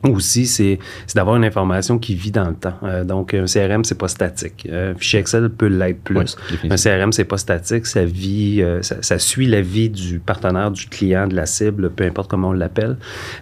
aussi, 0.03 0.46
c'est 0.46 0.79
d'avoir 1.15 1.36
une 1.36 1.43
information 1.43 2.00
qui 2.00 2.15
vit 2.15 2.31
dans 2.31 2.48
le 2.48 2.55
temps. 2.55 2.75
Euh, 2.84 3.03
donc, 3.03 3.34
un 3.34 3.46
CRM, 3.46 3.84
c'est 3.84 3.98
pas 3.98 4.08
statique. 4.08 4.67
Un 4.72 4.96
fichier 4.96 5.19
Excel 5.19 5.50
peut 5.50 5.67
l'être 5.67 6.01
plus. 6.01 6.38
un 6.69 6.75
CRM, 6.75 7.12
c'est 7.12 7.25
pas 7.25 7.38
statique. 7.38 7.86
Ça 7.86 8.05
vit, 8.05 8.62
euh, 8.62 8.81
ça, 8.81 9.19
suit 9.19 9.48
la 9.48 9.62
vie 9.62 9.89
du 9.89 10.19
partenaire, 10.19 10.72
du 10.72 10.88
client, 10.88 11.27
de 11.27 11.36
la 11.36 11.46
cible, 11.46 11.89
peu 11.89 12.05
importe 12.05 12.29
comment 12.29 12.50
on 12.50 12.53
l'appelle. 12.53 12.98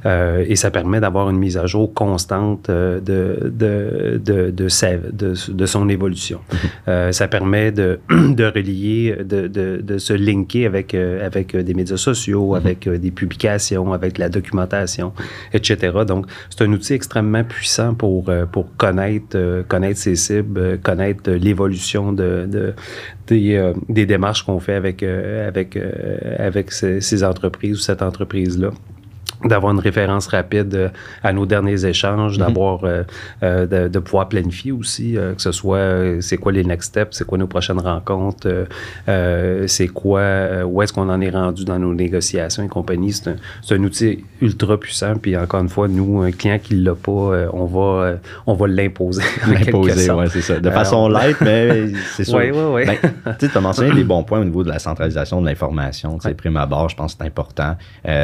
Euh, 0.06 0.44
et 0.48 0.56
ça 0.56 0.72
permet 0.72 1.00
d'avoir 1.00 1.30
une 1.30 1.38
mise 1.38 1.58
à 1.58 1.68
jour 1.68 1.94
constante 1.94 2.70
de, 2.70 3.01
de, 3.06 3.51
de, 3.54 4.51
de, 4.51 5.51
de, 5.51 5.66
son 5.66 5.89
évolution. 5.89 6.39
Mm-hmm. 6.88 7.12
ça 7.12 7.27
permet 7.27 7.72
de, 7.72 8.00
de 8.10 8.46
relier, 8.46 9.18
de, 9.24 9.48
de, 9.48 9.82
de 9.84 9.98
se 9.98 10.13
linker 10.13 10.66
avec, 10.66 10.96
avec 10.96 11.56
des 11.56 11.74
médias 11.74 11.98
sociaux, 11.98 12.54
mm-hmm. 12.54 12.58
avec 12.58 12.89
des 12.89 13.12
publications, 13.12 13.94
avec 13.94 14.18
la 14.18 14.30
documentation, 14.30 15.13
etc. 15.54 15.92
Donc, 16.08 16.25
c'est 16.50 16.63
un 16.63 16.72
outil 16.72 16.94
extrêmement 16.94 17.44
puissant 17.44 17.94
pour, 17.94 18.29
euh, 18.29 18.46
pour 18.46 18.75
connaître, 18.77 19.36
euh, 19.36 19.63
connaître 19.63 20.00
ses 20.00 20.15
cibles, 20.15 20.60
euh, 20.60 20.77
connaître 20.77 21.29
l'évolution 21.32 22.13
de, 22.13 22.48
de 22.48 22.74
des, 23.27 23.74
des, 23.89 24.06
démarches 24.06 24.44
qu'on 24.44 24.60
fait 24.60 24.75
avec, 24.75 25.03
avec, 25.03 25.77
avec 26.39 26.72
ces 26.72 27.24
entreprises 27.25 27.77
ou 27.77 27.82
cette 27.82 28.01
entreprise-là 28.01 28.72
d'avoir 29.46 29.74
une 29.74 29.79
référence 29.79 30.27
rapide 30.27 30.74
euh, 30.74 30.89
à 31.24 31.32
nos 31.32 31.46
derniers 31.46 31.86
échanges, 31.86 32.39
mhm. 32.39 32.46
d'avoir 32.46 32.84
euh, 32.84 33.03
euh, 33.44 33.88
de, 33.88 34.00
pouvoir 34.00 34.29
planifier 34.29 34.72
aussi, 34.72 35.13
que 35.13 35.41
ce 35.41 35.51
soit 35.51 36.22
c'est 36.22 36.38
quoi 36.38 36.51
les 36.51 36.63
next 36.63 36.89
steps, 36.89 37.17
c'est 37.17 37.25
quoi 37.25 37.38
nos 37.38 37.48
prochaines 37.48 37.79
rencontres, 37.79 38.67
c'est 39.67 39.88
quoi, 39.88 40.22
où 40.65 40.82
est-ce 40.82 40.94
qu'on 40.94 41.10
en 41.10 41.20
est 41.20 41.29
rendu 41.29 41.65
dans 41.65 41.79
nos 41.79 41.94
négociations 41.94 42.63
et 42.63 42.67
compagnie. 42.67 43.12
C'est 43.12 43.29
un, 43.29 43.36
un, 43.75 43.84
outil 43.84 44.24
ultra 44.41 44.79
puissant. 44.79 45.15
Puis 45.22 45.36
encore 45.36 45.62
une 45.62 45.70
fois, 45.70 45.88
nous, 45.88 46.22
un 46.22 46.32
client 46.32 46.60
qui 46.62 46.75
l'a 46.75 46.96
pas, 46.96 47.50
on 47.51 47.65
va, 47.65 48.17
on 48.46 48.53
va 48.53 48.67
l'imposer. 48.67 49.24
L'imposer, 49.48 50.12
oui, 50.12 50.25
c'est 50.29 50.41
ça. 50.41 50.60
De 50.60 50.70
façon 50.70 51.10
light, 51.10 51.38
mais 51.41 51.88
c'est 52.15 52.24
sûr. 52.24 52.38
Oui, 52.38 52.51
oui, 52.51 52.86
oui. 52.88 53.34
tu 53.39 53.50
as 53.53 53.62
mentionné 53.62 53.94
des 53.94 54.03
bons 54.06 54.24
points 54.24 54.39
au 54.39 54.46
niveau 54.46 54.63
de 54.63 54.70
la 54.70 54.79
centralisation 54.79 55.41
de 55.41 55.48
l'information. 55.48 56.17
Ouais. 56.24 56.34
Prime 56.34 56.58
abord, 56.58 56.89
je 56.89 56.96
pense 56.96 57.15
que 57.15 57.20
c'est 57.22 57.27
important, 57.27 57.75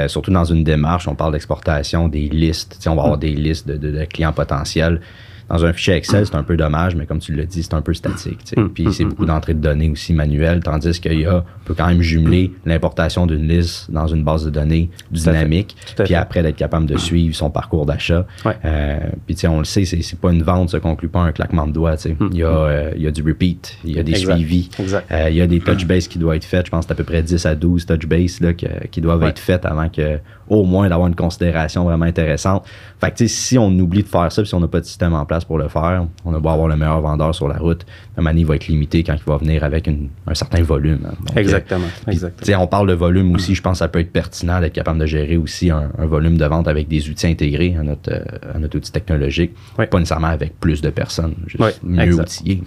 surtout 0.08 0.32
dans 0.32 0.46
une 0.46 0.64
démarche 0.64 1.03
on 1.08 1.16
parle 1.16 1.34
d'exportation, 1.34 2.08
des 2.08 2.30
listes. 2.30 2.80
On 2.86 2.96
va 2.96 3.04
avoir 3.04 3.18
mm. 3.18 3.20
des 3.20 3.36
listes 3.36 3.68
de 3.68 4.06
clients 4.06 4.34
potentiels 4.34 5.02
dans 5.50 5.66
un 5.66 5.74
fichier 5.74 5.96
Excel, 5.96 6.26
c'est 6.26 6.36
un 6.36 6.44
peu 6.44 6.58
dommage, 6.58 6.96
mais 6.96 7.06
comme 7.06 7.20
tu 7.20 7.34
l'as 7.34 7.46
dit, 7.46 7.64
c'est 7.64 7.74
un 7.74 7.82
peu 7.82 7.94
statique. 7.94 8.56
Mm, 8.56 8.68
puis 8.70 8.88
c'est 8.92 9.06
mm, 9.06 9.10
beaucoup 9.10 9.24
mm, 9.24 9.28
d'entrées 9.28 9.54
de 9.54 9.60
données 9.60 9.90
aussi 9.90 10.14
manuelles, 10.14 10.62
tandis 10.62 11.00
qu'il 11.00 11.20
y 11.20 11.26
a, 11.26 11.38
on 11.38 11.66
peut 11.66 11.74
quand 11.74 11.88
même 11.88 12.02
jumeler 12.02 12.52
l'importation 12.66 13.26
d'une 13.26 13.48
liste 13.48 13.92
dans 13.92 14.08
une 14.08 14.24
base 14.24 14.46
de 14.46 14.50
données 14.50 14.90
dynamique, 15.12 15.76
puis 16.04 16.16
après 16.16 16.42
d'être 16.44 16.56
capable 16.56 16.86
de 16.86 16.98
suivre 16.98 17.36
son 17.36 17.50
parcours 17.50 17.86
d'achat. 17.86 18.26
Euh, 18.66 19.00
puis 19.26 19.38
on 19.48 19.60
le 19.60 19.66
sait, 19.66 19.86
c'est 19.86 20.20
pas 20.20 20.32
une 20.32 20.44
vente, 20.44 20.70
ça 20.70 20.80
conclut 20.80 21.10
pas 21.10 21.22
un 21.22 21.32
claquement 21.32 21.68
de 21.68 21.74
doigts. 21.74 21.96
Il, 22.06 22.38
y 22.38 22.44
a, 22.44 22.48
euh, 22.48 22.92
il 22.96 23.02
y 23.02 23.08
a 23.08 23.12
du 23.12 23.22
repeat, 23.22 23.78
il 23.84 23.96
y 23.96 24.00
a 24.00 24.04
des 24.04 24.16
suivis, 24.16 24.70
euh, 24.80 25.30
il 25.30 25.36
y 25.36 25.42
a 25.42 25.48
des 25.48 25.60
touch 25.60 25.86
base 25.86 26.08
qui 26.08 26.20
doivent 26.20 26.38
être 26.38 26.46
faites. 26.46 26.66
Je 26.66 26.72
pense 26.72 26.86
que 26.86 26.88
c'est 26.88 26.94
à 26.94 26.96
peu 26.96 27.04
près 27.04 27.24
10 27.24 27.46
à 27.46 27.56
12 27.56 27.86
touch 27.86 28.06
base 28.06 28.40
là, 28.42 28.54
qui 28.54 29.02
doivent 29.02 29.24
être 29.24 29.40
faites 29.40 29.66
avant 29.66 29.90
que 29.90 30.20
au 30.48 30.64
moins 30.64 30.90
d'avoir 30.90 31.08
une 31.08 31.16
considération 31.16 31.84
vraiment 31.84 32.06
intéressante. 32.06 32.66
Fait 33.00 33.12
que 33.12 33.28
si 33.28 33.58
on 33.58 33.70
oublie 33.80 34.04
de 34.04 34.08
faire 34.08 34.32
ça, 34.32 34.42
puis 34.42 34.50
si 34.50 34.56
on 34.56 34.60
n'a 34.60 34.68
pas 34.68 34.80
de 34.80 34.86
système 34.86 35.14
en 35.14 35.26
place, 35.26 35.33
pour 35.46 35.58
le 35.58 35.68
faire. 35.68 36.06
On 36.26 36.34
a 36.34 36.40
beau 36.40 36.50
avoir 36.50 36.68
le 36.68 36.76
meilleur 36.76 37.02
vendeur 37.02 37.34
sur 37.34 37.48
la 37.48 37.58
route, 37.58 37.86
la 38.16 38.24
manie 38.24 38.44
va 38.44 38.56
être 38.56 38.68
limitée 38.68 39.04
quand 39.04 39.16
il 39.16 39.24
va 39.24 39.38
venir 39.38 39.64
avec 39.64 39.88
un 39.88 40.34
certain 40.34 40.62
volume. 40.62 41.00
Hein. 41.06 41.34
exactement. 41.36 41.86
Euh, 42.08 42.12
exactement. 42.12 42.64
on 42.64 42.68
parle 42.68 42.90
de 42.90 42.94
volume 42.94 43.34
aussi. 43.36 43.56
Je 43.56 43.62
pense 43.62 43.74
que 43.74 43.80
ça 43.80 43.88
peut 43.88 44.00
être 44.00 44.12
pertinent 44.12 44.60
d'être 44.62 44.74
capable 44.74 45.00
de 45.00 45.06
gérer 45.06 45.38
aussi 45.38 45.70
un, 45.70 45.90
volume 46.00 46.38
de 46.38 46.46
vente 46.46 46.68
avec 46.68 46.88
des 46.88 47.10
outils 47.10 47.28
intégrés 47.28 47.76
à 47.80 47.84
notre, 47.84 48.12
euh, 48.12 48.60
notre 48.60 48.78
outil 48.78 48.92
technologique. 48.92 49.52
Pas 49.76 49.88
nécessairement 49.94 50.28
avec 50.28 50.60
plus 50.60 50.82
de 50.82 50.90
personnes, 50.90 51.36
juste 51.48 51.82
mieux 51.84 52.20
outillés. 52.20 52.62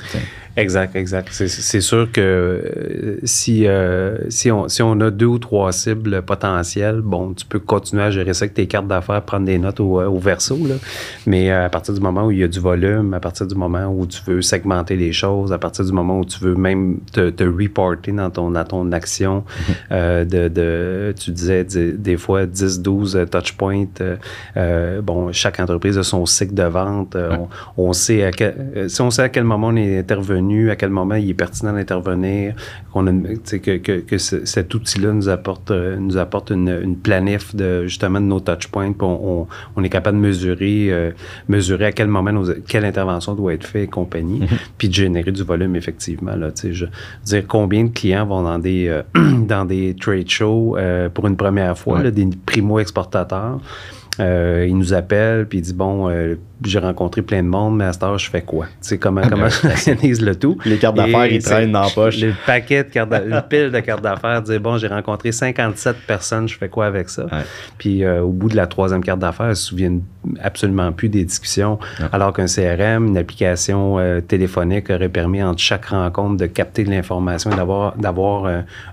Exact, 0.57 0.97
exact. 0.97 1.29
C'est 1.31 1.81
sûr 1.81 2.11
que 2.11 2.21
euh, 2.21 3.19
si, 3.25 3.67
si, 4.29 4.51
on, 4.51 4.69
si 4.69 4.83
on 4.83 5.01
a 5.01 5.11
deux 5.11 5.27
ou 5.27 5.39
trois 5.39 5.73
cibles 5.73 6.23
potentielles, 6.23 7.01
bon, 7.03 7.35
tu 7.35 7.45
peux 7.45 7.59
continuer 7.59 8.03
à 8.05 8.11
gérer 8.11 8.35
ça 8.35 8.45
avec 8.45 8.55
tes 8.55 8.67
cartes 8.67 8.89
d'affaires, 8.89 9.23
prendre 9.23 9.47
des 9.47 9.59
notes 9.59 9.81
au, 9.81 10.01
au 10.01 10.19
verso. 10.19 10.57
Là. 10.67 10.77
Mais 11.27 11.51
à 11.51 11.69
partir 11.69 11.95
du 11.95 12.01
moment 12.01 12.27
où 12.27 12.31
il 12.31 12.39
y 12.39 12.45
a 12.45 12.49
du 12.49 12.61
volume, 12.61 13.15
à 13.15 13.21
partir 13.21 13.47
du 13.47 13.55
moment 13.55 13.87
où 13.87 14.07
tu 14.07 14.21
veux 14.27 14.43
segmenter 14.43 14.97
les 14.97 15.13
choses, 15.13 15.53
à 15.53 15.59
partir 15.59 15.85
du 15.85 15.93
moment 15.93 16.21
où 16.21 16.25
tu 16.25 16.39
veux 16.41 16.55
même 16.55 16.99
te, 17.13 17.31
te 17.31 17.45
reporter 17.45 18.13
dans 18.13 18.31
ton, 18.31 18.51
dans 18.51 18.65
ton 18.65 18.93
action, 18.93 19.45
mhm. 19.47 19.75
euh, 19.93 20.25
de, 20.25 20.49
de, 20.49 21.15
tu 21.19 21.31
disais 21.31 21.65
des 21.65 22.17
fois 22.17 22.47
10, 22.47 22.81
12 22.81 23.27
touch 23.31 23.53
points. 23.53 23.87
Euh, 24.01 24.17
euh, 24.57 25.03
bon, 25.03 25.33
chaque 25.33 25.61
entreprise 25.61 25.99
a 25.99 26.03
son 26.03 26.27
cycle 26.27 26.55
de 26.55 26.63
vente. 26.63 27.17
On, 27.77 27.93
sait 27.93 28.25
à 28.25 28.31
quel, 28.31 28.87
si 28.89 29.01
on 29.01 29.11
sait 29.11 29.23
à 29.23 29.29
quel 29.29 29.45
moment 29.45 29.69
on 29.69 29.77
est 29.77 29.99
intervenu, 29.99 30.46
à 30.71 30.77
quel 30.77 30.91
moment 30.91 31.15
il 31.15 31.31
est 31.31 31.35
pertinent 31.35 31.73
d'intervenir, 31.73 32.55
qu'on 32.93 33.07
que, 33.07 33.77
que, 33.79 34.19
cet 34.19 34.75
outil-là 34.75 35.13
nous 35.13 35.29
apporte, 35.29 35.71
nous 35.71 36.17
apporte 36.17 36.51
une, 36.51 36.69
une, 36.83 36.97
planif 36.97 37.55
de 37.55 37.85
justement 37.85 38.21
de 38.21 38.27
nos 38.27 38.41
touch 38.41 38.69
points, 38.69 38.93
on, 39.01 39.47
on, 39.77 39.85
est 39.85 39.89
capable 39.89 40.19
de 40.19 40.23
mesurer, 40.23 41.13
mesurer 41.49 41.87
à 41.87 41.93
quel 41.93 42.09
moment 42.09 42.33
nos, 42.33 42.53
quelle 42.67 42.85
intervention 42.85 43.35
doit 43.35 43.55
être 43.55 43.67
faite 43.67 43.85
et 43.85 43.87
compagnie, 43.87 44.41
mhm. 44.41 44.49
puis 44.79 44.89
de 44.89 44.95
générer 44.95 45.33
du 45.33 45.43
volume 45.43 45.77
effectivement. 45.77 46.35
Là, 46.35 46.49
je 46.63 46.87
dire 47.25 47.45
combien 47.47 47.85
de 47.85 47.91
clients 47.91 48.27
vont 48.27 48.43
dans 48.43 48.59
des, 48.59 48.89
euh, 48.89 49.03
dans 49.47 49.65
des 49.65 49.95
trade 49.95 50.29
shows 50.29 50.77
euh, 50.77 51.09
pour 51.09 51.27
une 51.27 51.37
première 51.37 51.77
fois, 51.77 52.03
des 52.11 52.29
primo-exportateurs 54.17 54.67
il 54.67 54.77
nous 54.77 54.95
appelle, 54.95 55.47
puis 55.47 55.59
il 55.59 55.63
dit 55.63 55.75
Bon, 55.75 56.09
j'ai 56.65 56.79
rencontré 56.79 57.23
plein 57.23 57.43
de 57.43 57.49
monde, 57.49 57.77
mais 57.77 57.85
à 57.85 57.93
cette 57.93 58.03
heure, 58.03 58.19
je 58.19 58.31
fais 58.31 58.43
quoi? 58.43 58.67
Tu 58.67 58.73
sais, 58.81 58.99
comment, 58.99 59.23
comment 59.29 59.49
je 59.49 59.69
organise 59.69 60.23
le 60.23 60.35
tout? 60.37 60.57
Les 60.65 60.79
cartes 60.79 60.97
d'affaires, 60.97 61.27
ils 61.27 61.43
traînent 61.43 61.73
dans 61.73 61.83
la 61.83 61.91
poche. 61.91 62.19
Le 62.19 62.33
paquet 62.47 62.85
de 62.85 62.89
cartes, 62.89 63.13
une 63.13 63.43
pile 63.49 63.71
de 63.71 63.81
cartes 63.81 64.03
d'affaires, 64.03 64.43
dire 64.43 64.61
bon, 64.61 64.79
j'ai 64.79 64.87
rencontré 64.89 65.33
57 65.33 65.97
personnes, 66.07 66.49
je 66.49 66.57
fais 66.57 66.69
quoi 66.69 66.87
avec 66.87 67.09
ça? 67.09 67.27
Puis 67.79 68.05
euh, 68.05 68.23
au 68.23 68.31
bout 68.31 68.49
de 68.49 68.57
la 68.57 68.67
troisième 68.67 69.03
carte 69.03 69.21
d'affaires, 69.21 69.51
ils 69.51 69.57
se 69.57 69.67
souviennent 69.67 70.03
absolument 70.43 70.93
plus 70.93 71.09
des 71.09 71.25
discussions, 71.25 71.79
alors 72.13 72.33
qu'un 72.33 72.47
CRM, 72.47 73.09
une 73.09 73.19
application 73.19 73.99
euh, 73.99 74.21
téléphonique 74.21 74.91
aurait 74.91 75.09
permis 75.09 75.43
entre 75.43 75.61
chaque 75.61 75.87
rencontre 75.87 76.37
de 76.37 76.47
capter 76.47 76.85
de 76.85 76.91
l'information 76.91 77.51
et 77.53 77.57
d'avoir, 77.57 77.97
d'avoir 77.97 78.47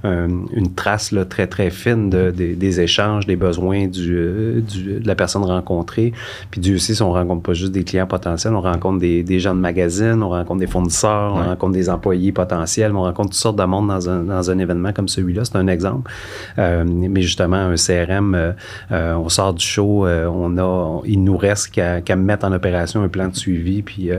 euh, 0.05 0.27
une 0.53 0.73
trace 0.75 1.11
là, 1.11 1.25
très, 1.25 1.47
très 1.47 1.69
fine 1.69 2.09
de, 2.09 2.31
des 2.31 2.81
échanges, 2.81 3.25
des 3.25 3.35
besoins 3.35 3.87
du, 3.87 4.61
du, 4.61 4.99
de 4.99 5.07
la 5.07 5.12
personne 5.15 5.43
rencontrée. 5.43 6.13
Puis 6.51 6.61
Dieu 6.61 6.75
aussi, 6.75 6.95
si 6.95 7.01
on 7.01 7.11
rencontre 7.11 7.43
pas 7.43 7.53
juste 7.53 7.71
des 7.71 7.83
clients 7.83 8.07
potentiels, 8.07 8.53
on 8.53 8.61
rencontre 8.61 8.99
des, 8.99 9.23
des 9.23 9.39
gens 9.39 9.55
de 9.55 9.59
magazine, 9.59 10.21
on 10.23 10.29
rencontre 10.29 10.59
des 10.59 10.67
fournisseurs, 10.67 11.33
on 11.33 11.43
rencontre 11.43 11.73
des 11.73 11.89
employés 11.89 12.31
potentiels, 12.31 12.93
on 12.95 13.03
rencontre 13.03 13.29
toutes 13.29 13.39
sortes 13.39 13.57
de 13.57 13.63
monde 13.63 13.87
dans 13.87 14.09
un, 14.09 14.23
dans 14.23 14.51
un 14.51 14.59
événement 14.59 14.93
comme 14.93 15.07
celui-là. 15.07 15.45
C'est 15.45 15.57
un 15.57 15.67
exemple. 15.67 16.11
Euh, 16.59 16.83
mais 16.85 17.21
justement, 17.21 17.57
un 17.57 17.75
CRM, 17.75 18.35
euh, 18.35 18.51
euh, 18.91 19.13
on 19.15 19.29
sort 19.29 19.53
du 19.53 19.65
show, 19.65 20.05
on 20.07 20.57
a, 20.57 21.01
il 21.05 21.23
nous 21.23 21.37
reste 21.37 21.71
qu'à 21.71 22.15
mettre 22.15 22.45
en 22.45 22.51
opération 22.51 23.03
un 23.03 23.07
plan 23.07 23.27
de 23.27 23.35
suivi, 23.35 23.81
puis 23.81 24.09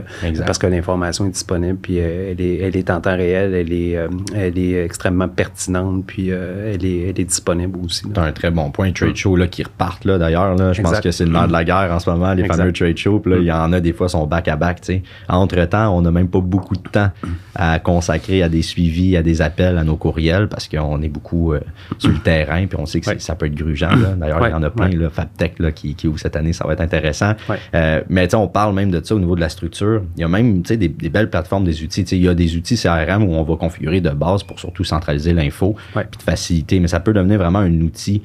parce 0.45 0.57
que 0.57 0.67
l'information 0.67 1.25
est 1.25 1.29
disponible, 1.29 1.77
puis 1.81 1.97
elle, 1.97 2.39
est, 2.41 2.57
elle 2.57 2.77
est 2.77 2.89
en 2.89 3.01
temps 3.01 3.15
réel, 3.15 3.53
elle 3.53 3.73
est, 3.73 3.97
elle 4.35 4.57
est 4.57 4.83
extrêmement 4.83 5.27
pertinente, 5.27 6.05
puis 6.05 6.29
elle, 6.29 6.85
est, 6.85 7.09
elle 7.09 7.19
est 7.19 7.25
disponible 7.25 7.79
aussi. 7.83 8.03
C'est 8.13 8.17
un 8.17 8.31
très 8.31 8.51
bon 8.51 8.71
point. 8.71 8.91
Trade 8.91 9.15
show 9.15 9.35
là, 9.35 9.47
qui 9.47 9.63
repartent 9.63 10.05
là, 10.05 10.17
d'ailleurs. 10.17 10.55
Là. 10.55 10.73
Je 10.73 10.81
pense 10.85 10.99
que 10.99 11.11
c'est 11.11 11.25
le 11.25 11.31
nom 11.31 11.47
de 11.47 11.51
la 11.51 11.63
guerre 11.63 11.91
en 11.91 11.99
ce 11.99 12.09
moment, 12.09 12.33
les 12.33 12.45
fameux 12.45 12.71
trade 12.71 12.97
shows 12.97 13.21
il 13.25 13.43
y 13.43 13.51
en 13.51 13.73
a 13.73 13.79
des 13.79 13.93
fois 13.93 14.09
sont 14.09 14.25
back-à-back. 14.25 14.81
Entre-temps, 15.29 15.95
on 15.95 16.01
n'a 16.01 16.11
même 16.11 16.27
pas 16.27 16.41
beaucoup 16.41 16.75
de 16.75 16.89
temps 16.89 17.09
à 17.55 17.79
consacrer 17.79 18.43
à 18.43 18.49
des 18.49 18.61
suivis, 18.61 19.15
à 19.17 19.23
des 19.23 19.41
appels, 19.41 19.77
à 19.77 19.83
nos 19.83 19.95
courriels, 19.95 20.47
parce 20.47 20.67
qu'on 20.67 21.01
est 21.01 21.09
beaucoup 21.09 21.53
euh, 21.53 21.61
sur 21.97 22.11
le 22.11 22.19
terrain, 22.19 22.65
puis 22.67 22.77
on 22.79 22.85
sait 22.85 22.99
que 22.99 23.19
ça 23.19 23.35
peut 23.35 23.45
être 23.45 23.55
grugeant. 23.55 23.91
D'ailleurs, 24.17 24.47
il 24.47 24.51
y 24.51 24.53
en 24.53 24.63
a 24.63 24.69
plein, 24.69 24.89
là, 24.89 25.09
FabTech, 25.09 25.59
là, 25.59 25.71
qui, 25.71 25.95
qui 25.95 26.09
cette 26.17 26.35
année, 26.35 26.53
ça 26.53 26.65
va 26.67 26.73
être 26.73 26.81
intéressant. 26.81 27.33
Euh, 27.73 28.01
mais 28.09 28.33
on 28.35 28.47
parle 28.47 28.73
même 28.73 28.91
de 28.91 29.03
ça 29.03 29.15
au 29.15 29.19
niveau 29.19 29.35
de 29.35 29.41
la 29.41 29.49
structure. 29.49 30.01
Il 30.17 30.21
y 30.21 30.23
a 30.23 30.27
même 30.27 30.61
des, 30.61 30.77
des 30.77 31.09
belles 31.09 31.29
plateformes, 31.29 31.63
des 31.63 31.83
outils. 31.83 32.01
il 32.01 32.23
y 32.23 32.27
a 32.27 32.33
des 32.33 32.55
outils 32.55 32.77
CRM 32.77 33.23
où 33.23 33.33
on 33.33 33.43
va 33.43 33.55
configurer 33.55 34.01
de 34.01 34.09
base 34.09 34.43
pour 34.43 34.59
surtout 34.59 34.83
centraliser 34.83 35.33
l'info, 35.33 35.75
puis 35.93 36.03
de 36.17 36.23
faciliter, 36.23 36.79
mais 36.79 36.87
ça 36.87 36.99
peut 36.99 37.13
devenir 37.13 37.37
vraiment 37.37 37.59
un 37.59 37.81
outil 37.81 38.21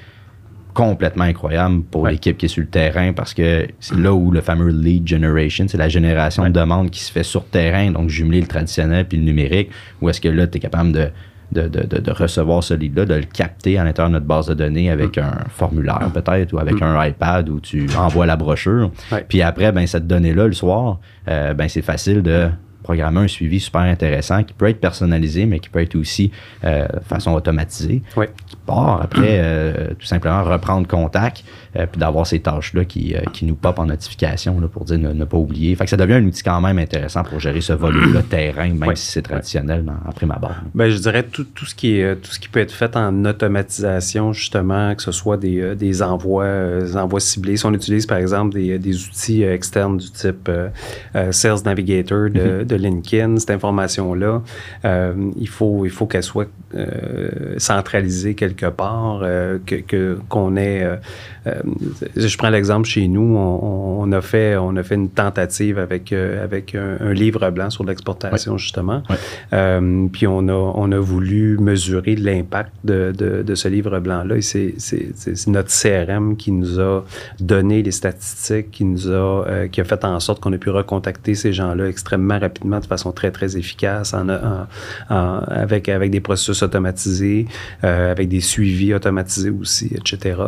complètement 0.81 1.25
incroyable 1.25 1.83
pour 1.83 2.07
l'équipe 2.07 2.39
qui 2.39 2.47
est 2.47 2.49
sur 2.49 2.63
le 2.63 2.69
terrain 2.69 3.13
parce 3.13 3.35
que 3.35 3.69
c'est 3.81 3.99
là 3.99 4.15
où 4.15 4.31
le 4.31 4.41
fameux 4.41 4.71
lead 4.71 5.07
generation, 5.07 5.67
c'est 5.69 5.77
la 5.77 5.91
génération 5.91 6.43
de 6.45 6.49
demandes 6.49 6.89
qui 6.89 7.01
se 7.01 7.13
fait 7.13 7.23
sur 7.23 7.45
terrain, 7.45 7.91
donc 7.91 8.09
jumeler 8.09 8.41
le 8.41 8.47
traditionnel 8.47 9.07
puis 9.07 9.19
le 9.19 9.25
numérique, 9.25 9.71
où 10.01 10.09
est-ce 10.09 10.23
que 10.23 10.29
là, 10.29 10.47
tu 10.47 10.57
es 10.57 10.61
capable 10.61 10.93
de, 10.93 11.11
de, 11.53 12.11
recevoir 12.13 12.65
ce 12.65 12.73
lead-là, 12.73 13.05
de 13.05 13.15
le 13.15 13.25
capter 13.25 13.77
à 13.77 13.85
l'intérieur 13.85 14.09
de 14.09 14.15
notre 14.15 14.27
base 14.27 14.47
de 14.47 14.55
données 14.55 14.91
avec 14.91 15.19
mm. 15.19 15.21
un 15.21 15.45
formulaire 15.51 16.11
peut-être 16.15 16.55
ou 16.55 16.59
avec 16.59 16.81
mm. 16.81 16.83
un 16.83 17.07
iPad 17.09 17.49
où 17.51 17.61
tu 17.61 17.87
envoies 17.99 18.25
la 18.25 18.37
brochure. 18.37 18.91
Puis 19.29 19.43
après, 19.43 19.73
ben, 19.73 19.87
cette 19.87 20.07
donnée-là, 20.07 20.47
le 20.47 20.55
soir, 20.55 20.99
euh, 21.29 21.53
ben, 21.53 21.69
c'est 21.69 21.83
facile 21.83 22.23
de 22.23 22.49
programmer 22.91 23.21
un 23.21 23.29
suivi 23.29 23.61
super 23.61 23.83
intéressant 23.83 24.43
qui 24.43 24.53
peut 24.53 24.69
être 24.69 24.81
personnalisé, 24.81 25.47
mais 25.47 25.61
qui 25.61 25.69
peut 25.69 25.81
être 25.81 25.95
aussi 25.95 26.33
euh, 26.65 26.89
de 26.89 27.05
façon 27.05 27.33
automatisée. 27.33 28.03
Oui. 28.17 28.27
Qui 28.49 28.57
part 28.67 29.01
après, 29.01 29.39
euh, 29.39 29.95
tout 29.97 30.07
simplement 30.07 30.43
reprendre 30.43 30.89
contact, 30.89 31.45
puis 31.73 32.01
d'avoir 32.01 32.27
ces 32.27 32.41
tâches-là 32.41 32.85
qui, 32.85 33.15
qui 33.33 33.45
nous 33.45 33.55
pop 33.55 33.79
en 33.79 33.87
notification 33.87 34.61
là, 34.61 34.69
pour 34.69 34.85
dire 34.85 34.99
ne, 34.99 35.25
pas 35.25 35.37
oublier. 35.37 35.75
Fait 35.75 35.85
que 35.85 35.91
ça 35.91 35.97
devient 35.97 36.15
un 36.15 36.25
outil 36.25 36.43
quand 36.43 36.61
même 36.61 36.79
intéressant 36.79 37.23
pour 37.23 37.41
gérer 37.41 37.61
ce 37.61 37.73
volume-là 37.73 38.23
terrain, 38.23 38.73
même 38.73 38.97
si 38.97 39.13
c'est 39.13 39.23
traditionnel 39.23 39.85
dans, 39.85 39.99
après 40.09 40.27
ma 40.27 40.37
barre. 40.37 40.63
Ben, 40.75 40.91
je 40.91 40.99
dirais 40.99 41.23
tout, 41.23 41.45
tout, 41.45 41.67
ce 41.67 41.75
qui 41.75 42.01
est, 42.01 42.17
tout 42.17 42.31
ce 42.31 42.41
qui 42.41 42.49
peut 42.49 42.61
être 42.61 42.73
fait 42.73 42.97
en 42.97 43.25
automatisation, 43.25 44.33
justement, 44.33 44.95
que 44.95 45.03
ce 45.03 45.13
soit 45.13 45.37
des, 45.37 45.75
des 45.77 46.03
envois, 46.03 46.49
envois 46.95 47.21
ciblés. 47.21 47.57
Si 47.57 47.67
on 47.67 47.75
utilise, 47.75 48.07
par 48.07 48.19
exemple, 48.19 48.55
des, 48.55 48.79
des 48.79 49.05
outils 49.05 49.43
externes 49.43 49.99
du 49.99 50.11
type 50.11 50.51
Sales 51.31 51.63
Navigator 51.65 52.31
de, 52.31 52.41
mm-hmm. 52.41 52.65
de 52.65 52.77
LinkedIn, 52.77 53.39
cette 53.39 53.51
information-là, 53.51 54.43
euh, 54.85 55.31
il 55.37 55.49
faut, 55.49 55.85
il 55.85 55.91
faut 55.91 56.07
qu'elle 56.07 56.23
soit 56.23 56.49
euh, 56.75 57.55
centralisée 57.59 58.35
quelque 58.35 58.67
part, 58.67 59.21
euh, 59.23 59.59
que 59.67 60.19
qu'on 60.29 60.57
ait. 60.57 60.87
Je 62.17 62.37
prends 62.37 62.51
l'exemple 62.51 62.89
chez 62.89 63.09
nous, 63.09 63.37
on, 63.37 64.11
a 64.13 64.21
fait, 64.21 64.57
on 64.57 64.77
a 64.77 64.83
fait 64.83 64.95
une 64.95 65.11
tentative 65.11 65.79
avec 65.79 66.13
avec 66.13 66.75
un, 66.75 67.13
livre 67.13 67.51
blanc 67.51 67.71
sur 67.71 67.85
l'exportation 67.85 68.59
justement, 68.59 69.03
puis 69.51 70.27
on 70.27 70.49
a 70.49 70.53
on 70.53 70.93
a 70.93 70.99
voulu 70.99 71.59
mesurer 71.59 72.17
l'impact 72.17 72.73
de, 72.85 73.13
de, 73.13 73.55
ce 73.55 73.69
livre 73.69 73.99
blanc-là. 74.01 74.37
Et 74.37 74.43
c'est 74.43 75.47
notre 75.47 75.71
CRM 75.71 76.37
qui 76.37 76.53
nous 76.53 76.81
a 76.81 77.05
donné 77.41 77.83
les 77.83 77.91
statistiques, 77.91 78.71
qui 78.71 78.85
nous 78.85 79.11
a 79.11 79.69
qui 79.71 79.81
a 79.81 79.85
fait 79.85 80.05
en 80.05 80.21
sorte 80.21 80.41
qu'on 80.41 80.53
a 80.53 80.59
pu 80.59 80.71
recontacter 80.71 81.35
ces 81.35 81.53
gens-là 81.53 81.89
extrêmement 81.89 82.39
rapidement 82.39 82.81
de 82.81 82.87
façon 82.87 83.13
très, 83.13 83.31
très 83.31 83.57
efficace, 83.57 84.15
en, 84.15 84.29
avec, 85.09 85.89
avec 85.89 86.11
des 86.11 86.21
processus 86.21 86.63
automatisés, 86.63 87.47
euh, 87.85 88.11
avec 88.11 88.29
des 88.29 88.41
suivis 88.41 88.95
automatisés 88.95 89.51
aussi, 89.51 89.91
etc. 89.95 90.41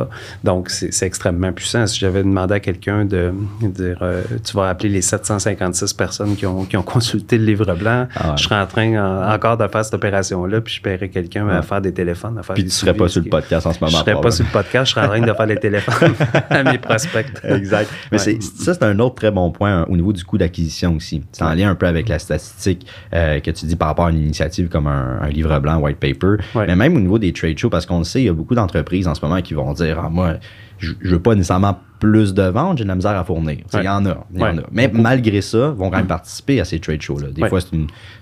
Donc, 0.45 0.71
c'est 0.71 1.02
extrêmement 1.07 1.53
puissant. 1.53 1.87
Si 1.87 1.99
j'avais 1.99 2.23
demandé 2.23 2.55
à 2.55 2.61
quelqu'un 2.61 3.05
de, 3.05 3.33
dire, 3.61 3.99
euh, 4.03 4.23
tu 4.45 4.57
vas 4.57 4.69
appeler 4.69 4.89
les 4.89 5.03
756 5.03 5.93
personnes 5.95 6.37
qui 6.37 6.47
ont, 6.47 6.65
qui 6.65 6.77
ont 6.77 6.83
consulté 6.83 7.39
le 7.39 7.45
livre 7.45 7.75
blanc, 7.75 8.07
ah 8.17 8.35
je 8.37 8.45
serais 8.45 8.61
en 8.61 8.67
train 8.67 9.33
encore 9.35 9.57
de 9.57 9.67
faire 9.69 9.85
cette 9.85 9.95
opération-là, 9.95 10.61
puis 10.61 10.75
je 10.75 10.83
paierais 10.83 11.09
quelqu'un 11.09 11.49
à 11.49 11.63
faire 11.63 11.81
des 11.81 11.93
téléphones. 11.93 12.39
À 12.39 12.43
faire 12.43 12.55
puis 12.55 12.65
tu 12.65 12.69
ne 12.69 12.73
serais 12.73 12.95
pas 12.95 13.09
sur 13.09 13.23
le 13.23 13.31
podcast 13.31 13.67
en 13.67 13.73
ce 13.73 13.81
moment. 13.81 13.91
Je 13.91 13.97
ne 13.97 14.03
serais 14.03 14.21
pas 14.21 14.31
sur 14.31 14.45
le 14.45 14.51
podcast, 14.51 14.87
je 14.87 14.91
serais 14.93 15.07
en 15.07 15.09
train 15.09 15.21
de 15.21 15.33
faire 15.33 15.47
des 15.47 15.57
téléphones 15.57 16.15
à 16.51 16.63
mes 16.63 16.79
prospects. 16.79 17.27
Exact. 17.45 17.91
Mais 18.11 18.19
ça, 18.19 18.31
c'est 18.75 18.83
un 18.83 18.99
autre 18.99 19.17
très 19.17 19.31
bon 19.31 19.51
point 19.51 19.81
hein, 19.83 19.87
au 19.89 19.97
niveau 19.97 20.13
du 20.13 20.25
coût 20.25 20.39
d'acquisition 20.39 20.97
aussi. 20.97 21.23
C'est 21.33 21.45
en 21.45 21.55
lien 21.55 21.71
un 21.71 21.75
peu 21.75 21.87
avec 21.87 22.09
la 22.09 22.19
statistique 22.19 22.87
euh, 23.15 23.41
que 23.41 23.51
tu 23.51 23.67
dis 23.67 23.77
par 23.77 23.89
rapport 23.89 24.07
à 24.07 24.11
une 24.11 24.19
initiative 24.19 24.69
comme 24.69 24.87
un, 24.87 25.29
livre 25.29 25.59
blanc, 25.61 25.79
white 25.79 25.99
paper, 25.99 26.37
mais 26.55 26.77
même 26.77 26.97
au 26.97 27.01
niveau 27.01 27.19
des 27.19 27.33
trade 27.33 27.59
shows, 27.59 27.71
parce 27.71 27.87
qu'on 27.87 27.99
le 27.99 28.05
sait, 28.05 28.21
il 28.21 28.27
y 28.27 28.29
a 28.29 28.33
beaucoup 28.33 28.55
d'entreprises 28.55 29.09
en 29.09 29.15
ce 29.15 29.25
moment 29.25 29.41
qui 29.41 29.55
vont 29.55 29.73
dire 29.73 30.01
ah, 30.03 30.09
moi, 30.09 30.35
je, 30.83 30.93
ne 31.03 31.11
veux 31.11 31.21
pas 31.21 31.35
nécessairement 31.35 31.79
plus 32.01 32.35
de 32.35 32.43
ventes, 32.43 32.79
j'ai 32.79 32.85
de 32.85 32.89
la 32.89 32.97
misère 32.97 33.17
à 33.17 33.25
fournir. 33.25 33.59
Il 33.73 33.83
y 33.83 33.89
en 33.89 34.05
a. 34.07 34.27
Y 34.35 34.43
en 34.43 34.59
a. 34.59 34.63
Mais 34.73 34.91
malgré 34.93 35.41
ça, 35.41 35.71
vont 35.71 35.91
quand 35.91 35.99
même 35.99 36.07
participer 36.07 36.61
à 36.61 36.65
ces 36.65 36.81
trade 36.81 37.01
shows-là. 37.01 37.29
Des 37.31 37.49
fois, 37.49 37.61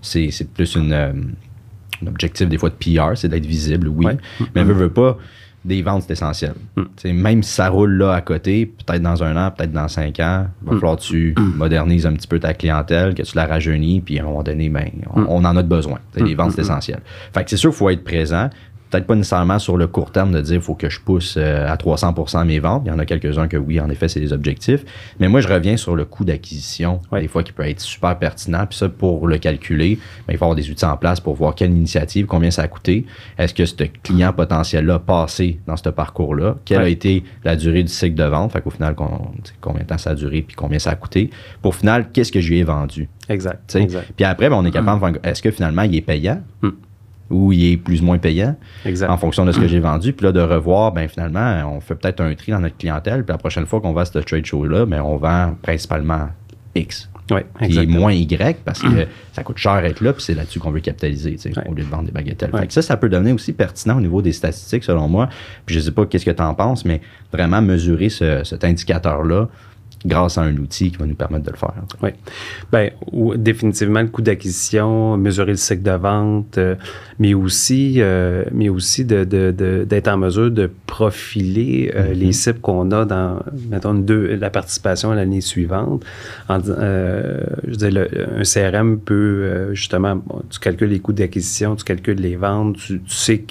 c'est 0.02 0.52
plus 0.52 0.74
une, 0.76 0.92
euh, 0.92 1.12
un 2.02 2.06
objectif 2.06 2.48
des 2.48 2.58
fois 2.58 2.70
de 2.70 2.74
PR, 2.74 3.16
c'est 3.16 3.28
d'être 3.28 3.46
visible, 3.46 3.88
oui. 3.88 4.06
Mais 4.54 4.64
ne 4.64 4.72
veut 4.72 4.90
pas 4.90 5.18
des 5.64 5.82
ventes, 5.82 6.04
c'est 6.06 6.12
essentiel. 6.12 6.54
Mm. 6.76 7.12
Même 7.12 7.42
si 7.42 7.52
ça 7.52 7.68
roule 7.68 7.92
là 7.92 8.14
à 8.14 8.20
côté, 8.22 8.66
peut-être 8.66 9.02
dans 9.02 9.22
un 9.22 9.36
an, 9.36 9.50
peut-être 9.50 9.72
dans 9.72 9.88
cinq 9.88 10.18
ans, 10.20 10.46
il 10.62 10.68
va 10.68 10.74
mm. 10.74 10.80
falloir 10.80 10.96
que 10.96 11.02
tu 11.02 11.34
mm. 11.36 11.56
modernises 11.56 12.06
un 12.06 12.14
petit 12.14 12.26
peu 12.26 12.38
ta 12.38 12.54
clientèle, 12.54 13.14
que 13.14 13.22
tu 13.22 13.36
la 13.36 13.46
rajeunis, 13.46 14.00
puis 14.00 14.18
à 14.18 14.22
un 14.22 14.26
moment 14.26 14.42
donné, 14.42 14.68
ben, 14.68 14.88
on, 15.14 15.26
on 15.28 15.44
en 15.44 15.56
a 15.56 15.62
besoin. 15.62 15.98
Les 16.16 16.34
ventes, 16.34 16.52
c'est 16.52 16.62
essentiel. 16.62 17.00
Fait 17.34 17.44
que 17.44 17.50
c'est 17.50 17.56
sûr 17.56 17.70
qu'il 17.70 17.78
faut 17.78 17.90
être 17.90 18.04
présent, 18.04 18.48
peut-être 18.90 19.07
pas 19.07 19.14
nécessairement 19.14 19.59
sur 19.59 19.76
le 19.76 19.87
court 19.87 20.11
terme 20.11 20.33
de 20.33 20.40
dire 20.40 20.57
il 20.57 20.61
faut 20.61 20.74
que 20.74 20.90
je 20.90 21.00
pousse 21.00 21.37
euh, 21.37 21.66
à 21.68 21.76
300% 21.76 22.44
mes 22.44 22.59
ventes. 22.59 22.83
Il 22.85 22.88
y 22.88 22.92
en 22.92 22.98
a 22.98 23.07
quelques-uns 23.07 23.48
que 23.48 23.57
oui, 23.57 23.81
en 23.81 23.88
effet, 23.88 24.09
c'est 24.09 24.20
des 24.20 24.33
objectifs. 24.33 24.85
Mais 25.18 25.29
moi, 25.29 25.40
je 25.40 25.48
reviens 25.48 25.76
sur 25.76 25.94
le 25.94 26.05
coût 26.05 26.24
d'acquisition, 26.24 27.00
des 27.12 27.29
fois 27.29 27.42
qui 27.42 27.53
peut 27.53 27.66
être 27.66 27.81
super 27.81 28.18
pertinent. 28.18 28.66
Puis 28.66 28.79
ça, 28.79 28.88
pour 28.88 29.26
le 29.26 29.38
calculer, 29.38 29.98
ben, 30.26 30.35
il 30.35 30.38
faut 30.38 30.44
avoir 30.44 30.57
des 30.57 30.70
outils 30.70 30.85
en 30.85 30.96
place 30.96 31.20
pour 31.20 31.35
voir 31.35 31.55
quelle 31.55 31.70
initiative, 31.70 32.26
combien 32.26 32.50
ça 32.50 32.62
a 32.62 32.68
coûté. 32.68 33.07
Est-ce 33.38 33.55
que 33.55 33.64
ce 33.64 33.74
client 34.03 34.33
potentiel-là 34.33 34.94
a 34.94 34.98
passé 34.98 35.61
dans 35.66 35.76
ce 35.76 35.88
parcours-là? 35.88 36.57
Quelle 36.64 36.83
a 36.83 36.88
été 36.88 37.24
la 37.44 37.57
durée 37.57 37.83
du 37.83 37.92
cycle 37.92 38.14
de 38.14 38.24
vente? 38.24 38.53
Fait 38.53 38.61
qu'au 38.61 38.70
final, 38.70 38.94
combien 39.61 39.83
de 39.83 39.87
temps 39.87 39.98
ça 39.98 40.11
a 40.11 40.14
duré 40.14 40.42
puis 40.42 40.57
combien 40.57 40.79
ça 40.79 40.90
a 40.90 40.96
coûté? 40.96 41.31
Pour 41.62 41.74
final, 41.74 42.11
qu'est-ce 42.12 42.33
que 42.33 42.40
je 42.40 42.50
lui 42.50 42.59
ai 42.59 42.64
vendu? 42.64 43.09
Exact. 43.29 43.79
Puis 44.16 44.24
après, 44.24 44.48
ben, 44.48 44.57
on 44.57 44.64
est 44.64 44.72
capable 44.72 44.96
de 44.96 44.98
voir, 44.98 45.12
est-ce 45.22 45.42
que 45.42 45.50
finalement, 45.50 45.83
il 45.83 45.94
est 45.94 46.00
payant? 46.00 46.42
Hmm 46.62 46.70
où 47.30 47.52
il 47.52 47.72
est 47.72 47.76
plus 47.76 48.02
ou 48.02 48.04
moins 48.04 48.18
payant 48.18 48.56
en 49.08 49.16
fonction 49.16 49.44
de 49.44 49.52
ce 49.52 49.60
que 49.60 49.68
j'ai 49.68 49.80
vendu. 49.80 50.12
Puis 50.12 50.26
là, 50.26 50.32
de 50.32 50.40
revoir, 50.40 50.92
ben 50.92 51.08
finalement, 51.08 51.74
on 51.74 51.80
fait 51.80 51.94
peut-être 51.94 52.20
un 52.20 52.34
tri 52.34 52.52
dans 52.52 52.60
notre 52.60 52.76
clientèle. 52.76 53.24
Puis 53.24 53.32
la 53.32 53.38
prochaine 53.38 53.66
fois 53.66 53.80
qu'on 53.80 53.92
va 53.92 54.02
à 54.02 54.04
ce 54.04 54.18
trade 54.18 54.44
show-là, 54.44 54.84
ben, 54.86 55.00
on 55.00 55.16
vend 55.16 55.54
principalement 55.62 56.28
X. 56.74 57.08
Oui, 57.30 57.42
puis 57.60 57.86
moins 57.86 58.12
Y 58.12 58.58
parce 58.64 58.82
que 58.82 58.88
ça 59.32 59.44
coûte 59.44 59.58
cher 59.58 59.84
être 59.84 60.00
là, 60.00 60.12
puis 60.12 60.22
c'est 60.22 60.34
là-dessus 60.34 60.58
qu'on 60.58 60.72
veut 60.72 60.80
capitaliser, 60.80 61.36
au 61.66 61.74
lieu 61.74 61.84
de 61.84 61.88
vendre 61.88 62.04
des 62.04 62.12
bagatelles. 62.12 62.50
ça, 62.70 62.82
ça 62.82 62.96
peut 62.96 63.08
devenir 63.08 63.34
aussi 63.34 63.52
pertinent 63.52 63.98
au 63.98 64.00
niveau 64.00 64.20
des 64.20 64.32
statistiques, 64.32 64.82
selon 64.82 65.08
moi. 65.08 65.28
Puis 65.64 65.76
je 65.76 65.80
sais 65.80 65.92
pas 65.92 66.06
qu'est-ce 66.06 66.24
que 66.24 66.30
tu 66.32 66.42
en 66.42 66.54
penses, 66.54 66.84
mais 66.84 67.00
vraiment 67.32 67.62
mesurer 67.62 68.08
cet 68.08 68.64
indicateur-là 68.64 69.48
grâce 70.06 70.38
à 70.38 70.42
un 70.42 70.56
outil 70.56 70.90
qui 70.90 70.96
va 70.96 71.06
nous 71.06 71.14
permettre 71.14 71.44
de 71.44 71.50
le 71.50 71.56
faire. 71.56 71.74
Oui. 72.02 72.10
Bien, 72.72 72.88
définitivement, 73.36 74.00
le 74.00 74.08
coût 74.08 74.22
d'acquisition, 74.22 75.16
mesurer 75.16 75.52
le 75.52 75.56
cycle 75.56 75.82
de 75.82 75.90
vente, 75.90 76.56
euh, 76.56 76.74
mais 77.18 77.34
aussi, 77.34 77.96
euh, 77.98 78.44
mais 78.52 78.70
aussi 78.70 79.04
d'être 79.04 79.28
de, 79.28 79.86
de, 79.88 80.10
en 80.10 80.16
mesure 80.16 80.50
de 80.50 80.70
profiler 80.86 81.92
euh, 81.94 82.12
mm-hmm. 82.12 82.18
les 82.18 82.32
cibles 82.32 82.60
qu'on 82.60 82.90
a 82.92 83.04
dans, 83.04 83.40
mettons, 83.68 83.94
deux, 83.94 84.36
la 84.36 84.48
participation 84.48 85.10
à 85.10 85.14
l'année 85.14 85.42
suivante. 85.42 86.02
En, 86.48 86.60
je 86.60 87.70
veux 87.70 87.76
dire, 87.76 88.08
un 88.36 88.42
CRM 88.42 88.98
peut, 88.98 89.74
justement, 89.74 90.22
tu 90.48 90.58
calcules 90.58 90.90
les 90.90 91.00
coûts 91.00 91.12
d'acquisition, 91.12 91.76
tu 91.76 91.84
calcules 91.84 92.20
les 92.20 92.36
ventes, 92.36 92.76
tu, 92.76 93.00
tu 93.00 93.14
sais 93.14 93.44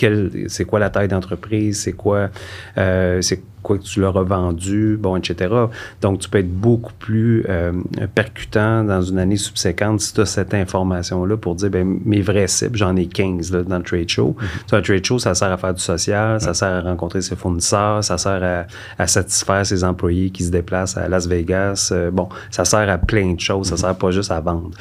c'est 0.48 0.66
quoi 0.66 0.80
la 0.80 0.90
taille 0.90 1.08
d'entreprise, 1.08 1.82
c'est 1.82 1.94
quoi, 1.94 2.30
c'est 2.76 3.42
quoi 3.62 3.78
que 3.78 3.84
tu 3.84 4.00
l'auras 4.00 4.24
vendu, 4.24 4.98
bon, 5.00 5.16
etc. 5.16 5.54
Donc, 6.02 6.20
tu 6.20 6.30
peux 6.30 6.40
être 6.40 6.52
beaucoup 6.52 6.94
plus 6.98 7.46
euh, 7.50 7.74
percutant 8.16 8.84
dans 8.84 9.02
une 9.02 9.20
année 9.20 9.38
subséquente 9.38 10.02
si 10.02 10.14
tu 10.14 10.22
as 10.22 10.26
cette 10.26 10.54
information-là 10.54 11.38
pour 11.38 11.56
dire, 11.56 11.70
ben, 11.70 12.00
mes 12.06 12.22
vrais 12.22 12.48
cibles, 12.48 12.78
j'en 12.78 12.96
ai 12.96 13.08
15 13.08 13.52
là, 13.52 13.64
dans 13.64 13.78
le 13.78 13.84
trade 13.84 14.10
show. 14.10 14.36
Mm-hmm. 14.40 14.76
Un 14.76 14.82
trade 14.82 15.06
show, 15.06 15.20
ça 15.20 15.36
sert 15.36 15.52
à 15.52 15.58
faire 15.58 15.74
du 15.74 15.82
social, 15.82 16.40
ça 16.40 16.54
sert 16.54 16.70
à 16.70 16.82
rencontrer 16.82 17.22
ses 17.22 17.36
fournisseurs, 17.36 18.04
ça 18.04 18.18
sert 18.18 18.68
à, 18.98 19.08
satisfaire 19.08 19.66
ses 19.66 19.84
employés 19.84 20.30
qui 20.30 20.44
se 20.44 20.52
déplacent 20.52 20.98
à 20.98 21.08
Las 21.10 21.28
Vegas. 21.28 21.90
Euh, 21.92 22.12
bon, 22.12 22.30
ça 22.52 22.66
sert 22.66 22.90
à 22.90 22.98
plein 22.98 23.34
de 23.34 23.40
choses, 23.40 23.68
ça 23.68 23.76
mm-hmm. 23.76 23.80
sert 23.80 23.96
pas 23.96 24.12
juste 24.12 24.32
à 24.32 24.40
vendre. 24.40 24.72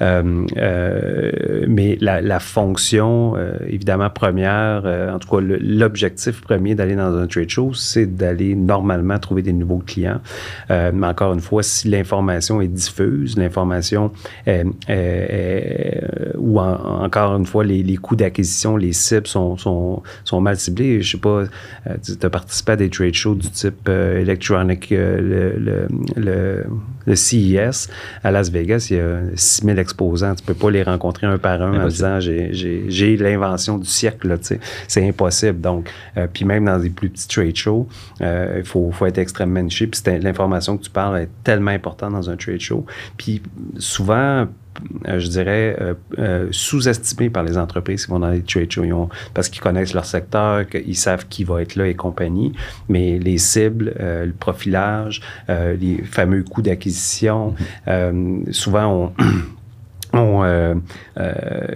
Euh, 0.00 0.44
mais 1.66 1.98
la, 2.00 2.20
la 2.20 2.40
fonction, 2.40 3.34
évidemment, 3.66 4.10
première, 4.10 4.84
en 5.12 5.18
tout 5.18 5.28
cas, 5.28 5.40
l'objectif 5.40 6.40
premier 6.40 6.74
d'aller 6.74 6.96
dans 6.96 7.16
un 7.16 7.26
trade 7.26 7.48
show, 7.48 7.72
c'est 7.74 8.06
de 8.06 8.27
aller 8.28 8.54
normalement 8.54 9.18
trouver 9.18 9.42
des 9.42 9.52
nouveaux 9.52 9.78
clients. 9.78 10.20
Euh, 10.70 10.90
mais 10.94 11.06
encore 11.06 11.32
une 11.32 11.40
fois, 11.40 11.62
si 11.62 11.88
l'information 11.88 12.60
est 12.60 12.68
diffuse, 12.68 13.36
l'information 13.36 14.12
ou 16.38 16.60
encore 16.60 17.36
une 17.36 17.46
fois, 17.46 17.64
les, 17.64 17.96
coûts 17.96 18.16
d'acquisition, 18.16 18.76
les 18.76 18.92
cibles 18.92 19.26
sont, 19.26 19.56
sont, 19.56 20.02
sont, 20.24 20.40
mal 20.40 20.56
ciblés. 20.56 21.02
Je 21.02 21.12
sais 21.12 21.18
pas, 21.18 21.44
euh, 21.86 21.96
tu 22.02 22.14
as 22.24 22.30
participé 22.30 22.72
à 22.72 22.76
des 22.76 22.90
trade 22.90 23.14
shows 23.14 23.34
du 23.34 23.50
type 23.50 23.88
euh, 23.88 24.20
Electronic, 24.20 24.90
le, 24.90 25.86
le, 26.16 26.64
le, 27.06 27.14
CES 27.14 27.88
à 28.22 28.30
Las 28.30 28.50
Vegas, 28.50 28.88
il 28.90 28.96
y 28.96 29.00
a 29.00 29.20
6000 29.34 29.78
exposants. 29.78 30.34
Tu 30.34 30.44
peux 30.44 30.54
pas 30.54 30.70
les 30.70 30.82
rencontrer 30.82 31.26
un 31.26 31.38
par 31.38 31.62
un 31.62 31.84
en 31.84 31.88
disant 31.88 32.20
j'ai 32.20 33.16
l'invention 33.16 33.78
du 33.78 33.88
siècle. 33.88 34.38
C'est 34.86 35.08
impossible. 35.08 35.60
Donc, 35.60 35.90
puis 36.32 36.44
même 36.44 36.66
dans 36.66 36.78
des 36.78 36.90
plus 36.90 37.08
petits 37.08 37.28
trade 37.28 37.56
shows, 37.56 37.88
euh, 38.17 38.17
il 38.20 38.64
faut, 38.64 38.92
être 39.06 39.18
extrêmement 39.18 39.62
niché. 39.62 39.86
Puis 39.86 40.00
l'information 40.20 40.76
que 40.76 40.82
tu 40.82 40.90
parles 40.90 41.18
est 41.18 41.30
tellement 41.44 41.70
importante 41.70 42.12
dans 42.12 42.30
un 42.30 42.36
trade 42.36 42.60
show. 42.60 42.84
Puis 43.16 43.42
souvent, 43.78 44.46
euh, 45.08 45.18
je 45.18 45.28
dirais, 45.28 45.76
euh, 46.18 46.48
sous-estimé 46.50 47.30
par 47.30 47.42
les 47.42 47.58
entreprises 47.58 48.06
qui 48.06 48.10
vont 48.10 48.20
dans 48.20 48.30
les 48.30 48.42
trade 48.42 48.70
shows 48.70 49.08
parce 49.34 49.48
qu'ils 49.48 49.62
connaissent 49.62 49.94
leur 49.94 50.04
secteur, 50.04 50.68
qu'ils 50.68 50.96
savent 50.96 51.26
qui 51.28 51.44
va 51.44 51.62
être 51.62 51.76
là 51.76 51.86
et 51.86 51.94
compagnie. 51.94 52.52
Mais 52.88 53.18
les 53.18 53.38
cibles, 53.38 53.94
le 53.98 54.32
profilage, 54.32 55.20
les 55.48 56.02
fameux 56.04 56.42
coûts 56.42 56.62
d'acquisition, 56.62 57.54
souvent 58.50 59.12
on 59.18 59.24
euh, 60.14 60.74
euh, 61.18 61.32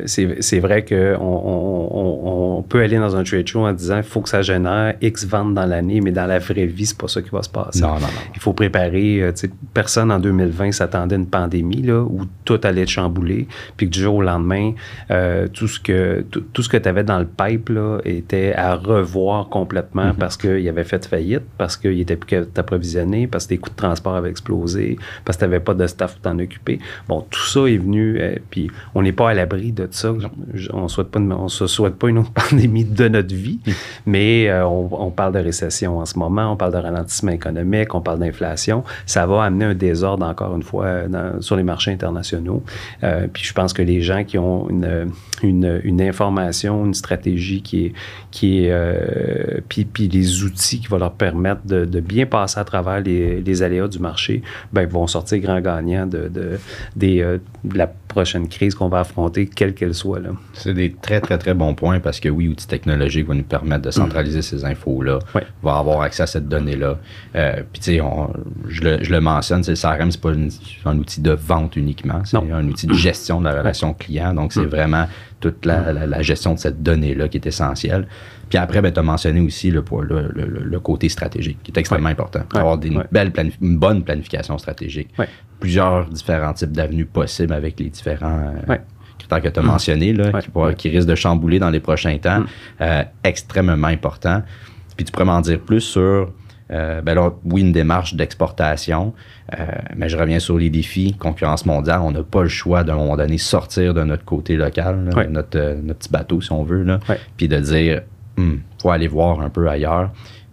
c'est 0.07 0.59
vrai 0.61 0.85
qu'on 0.85 1.17
on, 1.21 2.59
on, 2.59 2.63
peut 2.63 2.81
aller 2.81 2.97
dans 2.97 3.15
un 3.17 3.25
trade 3.25 3.47
show 3.47 3.67
en 3.67 3.73
disant 3.73 3.99
il 3.99 4.03
faut 4.03 4.21
que 4.21 4.29
ça 4.29 4.43
génère 4.43 4.95
X 5.01 5.27
ventes 5.27 5.55
dans 5.55 5.67
l'année, 5.67 6.01
mais 6.01 6.13
dans 6.13 6.27
la 6.27 6.39
vraie 6.39 6.67
vie, 6.67 6.87
c'est 6.87 6.97
pas 6.97 7.09
ça 7.09 7.21
qui 7.21 7.31
va 7.31 7.43
se 7.43 7.51
passer. 7.51 7.83
Non, 7.83 7.95
non, 7.95 8.01
non. 8.01 8.07
Il 8.35 8.41
faut 8.41 8.53
préparer. 8.53 9.23
Euh, 9.23 9.33
personne 9.75 10.11
en 10.11 10.19
2020 10.19 10.73
s'attendait 10.73 11.15
à 11.15 11.19
une 11.19 11.27
pandémie 11.27 11.83
là, 11.83 12.03
où 12.03 12.23
tout 12.45 12.61
allait 12.63 12.83
être 12.83 12.89
chamboulé, 12.89 13.49
puis 13.77 13.89
que 13.89 13.93
du 13.93 14.01
jour 14.01 14.17
au 14.17 14.23
lendemain, 14.23 14.73
tout 15.53 15.69
ce 15.69 15.79
que 15.81 16.25
tout, 16.31 16.63
ce 16.63 16.69
que 16.69 16.77
tu 16.77 16.89
avais 16.89 17.05
dans 17.05 17.19
le 17.19 17.27
pipe 17.27 17.69
là, 17.69 17.99
était 18.05 18.55
à 18.55 18.75
revoir 18.75 19.49
complètement 19.49 20.11
mm-hmm. 20.11 20.19
parce 20.19 20.37
qu'il 20.37 20.69
avait 20.69 20.85
fait 20.85 21.05
faillite, 21.07 21.43
parce 21.59 21.77
qu'il 21.77 22.01
était 22.01 22.17
plus 22.17 22.27
qu'à 22.27 22.45
t'approvisionner, 22.45 23.27
parce 23.27 23.45
que 23.45 23.51
tes 23.51 23.59
coûts 23.59 23.71
de 23.71 23.77
transport 23.77 24.15
avaient 24.15 24.31
explosé, 24.31 24.99
parce 25.25 25.37
que 25.37 25.45
tu 25.45 25.51
n'avais 25.51 25.61
pas 25.61 25.75
de 25.75 25.87
staff 25.87 26.13
pour 26.13 26.23
t'en 26.23 26.39
occuper. 26.39 26.79
Bon, 27.09 27.27
tout 27.29 27.45
ça 27.47 27.61
est 27.67 27.79
venu 27.79 28.22
euh, 28.23 28.35
puis 28.51 28.71
on 28.95 29.03
n'est 29.03 29.13
pas 29.13 29.31
à 29.31 29.35
l'abri 29.35 29.73
de 29.73 29.89
ça. 29.91 30.13
On 30.73 30.89
souhaite 30.89 31.09
pas, 31.09 31.21
on 31.21 31.49
se 31.49 31.67
souhaite 31.67 31.97
pas 31.97 32.09
une 32.09 32.19
autre 32.19 32.33
pandémie 32.51 32.85
de 32.85 33.09
notre 33.09 33.35
vie, 33.35 33.61
mm. 33.67 33.71
mais 34.07 34.49
euh, 34.49 34.67
on, 34.67 35.11
parle 35.11 35.35
de 35.35 35.41
récession 35.41 35.99
en 35.99 36.07
ce 36.07 36.19
moment, 36.19 36.53
on 36.53 36.57
parle 36.57 36.73
de 36.73 36.79
ralentissement 36.79 37.33
économique, 37.33 37.95
on 37.95 38.01
parle 38.01 38.21
d'inflation. 38.21 38.85
Ça 39.07 39.27
va 39.27 39.45
amener 39.45 39.67
un 39.67 39.75
désordre 39.75 40.27
encore 40.27 40.57
une 40.57 40.63
fois 40.63 41.03
sur 41.41 41.57
les 41.57 41.63
marchés 41.63 41.93
internationaux. 41.93 42.63
Euh, 43.03 43.27
puis 43.33 43.45
je 43.45 43.53
pense 43.53 43.73
que 43.73 43.83
les 43.83 44.01
gens 44.01 44.25
qui 44.25 44.39
ont 44.39 44.69
une, 44.71 45.11
une, 45.43 46.01
information, 46.01 46.87
une 46.87 46.95
stratégie 46.95 47.63
qui 47.63 47.87
est, 47.87 47.93
qui 48.31 48.65
est 48.65 49.63
puis, 49.69 49.85
puis 49.85 50.09
les 50.09 50.45
outils 50.45 50.81
qui 50.81 50.87
vont 50.87 50.99
leur 50.99 51.13
permettre 51.13 51.61
de, 51.67 52.01
bien 52.01 52.27
passer 52.27 52.59
à 52.59 52.65
travers 52.65 53.01
les, 53.01 53.63
aléas 53.63 53.89
du 53.89 53.99
marché, 53.99 54.43
ben, 54.73 54.87
vont 54.87 55.07
sortir 55.07 55.39
grand 55.41 55.61
gagnants 55.61 56.07
de, 56.07 56.29
de, 56.29 56.59
de 56.97 57.79
la 57.79 57.87
prochaine 58.13 58.49
crise 58.49 58.75
qu'on 58.75 58.89
va 58.89 59.01
affronter, 59.01 59.47
quelle 59.47 59.75
qu'elle 59.75 59.95
soit. 59.95 60.21
Là. 60.21 60.31
C'est 60.53 60.75
des 60.75 60.93
très, 60.93 61.21
très, 61.21 61.39
très 61.39 61.55
bons 61.55 61.75
points 61.75 62.01
parce 62.01 62.21
que 62.21 62.29
oui, 62.29 62.49
outils 62.49 62.67
technologiques 62.67 63.27
vont 63.27 63.35
nous 63.35 63.43
permettre 63.43 63.83
de 63.83 63.89
mm. 63.89 63.93
centraliser 63.93 64.43
ces 64.43 64.65
infos-là, 64.65 65.19
va 65.63 65.77
avoir 65.77 66.03
accès 66.03 66.23
à 66.23 66.27
cette 66.27 66.49
donnée-là. 66.49 66.99
Euh, 67.35 67.63
puis, 67.73 67.81
tu 67.81 67.97
sais, 67.97 68.03
je 68.69 68.83
le, 68.83 69.03
je 69.03 69.11
le 69.11 69.21
mentionne, 69.21 69.63
le 69.67 69.75
CRM, 69.75 70.11
c'est 70.11 70.21
pas 70.21 70.33
un 70.85 70.99
outil 70.99 71.21
de 71.21 71.33
vente 71.33 71.77
uniquement, 71.77 72.23
c'est 72.25 72.37
un 72.37 72.69
outil 72.69 72.87
de 72.87 72.95
gestion 72.95 73.41
de 73.41 73.47
la 73.47 73.59
relation 73.59 73.93
client. 73.95 74.35
Donc, 74.35 74.53
c'est 74.53 74.61
mm. 74.61 74.67
vraiment 74.67 75.07
toute 75.43 75.67
la, 75.67 76.23
gestion 76.23 76.55
de 76.55 76.59
cette 76.59 76.83
donnée-là 76.83 77.29
qui 77.29 77.37
est 77.37 77.47
essentielle. 77.47 78.07
Puis 78.53 78.59
après, 78.59 78.83
ben, 78.83 78.93
tu 78.93 79.01
as 79.01 79.03
mentionné 79.03 79.41
aussi 79.41 79.71
le, 79.71 79.83
le, 79.83 80.81
côté 80.81 81.09
stratégique, 81.09 81.57
qui 81.63 81.71
est 81.71 81.79
extrêmement 81.79 82.11
important. 82.11 82.41
Avoir 82.55 82.79
une, 82.85 83.03
belle 83.11 83.33
une 83.63 83.79
bonne 83.79 84.05
planification 84.05 84.59
stratégique. 84.59 85.09
Plusieurs 85.59 86.05
différents 86.11 86.53
types 86.53 86.73
d'avenues 86.73 87.07
possibles 87.07 87.55
avec 87.55 87.81
les 87.81 87.89
différents 87.89 88.53
euh, 88.69 88.77
critères 89.19 89.41
que 89.41 89.49
tu 89.49 89.59
as 89.59 89.63
mentionnés, 89.63 90.13
là, 90.13 90.43
qui, 90.77 90.91
risquent 90.91 91.09
de 91.09 91.15
chambouler 91.15 91.61
dans 91.61 91.71
les 91.71 91.81
prochains 91.81 92.19
temps. 92.19 92.41
Mm. 92.41 92.47
Euh, 92.83 93.05
extrêmement 93.25 93.87
important. 93.87 94.43
Puis 94.99 95.07
tu 95.07 95.13
pourrais 95.13 95.25
m'en 95.25 95.41
dire 95.41 95.59
plus 95.59 95.81
sur 95.81 96.31
euh, 96.71 97.01
ben 97.01 97.33
oui, 97.47 97.63
une 97.63 97.73
démarche 97.73 98.13
d'exportation, 98.13 99.15
mais 99.97 100.11
je 100.11 100.19
reviens 100.19 100.41
sur 100.41 100.59
les 100.59 100.69
défis. 100.69 101.17
Concurrence 101.19 101.65
mondiale, 101.65 102.01
on 102.03 102.11
n'a 102.11 102.23
pas 102.23 102.43
le 102.43 102.51
choix 102.51 102.85
d'un 102.85 102.97
moment 102.97 103.17
donné 103.17 103.39
sortir 103.39 103.95
de 103.95 104.05
notre 104.05 104.27
côté 104.27 104.57
local, 104.57 104.99
notre, 105.31 105.81
notre, 105.81 105.95
petit 105.95 106.11
bateau, 106.11 106.43
si 106.43 106.53
on 106.53 106.65
veut, 106.65 106.83
là, 106.83 107.01
puis 107.39 107.49
de 107.49 107.59
dire 107.59 108.03
hmm, 108.43 108.61
faut 108.81 108.91
aller 108.91 109.09
voir 109.09 109.41
un 109.41 109.51
peu 109.51 109.69
ailleurs. 109.69 110.11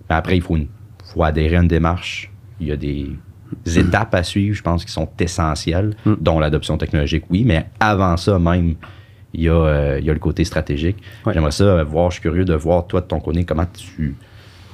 Mais 0.10 0.16
après, 0.16 0.38
il 0.38 0.42
faut, 0.42 0.58
faut 1.06 1.24
adhérer 1.24 1.58
à 1.58 1.62
une 1.62 1.68
démarche. 1.68 2.32
Il 2.60 2.68
y 2.68 2.72
a 2.72 2.76
des 2.76 3.16
étapes 3.66 4.14
à 4.16 4.24
suivre, 4.24 4.56
je 4.56 4.62
pense, 4.62 4.86
qui 4.86 4.92
sont 4.92 5.10
essentielles, 5.20 5.96
hmm. 6.06 6.16
dont 6.20 6.40
l'adoption 6.40 6.78
technologique, 6.78 7.26
oui, 7.30 7.44
mais 7.46 7.66
avant 7.80 8.18
ça 8.18 8.40
même, 8.40 8.76
il 9.34 9.42
y 9.42 9.50
a, 9.50 9.54
euh, 9.54 9.98
il 10.00 10.06
y 10.06 10.10
a 10.10 10.14
le 10.14 10.20
côté 10.20 10.44
stratégique. 10.44 10.98
J'aimerais 11.32 11.52
ça 11.52 11.84
voir, 11.84 12.10
je 12.10 12.16
suis 12.16 12.22
curieux 12.22 12.46
de 12.46 12.56
voir, 12.56 12.88
toi, 12.88 13.02
de 13.02 13.06
ton 13.06 13.20
côté, 13.20 13.44
comment 13.46 13.66
tu, 13.66 14.16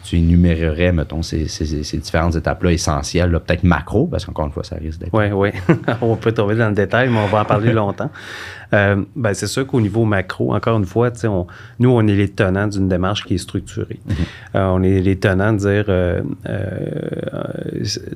tu 0.04 0.18
énumérerais, 0.18 0.92
mettons, 0.92 1.22
ces, 1.22 1.48
ces, 1.48 1.98
différentes 1.98 2.36
étapes-là 2.36 2.72
essentielles, 2.72 3.32
peut-être 3.32 3.64
macro, 3.64 4.08
parce 4.08 4.26
qu'encore 4.26 4.46
une 4.46 4.52
fois, 4.52 4.64
ça 4.64 4.78
risque 4.78 5.00
d'être. 5.00 5.14
Oui, 5.14 5.26
oui. 5.32 5.50
on 6.02 6.16
peut 6.16 6.32
tomber 6.32 6.56
dans 6.56 6.70
le 6.70 6.76
détail, 6.76 7.10
mais 7.10 7.20
on 7.20 7.28
va 7.28 7.42
en 7.42 7.46
parler 7.46 7.74
longtemps. 7.74 8.10
Euh, 8.76 9.04
ben, 9.16 9.34
c'est 9.34 9.48
sûr 9.48 9.66
qu'au 9.66 9.80
niveau 9.80 10.04
macro, 10.06 10.54
encore 10.54 10.78
une 10.78 10.86
fois, 10.86 11.12
on, 11.24 11.48
nous, 11.80 11.90
on 11.90 12.06
est 12.08 12.16
les 12.16 12.28
tenants 12.30 12.68
d'une 12.68 12.90
démarche 12.90 13.24
qui 13.24 13.36
est 13.36 13.40
structurée. 13.40 14.00
Mhm. 14.06 14.16
Euh, 14.56 14.68
on 14.68 14.84
est 14.84 15.00
les 15.00 15.18
tenants 15.18 15.54
de 15.54 15.58
dire, 15.60 15.86
euh, 15.88 16.22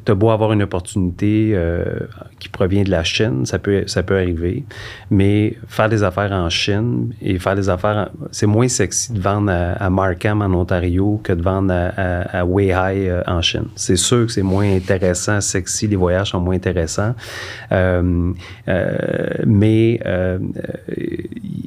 tu 0.05 0.11
as 0.11 0.15
beau 0.15 0.29
avoir 0.31 0.51
une 0.51 0.63
opportunité 0.63 1.57
qui 2.39 2.49
provient 2.49 2.83
de 2.83 2.91
la 2.91 3.03
Chine, 3.03 3.45
ça 3.45 3.59
peut, 3.59 3.83
ça 3.87 4.03
peut 4.03 4.17
arriver, 4.17 4.63
mais 5.09 5.57
faire 5.67 5.89
des 5.89 6.03
affaires 6.03 6.31
en 6.31 6.49
Chine 6.49 7.13
et 7.21 7.39
faire 7.39 7.55
des 7.55 7.69
affaires, 7.69 8.09
c'est 8.31 8.45
moins 8.45 8.67
sexy 8.67 9.13
de 9.13 9.19
vendre 9.19 9.51
à, 9.51 9.89
Markham 9.89 10.41
en 10.41 10.53
Ontario 10.53 11.19
que 11.23 11.33
de 11.33 11.41
vendre 11.41 11.73
à, 11.73 12.39
à, 12.39 12.45
Weihai 12.45 13.11
en 13.25 13.41
Chine. 13.41 13.67
C'est 13.75 13.95
sûr 13.95 14.25
que 14.25 14.31
c'est 14.31 14.41
moins 14.41 14.75
intéressant, 14.75 15.41
sexy, 15.41 15.87
les 15.87 15.95
voyages 15.95 16.31
sont 16.31 16.39
moins 16.39 16.55
intéressants, 16.55 17.15
mais 19.45 19.99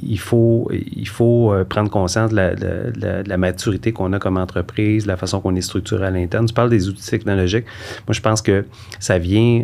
il 0.02 0.18
faut, 0.18 0.70
il 0.72 1.08
faut 1.08 1.54
prendre 1.68 1.90
conscience 1.90 2.30
de 2.30 2.36
la, 2.36 2.54
de 2.54 3.28
la 3.28 3.36
maturité 3.36 3.92
qu'on 3.92 4.12
a 4.12 4.18
comme 4.18 4.36
entreprise, 4.36 5.06
la 5.06 5.16
façon 5.16 5.40
qu'on 5.40 5.54
est 5.56 5.62
structuré 5.62 6.06
à 6.06 6.10
l'interne. 6.10 6.46
Tu 6.46 6.54
parles 6.54 6.70
des 6.70 6.88
outils 6.88 7.08
technologiques. 7.08 7.64
Moi, 8.06 8.14
je 8.14 8.20
pense 8.20 8.42
que 8.42 8.64
ça 9.00 9.18
vient 9.18 9.62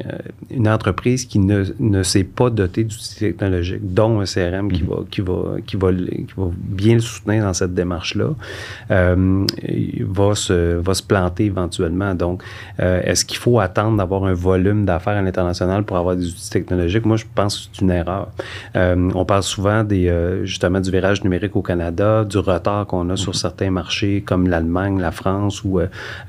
une 0.50 0.68
entreprise 0.68 1.24
qui 1.26 1.38
ne, 1.38 1.64
ne 1.78 2.02
s'est 2.02 2.24
pas 2.24 2.50
dotée 2.50 2.84
d'outils 2.84 3.16
technologiques, 3.16 3.94
dont 3.94 4.20
un 4.20 4.24
CRM 4.24 4.70
qui, 4.70 4.82
mhm. 4.82 4.88
va, 4.88 4.96
qui, 5.10 5.20
va, 5.20 5.34
qui, 5.66 5.76
va, 5.76 5.92
qui 5.92 6.34
va 6.36 6.50
bien 6.54 6.94
le 6.94 7.00
soutenir 7.00 7.44
dans 7.44 7.52
cette 7.52 7.74
démarche-là, 7.74 8.30
euh, 8.90 9.46
va, 10.00 10.34
se, 10.34 10.76
va 10.78 10.94
se 10.94 11.02
planter 11.02 11.44
éventuellement. 11.46 12.14
Donc, 12.14 12.42
euh, 12.80 13.00
est-ce 13.04 13.24
qu'il 13.24 13.38
faut 13.38 13.58
attendre 13.60 13.96
d'avoir 13.96 14.24
un 14.24 14.34
volume 14.34 14.84
d'affaires 14.84 15.16
à 15.16 15.22
l'international 15.22 15.84
pour 15.84 15.96
avoir 15.96 16.16
des 16.16 16.26
outils 16.26 16.50
technologiques? 16.50 17.04
Moi, 17.04 17.16
je 17.16 17.24
pense 17.34 17.56
que 17.56 17.68
c'est 17.72 17.82
une 17.82 17.90
erreur. 17.90 18.28
Euh, 18.76 18.96
on 19.14 19.24
parle 19.24 19.42
souvent 19.42 19.84
des, 19.84 20.12
justement 20.44 20.80
du 20.80 20.90
virage 20.90 21.22
numérique 21.22 21.56
au 21.56 21.62
Canada, 21.62 22.24
du 22.24 22.38
retard 22.38 22.86
qu'on 22.86 23.08
a 23.10 23.16
sur 23.16 23.32
mhm. 23.32 23.38
certains 23.38 23.70
marchés 23.70 24.22
comme 24.22 24.48
l'Allemagne, 24.48 25.00
la 25.00 25.10
France 25.10 25.64
ou 25.64 25.80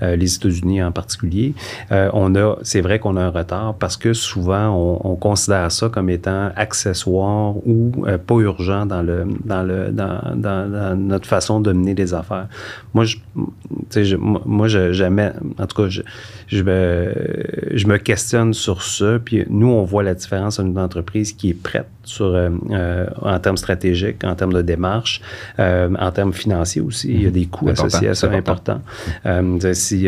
les 0.01 0.35
États-Unis 0.35 0.83
en 0.83 0.91
particulier. 0.91 1.53
on 1.91 2.35
a, 2.35 2.57
c'est 2.63 2.81
vrai 2.81 2.99
qu'on 2.99 3.15
a 3.17 3.21
un 3.21 3.29
retard 3.29 3.75
parce 3.75 3.97
que 3.97 4.13
souvent, 4.13 4.69
on, 4.69 5.11
on 5.11 5.15
considère 5.15 5.71
ça 5.71 5.89
comme 5.89 6.09
étant 6.09 6.51
accessoire 6.55 7.55
ou 7.67 7.91
pas 8.25 8.35
urgent 8.35 8.85
dans, 8.85 9.01
le, 9.01 9.25
dans, 9.43 9.63
le, 9.63 9.91
dans, 9.91 10.35
dans, 10.35 10.97
notre 10.97 11.27
façon 11.27 11.59
de 11.61 11.71
mener 11.71 11.95
les 11.95 12.13
affaires. 12.13 12.47
Moi, 12.93 13.05
je, 13.05 13.17
je, 13.91 14.15
moi, 14.15 14.67
je, 14.67 14.91
jamais, 14.91 15.31
en 15.57 15.67
tout 15.67 15.83
cas, 15.83 15.89
je, 15.89 16.01
je, 16.47 16.63
me, 16.63 17.13
je 17.73 17.87
me 17.87 17.97
questionne 17.97 18.53
sur 18.53 18.81
ça. 18.81 19.19
Puis 19.23 19.45
nous, 19.49 19.67
on 19.67 19.83
voit 19.83 20.03
la 20.03 20.13
différence 20.13 20.59
d'une 20.59 20.77
entreprise 20.77 21.33
qui 21.33 21.51
est 21.51 21.61
prête 21.61 21.87
sur, 22.09 22.25
euh, 22.25 22.49
euh, 22.71 23.05
en 23.21 23.39
termes 23.39 23.57
stratégiques, 23.57 24.23
en 24.23 24.33
termes 24.33 24.53
de 24.53 24.63
démarche, 24.63 25.21
euh, 25.59 25.89
en 25.99 26.11
termes 26.11 26.33
financiers 26.33 26.81
aussi. 26.81 27.09
Il 27.09 27.23
y 27.23 27.27
a 27.27 27.31
des 27.31 27.45
coûts 27.45 27.69
associés 27.69 28.09
à 28.09 28.15
ça 28.15 28.27
importants. 28.27 28.81
Important. 29.23 29.73
si 29.73 30.07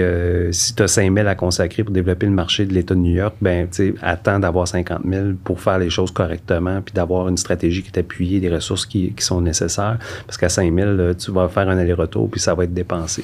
si 0.51 0.75
tu 0.75 0.83
as 0.83 0.87
5 0.87 1.13
000 1.13 1.27
à 1.27 1.35
consacrer 1.35 1.83
pour 1.83 1.93
développer 1.93 2.25
le 2.25 2.31
marché 2.31 2.65
de 2.65 2.73
l'État 2.73 2.95
de 2.95 2.99
New 2.99 3.13
York, 3.13 3.35
ben, 3.41 3.67
attends 4.01 4.39
d'avoir 4.39 4.67
50 4.67 5.01
000 5.07 5.25
pour 5.43 5.59
faire 5.61 5.77
les 5.77 5.89
choses 5.89 6.11
correctement, 6.11 6.81
puis 6.81 6.93
d'avoir 6.93 7.27
une 7.27 7.37
stratégie 7.37 7.83
qui 7.83 7.89
est 7.89 7.99
appuyée, 7.99 8.39
des 8.39 8.49
ressources 8.49 8.85
qui, 8.85 9.13
qui 9.13 9.23
sont 9.23 9.41
nécessaires. 9.41 9.97
Parce 10.25 10.37
qu'à 10.37 10.49
5 10.49 10.73
000, 10.73 11.13
tu 11.13 11.31
vas 11.31 11.47
faire 11.49 11.69
un 11.69 11.77
aller-retour, 11.77 12.29
puis 12.29 12.39
ça 12.39 12.55
va 12.55 12.63
être 12.63 12.73
dépensé. 12.73 13.23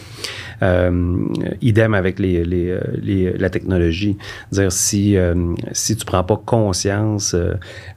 idem 1.61 1.93
avec 1.93 2.19
les, 2.19 2.43
les, 2.45 2.77
les, 3.01 3.33
la 3.33 3.49
technologie. 3.49 4.17
Dire 4.51 4.71
si, 4.71 5.17
si 5.71 5.95
tu 5.95 6.05
prends 6.05 6.23
pas 6.23 6.41
conscience 6.45 7.35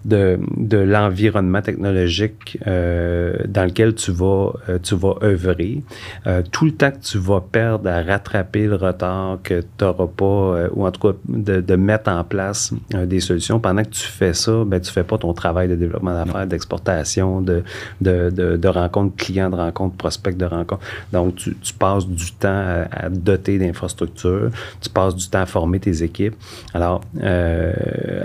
de 0.04 0.38
de 0.70 0.78
l'environnement 0.78 1.62
technologique 1.62 2.58
euh, 2.66 3.34
dans 3.48 3.64
lequel 3.64 3.94
tu 3.94 4.12
vas, 4.12 4.52
euh, 4.68 4.78
tu 4.80 4.94
vas 4.94 5.16
œuvrer, 5.22 5.82
euh, 6.26 6.42
tout 6.52 6.64
le 6.64 6.70
temps 6.72 6.92
que 6.92 7.00
tu 7.02 7.18
vas 7.18 7.40
perdre 7.40 7.90
à 7.90 8.02
rattraper 8.02 8.66
le 8.66 8.76
retard 8.76 9.38
que 9.42 9.60
tu 9.60 9.84
n'auras 9.84 10.06
pas, 10.06 10.68
ou 10.72 10.86
en 10.86 10.90
tout 10.92 11.08
cas 11.08 11.18
de, 11.28 11.60
de 11.60 11.76
mettre 11.76 12.08
en 12.10 12.22
place 12.22 12.72
des 12.90 13.20
solutions, 13.20 13.58
pendant 13.58 13.82
que 13.82 13.90
tu 13.90 14.06
fais 14.06 14.32
ça, 14.32 14.64
ben, 14.64 14.80
tu 14.80 14.92
fais 14.92 15.02
pas 15.02 15.18
ton 15.18 15.34
travail 15.34 15.66
de 15.68 15.74
développement 15.74 16.14
d'affaires, 16.14 16.46
d'exportation, 16.46 17.40
de, 17.40 17.62
de, 18.00 18.30
de, 18.30 18.56
de 18.56 18.68
rencontres 18.68 19.16
clients, 19.16 19.50
de 19.50 19.56
rencontres 19.56 19.96
prospects, 19.96 20.36
de 20.36 20.44
rencontres. 20.44 20.84
Donc, 21.12 21.34
tu, 21.34 21.56
tu 21.56 21.74
passes 21.74 22.06
du 22.06 22.30
temps 22.32 22.48
à, 22.48 23.06
à 23.06 23.08
doter 23.08 23.58
d'infrastructures, 23.58 24.50
tu 24.80 24.88
passes 24.88 25.16
du 25.16 25.28
temps 25.28 25.42
à 25.42 25.46
former 25.46 25.80
tes 25.80 26.02
équipes. 26.04 26.36
Alors, 26.74 27.00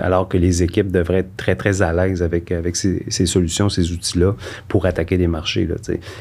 alors 0.00 0.28
que 0.28 0.38
les 0.38 0.62
équipes 0.62 0.92
devraient 0.92 1.18
être 1.18 1.36
très, 1.36 1.56
très 1.56 1.82
à 1.82 1.92
l'aise 1.92 2.22
avec 2.22 2.35
avec, 2.50 2.76
ces, 2.76 3.26
solutions, 3.26 3.68
ces 3.68 3.92
outils-là 3.92 4.34
pour 4.68 4.86
attaquer 4.86 5.18
des 5.18 5.26
marchés. 5.26 5.66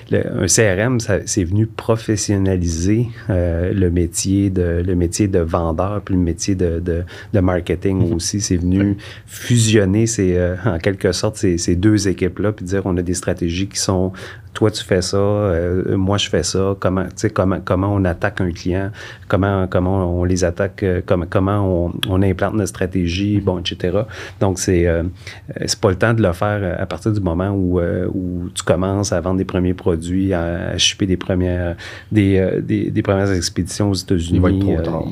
Là, 0.10 0.20
un 0.34 0.48
CRM, 0.48 1.00
c'est 1.26 1.44
venu 1.44 1.68
professionnaliser 1.68 3.08
euh, 3.30 3.74
le, 3.74 3.90
métier 3.90 4.50
de, 4.50 4.84
le 4.86 4.96
métier 4.96 5.28
de 5.28 5.40
vendeur, 5.40 6.02
puis 6.02 6.16
le 6.16 6.22
métier 6.22 6.56
de, 6.56 6.80
de, 6.80 7.40
marketing 7.40 8.02
mm-hmm. 8.02 8.16
aussi. 8.16 8.42
C'est 8.42 8.58
venu 8.58 8.98
fusionner 9.26 10.08
ces, 10.08 10.36
euh, 10.36 10.56
en 10.66 10.80
quelque 10.80 11.12
sorte 11.12 11.38
ces, 11.38 11.58
ces 11.58 11.76
deux 11.76 12.08
équipes-là, 12.08 12.52
puis 12.52 12.66
dire 12.66 12.82
on 12.86 12.98
a 12.98 13.02
des 13.02 13.14
stratégies 13.14 13.68
qui 13.68 13.80
sont 13.80 14.14
toi 14.56 14.72
tu 14.72 14.84
fais 14.84 15.02
ça, 15.02 15.18
euh, 15.18 15.98
moi 15.98 16.18
je 16.18 16.30
fais 16.30 16.42
ça, 16.42 16.76
comment, 16.80 17.06
comment, 17.34 17.60
comment 17.64 17.94
on 17.94 18.06
attaque 18.06 18.40
un 18.40 18.52
client, 18.52 18.90
comment, 19.28 19.68
comment 19.68 20.20
on 20.20 20.24
les 20.24 20.46
attaque, 20.46 20.82
euh, 20.82 21.02
comment, 21.06 21.26
comment 21.30 21.60
on, 21.60 21.94
on, 22.10 22.22
implante 22.24 22.54
notre 22.54 22.70
stratégie, 22.70 23.42
bon, 23.42 23.60
etc. 23.60 24.00
Donc, 24.40 24.58
c'est 24.58 24.88
euh, 24.88 25.04
c'est 25.66 25.80
pas 25.80 25.90
le 25.90 25.98
temps 25.98 26.14
de 26.14 26.24
le 26.24 26.32
faire 26.32 26.78
à 26.80 26.86
partir 26.86 27.12
du 27.12 27.20
moment 27.20 27.50
où, 27.50 27.82
où 27.82 28.50
tu 28.56 28.64
commences 28.64 29.12
à 29.12 29.20
vendre 29.20 29.38
des 29.38 29.46
premiers 29.46 29.74
produits, 29.74 30.34
à, 30.34 30.70
à 30.70 30.78
choper 30.78 31.06
des 31.06 31.18
premières, 31.18 31.76
des, 32.12 32.62
des, 32.62 32.90
des, 32.90 33.02
premières 33.02 33.32
expéditions 33.34 33.92
aux 33.92 33.94
États-Unis. 33.94 34.38
Il 34.38 34.42
va 34.42 34.50
être 34.50 34.60
trop 34.60 34.82
tard. 34.82 35.04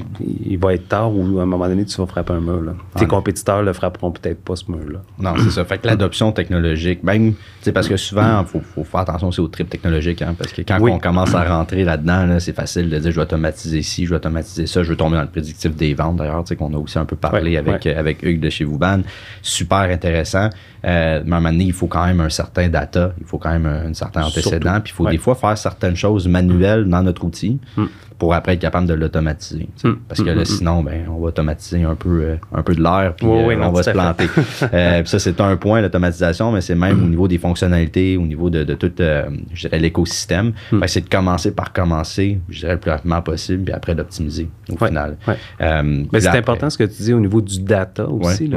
Il, 0.45 0.58
va 0.58 0.73
être 0.73 0.88
tard 0.88 1.13
ou 1.13 1.39
à 1.39 1.43
un 1.43 1.45
moment 1.45 1.67
donné, 1.67 1.84
tu 1.84 1.97
vas 1.97 2.08
frapper 2.08 2.34
un 2.34 2.39
mur. 2.39 2.62
Là. 2.62 2.75
Tes 2.97 3.08
compétiteurs 3.08 3.62
le 3.62 3.73
frapperont 3.73 4.12
peut-être 4.12 4.41
pas 4.41 4.56
ce 4.56 4.71
mur-là. 4.71 5.01
Non, 5.19 5.34
c'est 5.43 5.51
ça. 5.51 5.65
Fait 5.65 5.79
que 5.79 5.88
l'adoption 5.88 6.32
technologique, 6.32 7.03
même, 7.03 7.34
parce 7.73 7.89
que 7.89 7.97
souvent, 7.97 8.41
il 8.41 8.47
faut, 8.47 8.62
faut 8.62 8.84
faire 8.86 9.01
attention 9.01 9.33
c'est 9.34 9.41
au 9.41 9.48
trip 9.48 9.69
technologique, 9.69 10.22
hein, 10.22 10.36
parce 10.38 10.54
que 10.54 10.62
quand 10.62 10.80
on 10.82 11.00
commence 11.00 11.36
à 11.36 11.43
rentrer 11.43 11.84
là-dedans, 11.84 12.39
c'est 12.39 12.56
facile 12.56 12.89
de 12.89 13.00
dire 13.00 13.12
je 13.12 13.15
vais 13.17 13.24
automatiser 13.24 13.82
ci, 13.82 14.06
je 14.06 14.12
vais 14.12 14.15
automatiser 14.15 14.67
ça, 14.67 14.84
je 14.84 14.89
vais 14.89 14.96
tomber 14.96 15.17
dans 15.17 15.24
le 15.24 15.28
prédictif 15.28 15.76
des 15.76 15.93
ventes 15.93 16.17
d'ailleurs, 16.17 16.43
qu'on 16.58 16.74
a 16.74 16.78
aussi 16.78 16.98
un 16.98 17.06
peu 17.06 17.15
parlé 17.15 17.58
avec, 17.58 17.86
avec 17.86 18.24
Hugues 18.24 18.39
de 18.39 18.50
chez 18.50 18.63
Vouban. 18.63 19.02
Super 19.41 19.80
intéressant. 19.80 20.50
Euh, 20.86 21.22
mais 21.26 21.34
à 21.34 21.38
un 21.38 21.39
moment 21.39 21.52
donné, 21.52 21.65
il 21.65 21.74
faut 21.74 21.88
quand 21.88 22.06
même 22.06 22.19
un 22.19 22.30
certain 22.30 22.67
data, 22.67 23.13
il 23.19 23.26
faut 23.26 23.38
quand 23.38 23.52
même 23.52 23.65
un, 23.65 23.93
certain 23.93 24.24
antécédent, 24.24 24.80
puis 24.82 24.91
il 24.93 24.96
faut 24.96 25.10
des 25.10 25.17
fois 25.17 25.36
faire 25.36 25.58
certaines 25.58 25.96
choses 25.96 26.28
manuelles 26.28 26.86
dans 26.86 27.04
notre 27.04 27.24
outil. 27.24 27.60
Mm 27.78 27.86
pour 28.24 28.34
après 28.34 28.54
être 28.54 28.62
capable 28.62 28.88
de 28.88 28.93
l'automatiser. 28.93 29.67
Hmm. 29.84 29.96
Parce 30.08 30.22
que 30.22 30.30
là, 30.30 30.36
hmm, 30.36 30.39
hmm, 30.39 30.46
sinon, 30.46 30.82
ben, 30.82 31.08
on 31.10 31.19
va 31.19 31.28
automatiser 31.28 31.84
un 31.84 31.96
peu, 31.96 32.22
euh, 32.24 32.36
un 32.54 32.63
peu 32.63 32.74
de 32.74 32.82
l'air, 32.82 33.15
puis 33.17 33.28
euh, 33.28 33.58
on 33.62 33.72
va 33.72 33.84
se 33.84 33.89
planter. 33.89 34.30
euh, 34.74 35.04
ça, 35.04 35.19
c'est 35.19 35.41
un 35.41 35.58
point, 35.58 35.82
l'automatisation, 35.82 36.54
mais 36.54 36.62
c'est 36.62 36.76
même 36.76 37.04
au 37.04 37.08
niveau 37.08 37.28
des 37.28 37.38
fonctionnalités, 37.38 38.15
au 38.15 38.26
niveau 38.26 38.50
de, 38.50 38.63
de 38.63 38.74
tout, 38.76 38.91
je 38.98 39.67
dirais, 39.67 39.80
l'écosystème. 39.80 40.54
c'est 40.88 41.04
de 41.04 41.10
commencer 41.10 41.52
par 41.52 41.74
commencer, 41.74 42.39
je 42.48 42.60
dirais, 42.62 42.74
le 42.74 42.80
plus 42.80 42.91
rapidement 42.91 43.22
possible, 43.22 43.65
puis 43.65 43.74
après 43.74 43.93
d'optimiser 43.93 44.50
au 44.72 44.78
final. 44.78 45.17
mais 45.60 46.22
c'est 46.22 46.30
important 46.30 46.69
ce 46.69 46.78
que 46.78 46.86
tu 46.86 47.04
dis 47.04 47.13
au 47.13 47.19
niveau 47.19 47.41
du 47.41 47.60
data 47.60 48.08
aussi. 48.08 48.50
Tu 48.50 48.56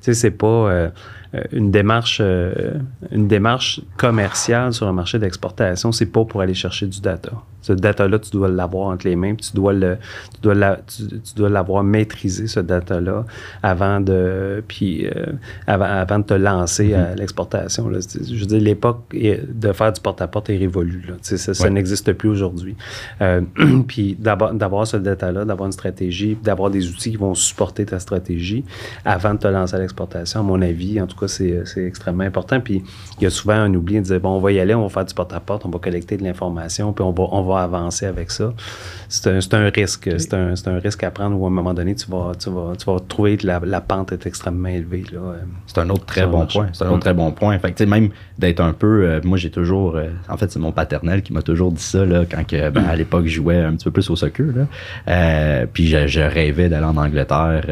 sais, 0.00 0.12
c'est 0.12 0.30
pas 0.30 0.90
une 1.52 1.70
démarche, 1.70 2.20
une 2.20 3.28
démarche 3.28 3.80
commerciale 3.96 4.72
sur 4.72 4.86
un 4.86 4.92
marché 4.92 5.18
d'exportation, 5.18 5.92
c'est 5.92 6.06
pas 6.06 6.24
pour 6.24 6.40
aller 6.40 6.54
chercher 6.54 6.86
du 6.86 7.00
data. 7.00 7.32
Ce 7.66 7.72
data-là, 7.72 8.20
tu 8.20 8.30
dois 8.30 8.48
l'avoir 8.48 8.90
entre 8.90 9.08
les 9.08 9.16
mains, 9.16 9.34
puis 9.34 9.46
tu 9.50 9.56
dois 9.56 9.72
le, 9.72 9.96
tu 10.32 10.40
dois 10.40 10.54
la, 10.54 10.76
tu, 10.86 11.34
dois 11.34 11.48
l'avoir 11.48 11.82
maîtrisé 11.82 12.46
ce 12.46 12.60
data-là 12.60 13.24
avant 13.60 14.00
de, 14.00 14.62
puis 14.68 15.04
euh, 15.06 15.32
avant, 15.66 15.86
avant, 15.86 16.20
de 16.20 16.24
te 16.26 16.34
lancer 16.34 16.94
à 16.94 17.02
mm-hmm. 17.02 17.18
l'exportation. 17.18 17.90
Je 17.92 18.38
veux 18.38 18.46
dire, 18.46 18.60
l'époque 18.60 19.12
de 19.12 19.72
faire 19.72 19.92
du 19.92 20.00
porte-à-porte 20.00 20.48
est 20.50 20.58
révolue. 20.58 21.06
Là. 21.08 21.14
Ça, 21.22 21.54
ça 21.54 21.68
n'existe 21.68 22.12
plus 22.12 22.28
aujourd'hui. 22.28 22.76
Euh, 23.20 23.40
puis 23.88 24.16
d'avoir 24.16 24.86
ce 24.86 24.96
data-là, 24.96 25.44
d'avoir 25.44 25.66
une 25.66 25.72
stratégie, 25.72 26.38
d'avoir 26.40 26.70
des 26.70 26.88
outils 26.88 27.10
qui 27.10 27.16
vont 27.16 27.34
supporter 27.34 27.84
ta 27.84 27.98
stratégie 27.98 28.64
avant 29.04 29.34
de 29.34 29.40
te 29.40 29.48
lancer 29.48 29.74
à 29.74 29.80
l'exportation, 29.80 30.38
à 30.38 30.42
mon 30.44 30.62
avis, 30.62 31.00
en 31.00 31.08
tout 31.08 31.18
cas, 31.18 31.25
c'est, 31.28 31.62
c'est 31.66 31.84
extrêmement 31.84 32.24
important. 32.24 32.60
Puis 32.60 32.82
il 33.18 33.24
y 33.24 33.26
a 33.26 33.30
souvent 33.30 33.54
un 33.54 33.72
oubli 33.74 33.96
de 33.96 34.00
dire, 34.00 34.20
bon, 34.20 34.30
on 34.30 34.40
va 34.40 34.52
y 34.52 34.60
aller, 34.60 34.74
on 34.74 34.82
va 34.82 34.88
faire 34.88 35.04
du 35.04 35.14
porte-à-porte, 35.14 35.64
on 35.66 35.70
va 35.70 35.78
collecter 35.78 36.16
de 36.16 36.24
l'information, 36.24 36.92
puis 36.92 37.04
on 37.04 37.12
va, 37.12 37.24
on 37.30 37.42
va 37.42 37.62
avancer 37.62 38.06
avec 38.06 38.30
ça. 38.30 38.52
C'est 39.08 39.28
un, 39.28 39.38
un, 39.58 39.70
risque. 39.70 40.10
C'est 40.18 40.34
un, 40.34 40.54
un, 40.66 40.78
risque 40.78 41.04
à 41.04 41.10
prendre 41.10 41.38
où 41.38 41.44
à 41.44 41.48
un 41.48 41.52
moment 41.52 41.74
donné, 41.74 41.94
tu 41.94 42.10
vas, 42.10 42.32
tu 42.38 42.50
vas, 42.50 42.72
tu 42.76 42.84
vas 42.86 42.98
trouver 43.00 43.36
que 43.36 43.46
la, 43.46 43.60
la 43.64 43.80
pente 43.80 44.12
est 44.12 44.26
extrêmement 44.26 44.68
élevée. 44.68 45.04
Euh, 45.14 45.36
c'est 45.66 45.78
un 45.78 45.88
autre 45.90 46.04
très 46.04 46.26
bon 46.26 46.46
point. 46.46 46.68
C'est 46.72 46.84
un 46.84 46.90
autre 46.90 47.00
très 47.00 47.14
bon 47.14 47.30
point. 47.30 47.58
Fait 47.58 47.72
que, 47.72 47.84
même 47.84 48.10
d'être 48.38 48.60
un 48.60 48.72
peu. 48.72 49.04
Euh, 49.04 49.20
moi, 49.24 49.38
j'ai 49.38 49.50
toujours. 49.50 49.96
Euh, 49.96 50.08
en 50.28 50.36
fait, 50.36 50.50
c'est 50.50 50.58
mon 50.58 50.72
paternel 50.72 51.22
qui 51.22 51.32
m'a 51.32 51.42
toujours 51.42 51.72
dit 51.72 51.82
ça 51.82 52.04
là, 52.04 52.24
quand 52.28 52.44
que, 52.46 52.70
ben, 52.70 52.84
à 52.84 52.96
l'époque, 52.96 53.26
je 53.26 53.34
jouais 53.34 53.60
un 53.60 53.72
petit 53.74 53.84
peu 53.84 53.92
plus 53.92 54.10
au 54.10 54.16
soccer. 54.16 54.46
Là. 55.06 55.66
puis 55.72 55.86
je, 55.86 56.06
je 56.06 56.20
rêvais 56.20 56.68
d'aller 56.68 56.86
en 56.86 56.96
Angleterre 56.96 57.64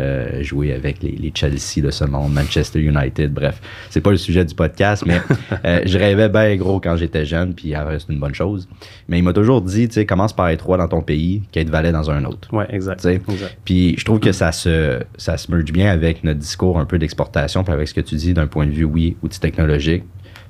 jouer 0.42 0.72
avec 0.72 1.02
les, 1.02 1.12
les, 1.12 1.32
Chelsea 1.34 1.82
de 1.82 1.90
ce 1.90 2.04
monde, 2.04 2.32
Manchester 2.32 2.80
United. 2.80 3.32
Bref, 3.34 3.60
c'est 3.90 4.00
pas 4.00 4.10
le 4.10 4.16
sujet 4.16 4.44
du 4.44 4.54
podcast, 4.54 5.04
mais 5.06 5.20
je 5.86 5.98
rêvais 5.98 6.28
bien 6.28 6.56
gros 6.56 6.80
quand 6.80 6.96
j'étais 6.96 7.24
jeune, 7.24 7.54
puis 7.54 7.74
c'est 7.98 8.12
une 8.12 8.20
bonne 8.20 8.34
chose. 8.34 8.68
Mais 9.08 9.18
il 9.18 9.22
m'a 9.22 9.32
toujours 9.32 9.60
dit 9.60 9.88
tu 9.88 9.94
sais, 9.94 10.06
commence 10.06 10.32
par 10.32 10.48
être 10.48 10.64
roi 10.64 10.76
dans 10.76 10.88
ton 10.88 11.02
pays 11.02 11.42
qu'être 11.52 11.70
valet 11.70 11.92
dans 11.92 12.10
un 12.10 12.24
autre. 12.24 12.48
Oui, 12.52 12.64
exact, 12.70 13.06
Puis 13.64 13.96
je 13.98 14.04
trouve 14.04 14.20
que 14.20 14.32
ça 14.32 14.52
se, 14.52 15.00
ça 15.16 15.36
se 15.36 15.50
merge 15.50 15.72
bien 15.72 15.90
avec 15.90 16.24
notre 16.24 16.40
discours 16.40 16.78
un 16.78 16.84
peu 16.84 16.98
d'exportation, 16.98 17.64
puis 17.64 17.72
avec 17.72 17.88
ce 17.88 17.94
que 17.94 18.00
tu 18.00 18.14
dis 18.14 18.34
d'un 18.34 18.46
point 18.46 18.66
de 18.66 18.72
vue, 18.72 18.84
oui, 18.84 19.16
outil 19.22 19.40
technologique, 19.40 20.04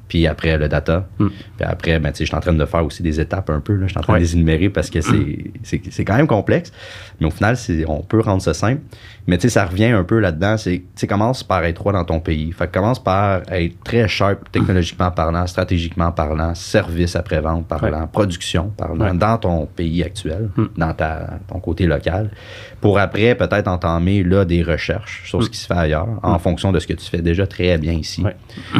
puis 0.08 0.26
après 0.26 0.56
le 0.58 0.68
data. 0.68 1.06
Mm. 1.18 1.26
Puis 1.28 1.64
après, 1.66 1.98
ben, 1.98 2.12
je 2.16 2.24
suis 2.24 2.34
en 2.34 2.40
train 2.40 2.52
de 2.52 2.64
faire 2.64 2.84
aussi 2.84 3.02
des 3.02 3.20
étapes 3.20 3.50
un 3.50 3.60
peu. 3.60 3.80
Je 3.82 3.86
suis 3.88 3.98
en 3.98 4.02
train 4.02 4.12
Ouais. 4.14 4.18
de 4.20 4.24
les 4.24 4.34
énumérer 4.34 4.68
parce 4.68 4.90
que 4.90 5.00
c'est- 5.00 5.80
c'est 5.90 6.04
quand 6.04 6.16
même 6.16 6.26
complexe. 6.26 6.72
Mais 7.20 7.26
au 7.26 7.30
final, 7.30 7.56
on 7.88 8.02
peut 8.02 8.20
rendre 8.20 8.42
ça 8.42 8.54
simple. 8.54 8.80
Mais 9.26 9.38
ça 9.40 9.64
revient 9.64 9.86
un 9.86 10.04
peu 10.04 10.18
là-dedans. 10.18 10.56
C'est, 10.58 10.82
commence 11.08 11.42
par 11.42 11.64
être 11.64 11.80
roi 11.80 11.92
dans 11.92 12.04
ton 12.04 12.20
pays. 12.20 12.52
Fait 12.52 12.66
que 12.66 12.72
commence 12.72 13.02
par 13.02 13.40
être 13.50 13.82
très 13.82 14.06
sharp 14.08 14.50
technologiquement 14.52 15.10
parlant, 15.10 15.46
stratégiquement 15.46 16.12
parlant, 16.12 16.54
service 16.54 17.16
après-vente 17.16 17.66
parlant, 17.66 18.06
production 18.06 18.68
parlant, 18.76 19.12
Ouais. 19.12 19.16
dans 19.16 19.38
ton 19.38 19.66
pays 19.66 20.02
actuel, 20.02 20.50
Mm. 20.56 20.64
dans 20.76 20.92
ta, 20.92 21.38
ton 21.48 21.60
côté 21.60 21.86
local. 21.86 22.30
Pour 22.84 22.98
après, 22.98 23.34
peut-être 23.34 23.66
entamer 23.66 24.22
là 24.22 24.44
des 24.44 24.62
recherches 24.62 25.22
sur 25.26 25.42
ce 25.42 25.48
qui 25.48 25.56
se 25.56 25.66
fait 25.66 25.72
ailleurs 25.74 26.06
en 26.22 26.38
fonction 26.38 26.70
de 26.70 26.78
ce 26.78 26.86
que 26.86 26.92
tu 26.92 27.06
fais 27.06 27.22
déjà 27.22 27.46
très 27.46 27.78
bien 27.78 27.94
ici. 27.94 28.22
Ouais. 28.22 28.36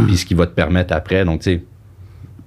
Puis 0.06 0.18
ce 0.18 0.26
qui 0.26 0.34
va 0.34 0.44
te 0.46 0.52
permettre 0.52 0.92
après, 0.94 1.24
donc 1.24 1.40
tu 1.40 1.44
sais, 1.54 1.62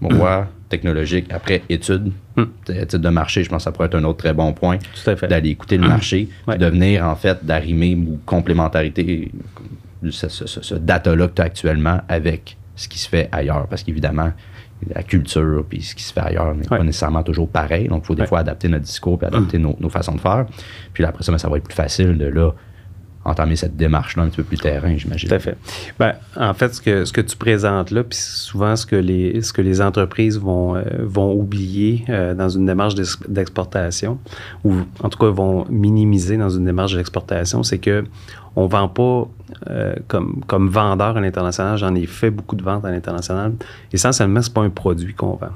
roi 0.02 0.48
technologique, 0.70 1.26
après 1.32 1.64
études, 1.70 2.12
Mm. 2.36 2.44
études 2.70 3.02
de 3.02 3.10
marché, 3.10 3.44
je 3.44 3.50
pense 3.50 3.62
que 3.62 3.64
ça 3.64 3.72
pourrait 3.72 3.88
être 3.88 3.96
un 3.96 4.04
autre 4.04 4.20
très 4.20 4.34
bon 4.36 4.54
point 4.54 4.78
Tout 4.78 5.10
à 5.10 5.16
fait. 5.16 5.28
d'aller 5.28 5.50
écouter 5.50 5.78
le 5.78 5.88
marché, 5.88 6.28
Ouais. 6.48 6.54
puis 6.56 6.60
de 6.64 6.70
venir 6.70 7.04
en 7.04 7.16
fait 7.16 7.44
d'arrimer 7.44 7.96
ou 7.96 8.20
complémentarité 8.28 9.32
ce, 10.12 10.30
ce- 10.30 10.46
ce- 10.46 10.62
ce 10.62 10.76
data-là 10.76 11.28
que 11.28 11.34
tu 11.34 11.42
as 11.42 11.46
actuellement 11.46 12.02
avec 12.08 12.56
ce 12.76 12.88
qui 12.88 13.00
se 13.00 13.10
fait 13.10 13.30
ailleurs. 13.32 13.66
Parce 13.68 13.82
qu'évidemment, 13.82 14.32
la 14.94 15.04
culture 15.04 15.64
puis 15.68 15.82
ce 15.82 15.96
qui 15.96 16.04
se 16.04 16.14
fait 16.14 16.20
ailleurs 16.22 16.54
n'est 16.54 16.70
Ouais. 16.70 16.78
pas 16.78 16.84
nécessairement 16.84 17.24
toujours 17.24 17.50
pareil. 17.50 17.88
Donc, 17.88 18.04
il 18.04 18.08
faut 18.08 18.16
des 18.16 18.22
Ouais. 18.22 18.28
fois 18.28 18.40
adapter 18.40 18.68
notre 18.70 18.86
discours 18.86 19.18
puis 19.18 19.28
adapter 19.28 19.58
nos, 19.58 19.76
nos 19.80 19.90
façons 19.90 20.14
de 20.16 20.20
faire. 20.22 20.46
Puis 20.94 21.02
là, 21.04 21.10
après 21.10 21.24
ça, 21.24 21.32
ben, 21.32 21.38
ça 21.38 21.50
va 21.50 21.58
être 21.58 21.64
plus 21.64 21.74
facile 21.76 22.18
de 22.18 22.26
là 22.28 22.52
entamer 23.28 23.56
cette 23.58 23.76
démarche-là 23.76 24.24
un 24.24 24.30
petit 24.30 24.38
peu 24.38 24.44
plus 24.44 24.58
terrain, 24.58 24.96
j'imagine. 24.96 25.28
Tout 25.30 25.36
à 25.36 25.40
fait. 25.40 25.58
Ben, 26.00 26.14
en 26.36 26.54
fait, 26.54 26.74
ce 26.74 26.82
que, 26.82 27.06
ce 27.06 27.12
que 27.12 27.22
tu 27.22 27.36
présentes 27.36 27.92
là, 27.92 28.04
puis 28.04 28.18
souvent 28.18 28.76
ce 28.76 28.86
que 28.86 28.96
les, 28.96 29.42
ce 29.42 29.52
que 29.54 29.62
les 29.62 29.82
entreprises 29.82 30.40
vont, 30.40 30.76
euh, 30.76 30.84
vont 31.02 31.34
oublier 31.34 32.06
euh, 32.10 32.34
dans 32.34 32.50
une 32.50 32.66
démarche 32.66 32.96
d'ex- 32.96 33.20
d'exportation, 33.28 34.18
ou 34.64 34.74
en 35.04 35.10
tout 35.10 35.20
cas 35.20 35.28
vont 35.28 35.66
minimiser 35.70 36.38
dans 36.38 36.50
une 36.50 36.66
démarche 36.66 36.96
d'exportation, 36.96 37.64
c'est 37.64 37.80
que 37.80 38.06
on 38.60 38.66
vend 38.66 38.88
pas 38.88 39.28
euh, 39.70 39.94
comme, 40.08 40.42
comme 40.48 40.70
vendeur 40.70 41.16
à 41.16 41.22
l'international. 41.22 41.78
J'en 41.78 41.94
ai 41.94 42.08
fait 42.08 42.32
beaucoup 42.32 42.56
de 42.56 42.64
ventes 42.64 42.86
à 42.86 42.90
l'international. 42.90 43.54
Essentiellement, 43.94 44.42
c'est 44.42 44.52
pas 44.54 44.62
un 44.64 44.72
produit 44.72 45.14
qu'on 45.14 45.36
vend. 45.36 45.52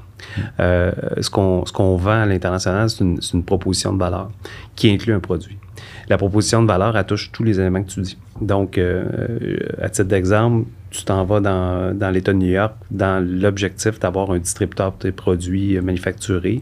Euh, 0.60 0.92
ce 1.20 1.28
qu'on 1.28 1.66
ce 1.66 1.72
qu'on 1.72 1.96
vend 1.96 2.22
à 2.22 2.26
l'international, 2.26 2.88
c'est 2.90 3.02
une, 3.02 3.20
c'est 3.20 3.32
une 3.32 3.42
proposition 3.42 3.92
de 3.92 3.98
valeur 3.98 4.30
qui 4.76 4.88
inclut 4.88 5.14
un 5.14 5.18
produit. 5.20 5.58
La 6.08 6.18
proposition 6.18 6.62
de 6.62 6.66
valeur, 6.68 6.96
elle 6.96 7.04
touche 7.04 7.30
tous 7.32 7.44
les 7.44 7.60
éléments 7.60 7.82
que 7.82 7.90
tu 7.90 8.00
dis. 8.00 8.18
Donc, 8.40 8.78
euh, 8.78 9.56
à 9.80 9.88
titre 9.88 10.08
d'exemple, 10.08 10.66
tu 10.90 11.04
t'en 11.04 11.24
vas 11.24 11.40
dans, 11.40 11.96
dans 11.96 12.10
l'État 12.10 12.32
de 12.32 12.38
New 12.38 12.50
York 12.50 12.74
dans 12.90 13.24
l'objectif 13.24 13.98
d'avoir 13.98 14.30
un 14.30 14.38
distributeur 14.38 14.90
pour 14.92 14.98
tes 15.00 15.12
produits 15.12 15.76
euh, 15.76 15.82
manufacturés 15.82 16.60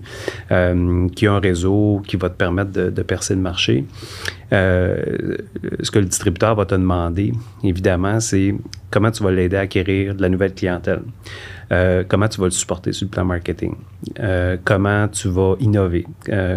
euh, 0.53 1.09
qui 1.09 1.27
a 1.27 1.33
un 1.33 1.41
réseau 1.41 2.03
qui 2.07 2.17
va 2.17 2.29
te 2.29 2.37
permettre 2.37 2.71
de, 2.71 2.91
de 2.91 3.03
percer 3.03 3.35
le 3.35 3.41
marché. 3.41 3.85
Euh, 4.53 5.37
ce 5.81 5.91
que 5.91 5.99
le 5.99 6.07
distributeur 6.07 6.55
va 6.57 6.65
te 6.65 6.75
demander, 6.75 7.33
évidemment, 7.63 8.19
c'est 8.21 8.55
comment 8.91 9.11
tu 9.11 9.23
vas 9.23 9.31
l'aider 9.31 9.57
à 9.57 9.61
acquérir 9.61 10.15
de 10.15 10.23
la 10.23 10.29
nouvelle 10.29 10.55
clientèle. 10.55 11.03
Euh, 11.73 12.03
comment 12.07 12.27
tu 12.27 12.41
vas 12.41 12.47
le 12.47 12.51
supporter 12.51 12.93
sur 12.93 13.07
le 13.07 13.11
plan 13.11 13.25
marketing, 13.25 13.77
euh, 14.19 14.57
comment 14.65 15.07
tu 15.07 15.29
vas 15.29 15.55
innover, 15.61 16.05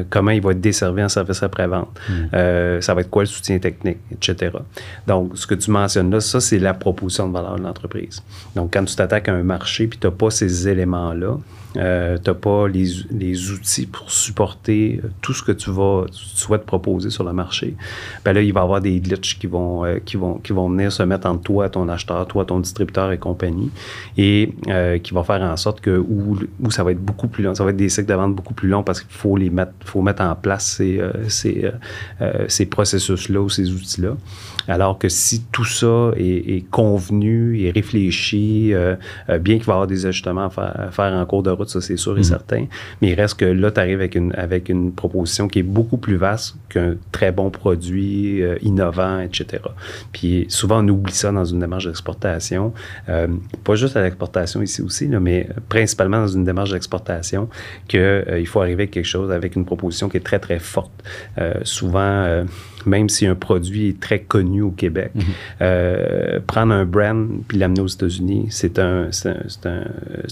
comment 0.09 0.31
il 0.31 0.41
va 0.41 0.51
être 0.51 0.61
desservi 0.61 1.03
en 1.03 1.09
service 1.09 1.43
après-vente, 1.43 1.89
Euh, 2.33 2.81
ça 2.81 2.95
va 2.95 3.01
être 3.01 3.11
quoi 3.11 3.21
le 3.21 3.27
soutien 3.27 3.59
technique, 3.59 3.99
etc. 4.11 4.57
Donc, 5.05 5.37
ce 5.37 5.45
que 5.45 5.53
tu 5.53 5.69
mentionnes 5.69 6.09
là, 6.09 6.19
ça, 6.19 6.39
c'est 6.39 6.57
la 6.57 6.73
proposition 6.73 7.27
de 7.27 7.33
valeur 7.33 7.57
de 7.57 7.63
l'entreprise. 7.63 8.23
Donc, 8.55 8.73
quand 8.73 8.83
tu 8.85 8.95
t'attaques 8.95 9.29
à 9.29 9.33
un 9.33 9.43
marché 9.43 9.85
puis 9.85 9.99
tu 9.99 10.07
n'as 10.07 10.11
pas 10.11 10.31
ces 10.31 10.67
éléments-là, 10.67 11.37
euh, 11.77 12.17
tu 12.23 12.29
n'as 12.29 12.33
pas 12.35 12.67
les, 12.67 12.87
les 13.11 13.51
outils 13.51 13.85
pour 13.85 14.11
supporter 14.11 15.01
euh, 15.03 15.07
tout 15.21 15.33
ce 15.33 15.41
que 15.41 15.51
tu 15.51 15.71
vas 15.71 16.05
tu 16.11 16.23
souhaites 16.35 16.65
proposer 16.65 17.09
sur 17.09 17.23
le 17.23 17.33
marché, 17.33 17.75
ben 18.23 18.33
là, 18.33 18.41
il 18.41 18.53
va 18.53 18.61
y 18.61 18.63
avoir 18.63 18.81
des 18.81 18.99
glitches 18.99 19.39
qui 19.39 19.47
vont, 19.47 19.85
euh, 19.85 19.99
qui 20.03 20.17
vont, 20.17 20.35
qui 20.35 20.53
vont 20.53 20.69
venir 20.69 20.91
se 20.91 21.03
mettre 21.03 21.27
entre 21.27 21.43
toi, 21.43 21.69
ton 21.69 21.87
acheteur, 21.89 22.27
toi, 22.27 22.45
ton 22.45 22.59
distributeur 22.59 23.11
et 23.11 23.17
compagnie, 23.17 23.71
et 24.17 24.53
euh, 24.69 24.97
qui 24.99 25.13
va 25.13 25.23
faire 25.23 25.41
en 25.41 25.57
sorte 25.57 25.81
que 25.81 25.97
où, 25.97 26.37
où 26.61 26.71
ça 26.71 26.83
va 26.83 26.91
être 26.91 27.03
beaucoup 27.03 27.27
plus 27.27 27.43
long, 27.43 27.55
ça 27.55 27.63
va 27.63 27.71
être 27.71 27.77
des 27.77 27.89
cycles 27.89 28.07
de 28.07 28.13
vente 28.13 28.35
beaucoup 28.35 28.53
plus 28.53 28.69
longs 28.69 28.83
parce 28.83 29.01
qu'il 29.01 29.11
faut 29.11 29.37
les 29.37 29.49
mettre, 29.49 29.73
faut 29.85 30.01
mettre 30.01 30.21
en 30.23 30.35
place 30.35 30.65
ces, 30.77 30.99
euh, 30.99 31.11
ces, 31.29 31.71
euh, 32.21 32.45
ces 32.47 32.65
processus-là 32.65 33.41
ou 33.41 33.49
ces 33.49 33.71
outils-là. 33.71 34.15
Alors 34.67 34.97
que 34.97 35.09
si 35.09 35.43
tout 35.51 35.65
ça 35.65 36.11
est, 36.15 36.57
est 36.57 36.65
convenu 36.69 37.59
et 37.59 37.71
réfléchi, 37.71 38.73
euh, 38.73 38.95
euh, 39.29 39.37
bien 39.39 39.57
qu'il 39.57 39.65
va 39.65 39.73
y 39.73 39.75
avoir 39.75 39.87
des 39.87 40.05
ajustements 40.05 40.45
à 40.45 40.49
faire, 40.49 40.79
à 40.79 40.91
faire 40.91 41.13
en 41.13 41.25
cours 41.25 41.43
de 41.43 41.49
route, 41.49 41.69
ça 41.69 41.81
c'est 41.81 41.97
sûr 41.97 42.17
et 42.17 42.23
certain, 42.23 42.65
mais 43.01 43.09
il 43.09 43.13
reste 43.13 43.39
que 43.39 43.45
là, 43.45 43.71
tu 43.71 43.79
arrives 43.79 43.99
avec 43.99 44.15
une, 44.15 44.33
avec 44.33 44.69
une 44.69 44.91
proposition 44.93 45.47
qui 45.47 45.59
est 45.59 45.63
beaucoup 45.63 45.97
plus 45.97 46.15
vaste 46.15 46.55
qu'un 46.69 46.95
très 47.11 47.31
bon 47.31 47.49
produit, 47.49 48.41
euh, 48.41 48.57
innovant, 48.61 49.19
etc. 49.19 49.63
Puis 50.11 50.45
souvent, 50.49 50.83
on 50.83 50.87
oublie 50.87 51.13
ça 51.13 51.31
dans 51.31 51.45
une 51.45 51.59
démarche 51.59 51.85
d'exportation, 51.85 52.73
euh, 53.09 53.27
pas 53.63 53.75
juste 53.75 53.97
à 53.97 54.01
l'exportation 54.01 54.61
ici 54.61 54.81
aussi, 54.81 55.07
là, 55.07 55.19
mais 55.19 55.49
principalement 55.69 56.21
dans 56.21 56.27
une 56.27 56.43
démarche 56.43 56.71
d'exportation, 56.71 57.49
qu'il 57.87 58.25
il 58.37 58.47
faut 58.47 58.61
arriver 58.61 58.83
avec 58.83 58.91
quelque 58.91 59.05
chose, 59.05 59.31
avec 59.31 59.55
une 59.55 59.65
proposition 59.65 60.09
qui 60.09 60.17
est 60.17 60.25
très, 60.25 60.39
très 60.39 60.59
forte. 60.59 60.91
Souvent, 61.63 62.43
même 62.85 63.09
si 63.09 63.25
un 63.25 63.35
produit 63.35 63.89
est 63.89 63.99
très 63.99 64.19
connu 64.19 64.52
au 64.61 64.71
Québec, 64.71 65.11
euh, 65.61 66.39
prendre 66.45 66.73
un 66.73 66.85
brand 66.85 67.29
puis 67.47 67.57
l'amener 67.57 67.81
aux 67.81 67.87
États-Unis, 67.87 68.47
c'est 68.49 68.79
un, 68.79 69.09
un, 69.25 69.69
un, 69.69 69.83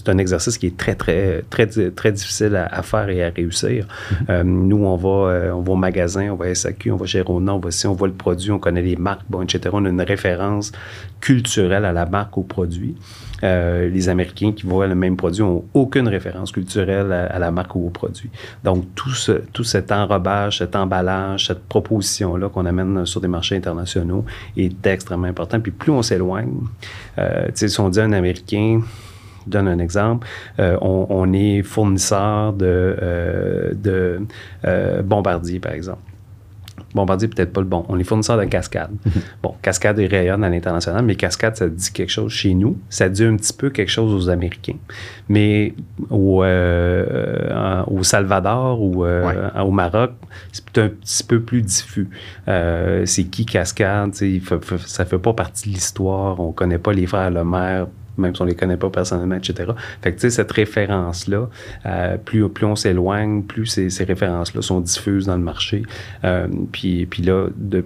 un 0.06 0.18
exercice 0.18 0.58
qui 0.58 0.66
est 0.66 0.76
très, 0.76 0.94
très, 0.94 1.42
très, 1.50 1.66
très 1.66 2.12
difficile 2.12 2.56
à, 2.56 2.66
à 2.66 2.82
faire 2.82 3.08
et 3.08 3.22
à 3.22 3.30
réussir. 3.30 3.86
Euh, 4.28 4.42
nous, 4.44 4.84
on 4.84 4.96
va, 4.96 5.30
euh, 5.30 5.52
on 5.52 5.60
va 5.62 5.72
au 5.72 5.76
magasin, 5.76 6.30
on 6.32 6.36
va 6.36 6.46
à 6.46 6.54
SAQ, 6.54 6.92
on 6.92 6.96
va 6.96 7.06
chez 7.06 7.20
Rona, 7.20 7.54
on 7.54 7.58
va 7.58 7.68
ici, 7.68 7.86
on 7.86 7.94
voit 7.94 8.08
le 8.08 8.14
produit, 8.14 8.50
on 8.50 8.58
connaît 8.58 8.82
les 8.82 8.96
marques, 8.96 9.22
bon, 9.28 9.42
etc. 9.42 9.70
On 9.72 9.84
a 9.84 9.88
une 9.88 10.02
référence 10.02 10.72
culturelle 11.20 11.84
à 11.84 11.92
la 11.92 12.06
marque, 12.06 12.36
au 12.38 12.42
produit. 12.42 12.96
Euh, 13.42 13.88
les 13.88 14.08
Américains 14.08 14.52
qui 14.52 14.66
voient 14.66 14.86
le 14.86 14.94
même 14.94 15.16
produit 15.16 15.42
n'ont 15.42 15.64
aucune 15.74 16.08
référence 16.08 16.52
culturelle 16.52 17.12
à, 17.12 17.38
la 17.38 17.50
marque 17.50 17.74
ou 17.74 17.86
au 17.86 17.90
produit. 17.90 18.30
Donc, 18.64 18.84
tout, 18.94 19.10
ce, 19.10 19.32
tout 19.52 19.64
cet 19.64 19.90
enrobage, 19.92 20.58
cet 20.58 20.76
emballage, 20.76 21.46
cette 21.46 21.64
proposition-là 21.64 22.48
qu'on 22.48 22.66
amène 22.66 23.04
sur 23.06 23.20
des 23.20 23.28
marchés 23.28 23.56
internationaux 23.56 24.24
est 24.56 24.86
extrêmement 24.86 25.26
important. 25.26 25.60
Puis 25.60 25.72
plus 25.72 25.92
on 25.92 26.02
s'éloigne, 26.02 26.52
euh, 27.18 27.48
si 27.54 27.80
on 27.80 27.88
dit 27.88 28.00
un 28.00 28.12
Américain, 28.12 28.80
je 29.46 29.50
donne 29.50 29.68
un 29.68 29.78
exemple, 29.78 30.26
euh, 30.58 30.76
on, 30.80 31.06
on, 31.10 31.32
est 31.32 31.62
fournisseur 31.62 32.52
de, 32.52 32.66
euh, 32.66 33.72
de 33.74 34.20
euh, 34.64 35.02
Bombardier, 35.02 35.58
par 35.58 35.72
exemple. 35.72 36.11
Bombardier, 36.94 37.28
peut-être 37.28 37.52
pas 37.52 37.60
le 37.60 37.66
bon. 37.66 37.84
On 37.88 37.98
est 37.98 38.04
fournisseur 38.04 38.38
de 38.38 38.44
Cascade. 38.44 38.90
bon, 39.42 39.54
Cascade 39.62 39.98
est 39.98 40.06
rayonne 40.06 40.44
à 40.44 40.50
l'international, 40.50 41.04
mais 41.04 41.14
Cascade, 41.14 41.56
ça 41.56 41.68
dit 41.68 41.92
quelque 41.92 42.10
chose 42.10 42.32
chez 42.32 42.54
nous. 42.54 42.78
Ça 42.88 43.08
dit 43.08 43.24
un 43.24 43.36
petit 43.36 43.52
peu 43.52 43.70
quelque 43.70 43.90
chose 43.90 44.12
aux 44.12 44.28
Américains. 44.28 44.76
Mais 45.28 45.74
au, 46.10 46.44
euh, 46.44 47.82
au 47.86 48.02
Salvador 48.02 48.82
ou 48.82 49.04
euh, 49.04 49.50
ouais. 49.54 49.60
au 49.60 49.70
Maroc, 49.70 50.12
c'est 50.52 50.78
un 50.78 50.88
petit 50.88 51.24
peu 51.24 51.40
plus 51.40 51.62
diffus. 51.62 52.08
Euh, 52.48 53.06
c'est 53.06 53.24
qui 53.24 53.46
Cascade? 53.46 54.14
Ça 54.14 55.04
fait 55.04 55.18
pas 55.18 55.32
partie 55.32 55.68
de 55.68 55.74
l'histoire. 55.74 56.40
On 56.40 56.52
connaît 56.52 56.78
pas 56.78 56.92
les 56.92 57.06
frères 57.06 57.30
Lemaire 57.30 57.86
même 58.22 58.34
si 58.34 58.42
on 58.42 58.44
les 58.44 58.54
connaît 58.54 58.76
pas 58.76 58.90
personnellement, 58.90 59.36
etc. 59.36 59.72
Fait 60.00 60.12
que, 60.12 60.16
tu 60.16 60.22
sais, 60.22 60.30
cette 60.30 60.52
référence-là, 60.52 61.48
euh, 61.86 62.16
plus, 62.16 62.44
on 62.62 62.76
s'éloigne, 62.76 63.42
plus 63.42 63.66
ces, 63.66 63.90
ces 63.90 64.04
références-là 64.04 64.62
sont 64.62 64.80
diffuses 64.80 65.26
dans 65.26 65.36
le 65.36 65.42
marché. 65.42 65.82
Euh, 66.24 66.46
puis, 66.70 67.06
puis 67.06 67.22
là, 67.22 67.48
de, 67.56 67.84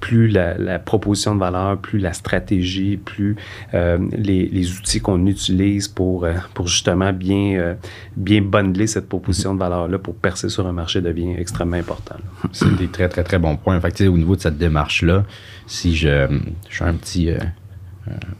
plus 0.00 0.28
la, 0.28 0.78
proposition 0.78 1.34
de 1.34 1.40
valeur, 1.40 1.78
plus 1.78 1.98
la 1.98 2.12
stratégie, 2.12 2.96
plus 2.96 3.36
euh, 3.74 3.98
les, 4.12 4.70
outils 4.78 5.00
qu'on 5.00 5.26
utilise 5.26 5.88
pour, 5.88 6.26
pour 6.54 6.68
justement 6.68 7.12
bien, 7.12 7.76
bien 8.16 8.42
bundler 8.42 8.86
cette 8.86 9.08
proposition 9.08 9.54
de 9.54 9.58
valeur-là 9.58 9.98
pour 9.98 10.14
percer 10.14 10.48
sur 10.48 10.66
un 10.66 10.72
marché 10.72 11.00
devient 11.00 11.34
extrêmement 11.38 11.76
important. 11.76 12.16
C'est 12.52 12.76
des 12.76 12.88
très, 12.88 13.08
très, 13.08 13.24
très 13.24 13.38
bons 13.38 13.56
points. 13.56 13.80
Fait 13.80 13.90
que, 13.92 14.04
au 14.04 14.16
niveau 14.16 14.36
de 14.36 14.40
cette 14.40 14.58
démarche-là, 14.58 15.24
si 15.66 15.96
je, 15.96 16.26
je 16.68 16.74
suis 16.74 16.84
un 16.84 16.94
petit 16.94 17.30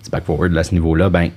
petit 0.00 0.10
back 0.10 0.24
forward 0.24 0.56
à 0.56 0.64
ce 0.64 0.74
niveau-là, 0.74 1.10
ben, 1.10 1.30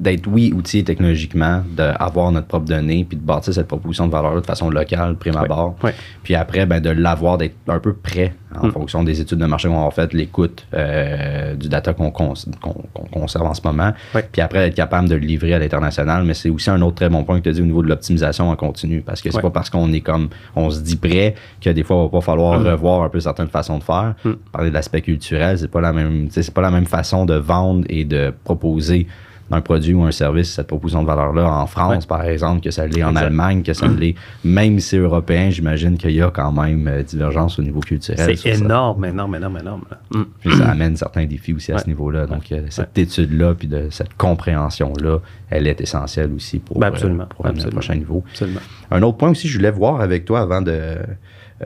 d'être, 0.00 0.26
oui, 0.26 0.52
outillé 0.56 0.82
technologiquement, 0.82 1.62
d'avoir 1.76 2.32
notre 2.32 2.46
propre 2.46 2.64
donnée, 2.64 3.04
puis 3.04 3.18
de 3.18 3.22
bâtir 3.22 3.52
cette 3.52 3.68
proposition 3.68 4.06
de 4.06 4.12
valeur 4.12 4.34
de 4.34 4.46
façon 4.46 4.70
locale, 4.70 5.16
prime 5.16 5.36
abord. 5.36 5.76
Puis 6.22 6.34
après, 6.34 6.64
ben, 6.66 6.80
de 6.80 6.90
l'avoir, 6.90 7.36
d'être 7.38 7.56
un 7.68 7.78
peu 7.78 7.92
prêt 7.92 8.34
en 8.58 8.66
mm. 8.66 8.72
fonction 8.72 9.04
des 9.04 9.20
études 9.20 9.38
de 9.38 9.46
marché 9.46 9.68
qu'on 9.68 9.86
a 9.86 9.90
faites, 9.90 10.12
l'écoute 10.12 10.66
euh, 10.74 11.54
du 11.54 11.68
data 11.68 11.92
qu'on, 11.92 12.10
qu'on, 12.10 12.34
qu'on 12.60 13.04
conserve 13.12 13.46
en 13.46 13.54
ce 13.54 13.60
moment. 13.62 13.92
Puis 14.32 14.40
après, 14.40 14.68
être 14.68 14.74
capable 14.74 15.08
de 15.08 15.14
le 15.14 15.20
livrer 15.20 15.54
à 15.54 15.58
l'international. 15.58 16.24
Mais 16.24 16.34
c'est 16.34 16.48
aussi 16.48 16.70
un 16.70 16.80
autre 16.80 16.96
très 16.96 17.10
bon 17.10 17.22
point 17.22 17.38
que 17.38 17.44
tu 17.44 17.50
as 17.50 17.52
dit 17.52 17.62
au 17.62 17.66
niveau 17.66 17.82
de 17.82 17.88
l'optimisation 17.88 18.50
en 18.50 18.56
continu. 18.56 19.02
Parce 19.02 19.20
que 19.20 19.30
c'est 19.30 19.42
pas 19.42 19.50
parce 19.50 19.70
qu'on 19.70 19.92
est 19.92 20.00
comme, 20.00 20.30
on 20.56 20.70
se 20.70 20.80
dit 20.80 20.96
prêt 20.96 21.34
que 21.60 21.70
des 21.70 21.84
fois, 21.84 21.98
il 21.98 22.02
va 22.04 22.08
pas 22.08 22.20
falloir 22.22 22.58
mm. 22.58 22.66
revoir 22.66 23.02
un 23.02 23.08
peu 23.10 23.20
certaines 23.20 23.48
façons 23.48 23.78
de 23.78 23.84
faire. 23.84 24.14
Mm. 24.24 24.32
Parler 24.50 24.70
de 24.70 24.74
l'aspect 24.74 25.02
culturel, 25.02 25.58
c'est 25.58 25.70
pas 25.70 25.82
la 25.82 25.92
même, 25.92 26.28
c'est 26.30 26.54
pas 26.54 26.62
la 26.62 26.70
même 26.70 26.86
façon 26.86 27.26
de 27.26 27.34
vendre 27.34 27.84
et 27.88 28.04
de 28.04 28.32
proposer 28.44 29.06
d'un 29.50 29.60
produit 29.60 29.94
ou 29.94 30.02
un 30.02 30.12
service, 30.12 30.52
cette 30.52 30.68
proposition 30.68 31.02
de 31.02 31.06
valeur-là 31.06 31.50
en 31.50 31.66
France, 31.66 32.06
par 32.06 32.24
exemple, 32.24 32.60
que 32.62 32.70
ça 32.70 32.86
l'est 32.86 33.02
en 33.02 33.16
Allemagne, 33.16 33.62
que 33.62 33.72
ça 33.72 33.86
l'est, 33.88 34.14
même 34.44 34.78
si 34.78 34.90
c'est 34.90 34.96
européen, 34.98 35.50
j'imagine 35.50 35.96
qu'il 35.98 36.12
y 36.12 36.22
a 36.22 36.30
quand 36.30 36.52
même 36.52 36.86
euh, 36.86 37.02
divergence 37.02 37.58
au 37.58 37.62
niveau 37.62 37.80
culturel. 37.80 38.36
C'est 38.36 38.56
énorme, 38.56 39.04
énorme, 39.04 39.34
énorme, 39.36 39.58
énorme, 39.58 39.82
mm. 40.12 40.22
Puis 40.40 40.56
ça 40.56 40.70
amène 40.70 40.96
certains 40.96 41.26
défis 41.26 41.52
aussi 41.52 41.72
à 41.72 41.78
ce 41.78 41.86
niveau-là. 41.86 42.26
Donc, 42.26 42.52
euh, 42.52 42.62
cette 42.70 42.96
étude-là, 42.96 43.54
puis 43.54 43.68
de 43.68 43.88
cette 43.90 44.14
compréhension-là, 44.16 45.18
elle 45.50 45.66
est 45.66 45.80
essentielle 45.80 46.30
aussi 46.32 46.58
pour, 46.58 46.78
ben, 46.78 46.88
absolument, 46.88 47.26
pour 47.26 47.46
le 47.46 47.70
prochain 47.70 47.96
niveau. 47.96 48.22
Absolument. 48.30 48.60
Un 48.90 49.02
autre 49.02 49.18
point 49.18 49.30
aussi, 49.30 49.48
je 49.48 49.58
voulais 49.58 49.70
voir 49.70 50.00
avec 50.00 50.24
toi 50.24 50.40
avant 50.40 50.62
de 50.62 50.96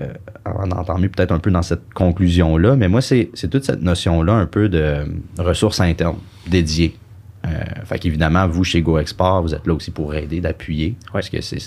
euh, 0.00 0.12
avant 0.44 0.66
d'entendre 0.66 1.06
peut-être 1.06 1.30
un 1.30 1.38
peu 1.38 1.52
dans 1.52 1.62
cette 1.62 1.92
conclusion-là, 1.94 2.74
mais 2.74 2.88
moi, 2.88 3.00
c'est 3.00 3.30
toute 3.48 3.64
cette 3.64 3.82
notion-là 3.82 4.32
un 4.32 4.46
peu 4.46 4.68
de 4.68 5.06
ressources 5.38 5.80
internes 5.80 6.18
dédiées. 6.48 6.96
Euh, 7.44 7.48
fait 7.84 7.98
qu'évidemment, 7.98 8.46
vous, 8.46 8.64
chez 8.64 8.80
GoExport, 8.82 9.42
vous 9.42 9.54
êtes 9.54 9.66
là 9.66 9.74
aussi 9.74 9.90
pour 9.90 10.14
aider, 10.14 10.40
d'appuyer. 10.40 10.96
Parce 11.12 11.28
que 11.28 11.40
c'est, 11.40 11.58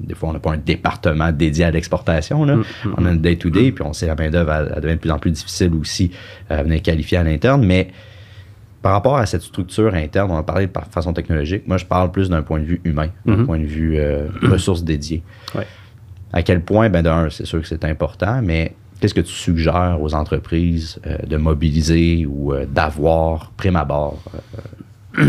des 0.00 0.14
fois, 0.14 0.28
on 0.28 0.32
n'a 0.32 0.38
pas 0.38 0.52
un 0.52 0.58
département 0.58 1.32
dédié 1.32 1.64
à 1.64 1.70
l'exportation. 1.70 2.44
Mm, 2.44 2.60
mm, 2.60 2.64
on 2.96 3.04
a 3.04 3.10
un 3.10 3.16
day-to-day, 3.16 3.72
puis 3.72 3.84
on 3.84 3.92
sait 3.92 4.06
que 4.06 4.10
la 4.10 4.16
main-d'œuvre 4.16 4.80
devient 4.80 4.94
de 4.94 5.00
plus 5.00 5.10
en 5.10 5.18
plus 5.18 5.30
difficile 5.30 5.72
aussi 5.74 6.10
à 6.48 6.62
venir 6.62 6.82
qualifier 6.82 7.18
à 7.18 7.24
l'interne. 7.24 7.64
Mais 7.64 7.88
par 8.82 8.92
rapport 8.92 9.16
à 9.16 9.26
cette 9.26 9.42
structure 9.42 9.94
interne, 9.94 10.30
on 10.30 10.36
a 10.36 10.42
parlé 10.42 10.66
de 10.66 10.72
façon 10.90 11.12
technologique. 11.12 11.66
Moi, 11.66 11.78
je 11.78 11.86
parle 11.86 12.12
plus 12.12 12.28
d'un 12.28 12.42
point 12.42 12.60
de 12.60 12.64
vue 12.64 12.80
humain, 12.84 13.08
d'un 13.26 13.36
mm-hmm. 13.36 13.44
point 13.44 13.58
de 13.58 13.64
vue 13.64 13.98
euh, 13.98 14.28
ressources 14.42 14.84
dédiées. 14.84 15.22
Ouais 15.54 15.66
à 16.34 16.42
quel 16.42 16.62
point, 16.62 16.90
ben 16.90 17.02
d'un, 17.02 17.30
c'est 17.30 17.46
sûr 17.46 17.62
que 17.62 17.68
c'est 17.68 17.84
important, 17.84 18.42
mais 18.42 18.74
qu'est-ce 19.00 19.14
que 19.14 19.20
tu 19.20 19.32
suggères 19.32 19.98
aux 20.00 20.14
entreprises 20.14 20.98
euh, 21.06 21.16
de 21.24 21.36
mobiliser 21.36 22.26
ou 22.26 22.52
euh, 22.52 22.66
d'avoir 22.66 23.52
prime 23.52 23.76
abord? 23.76 24.20
Euh, 25.18 25.22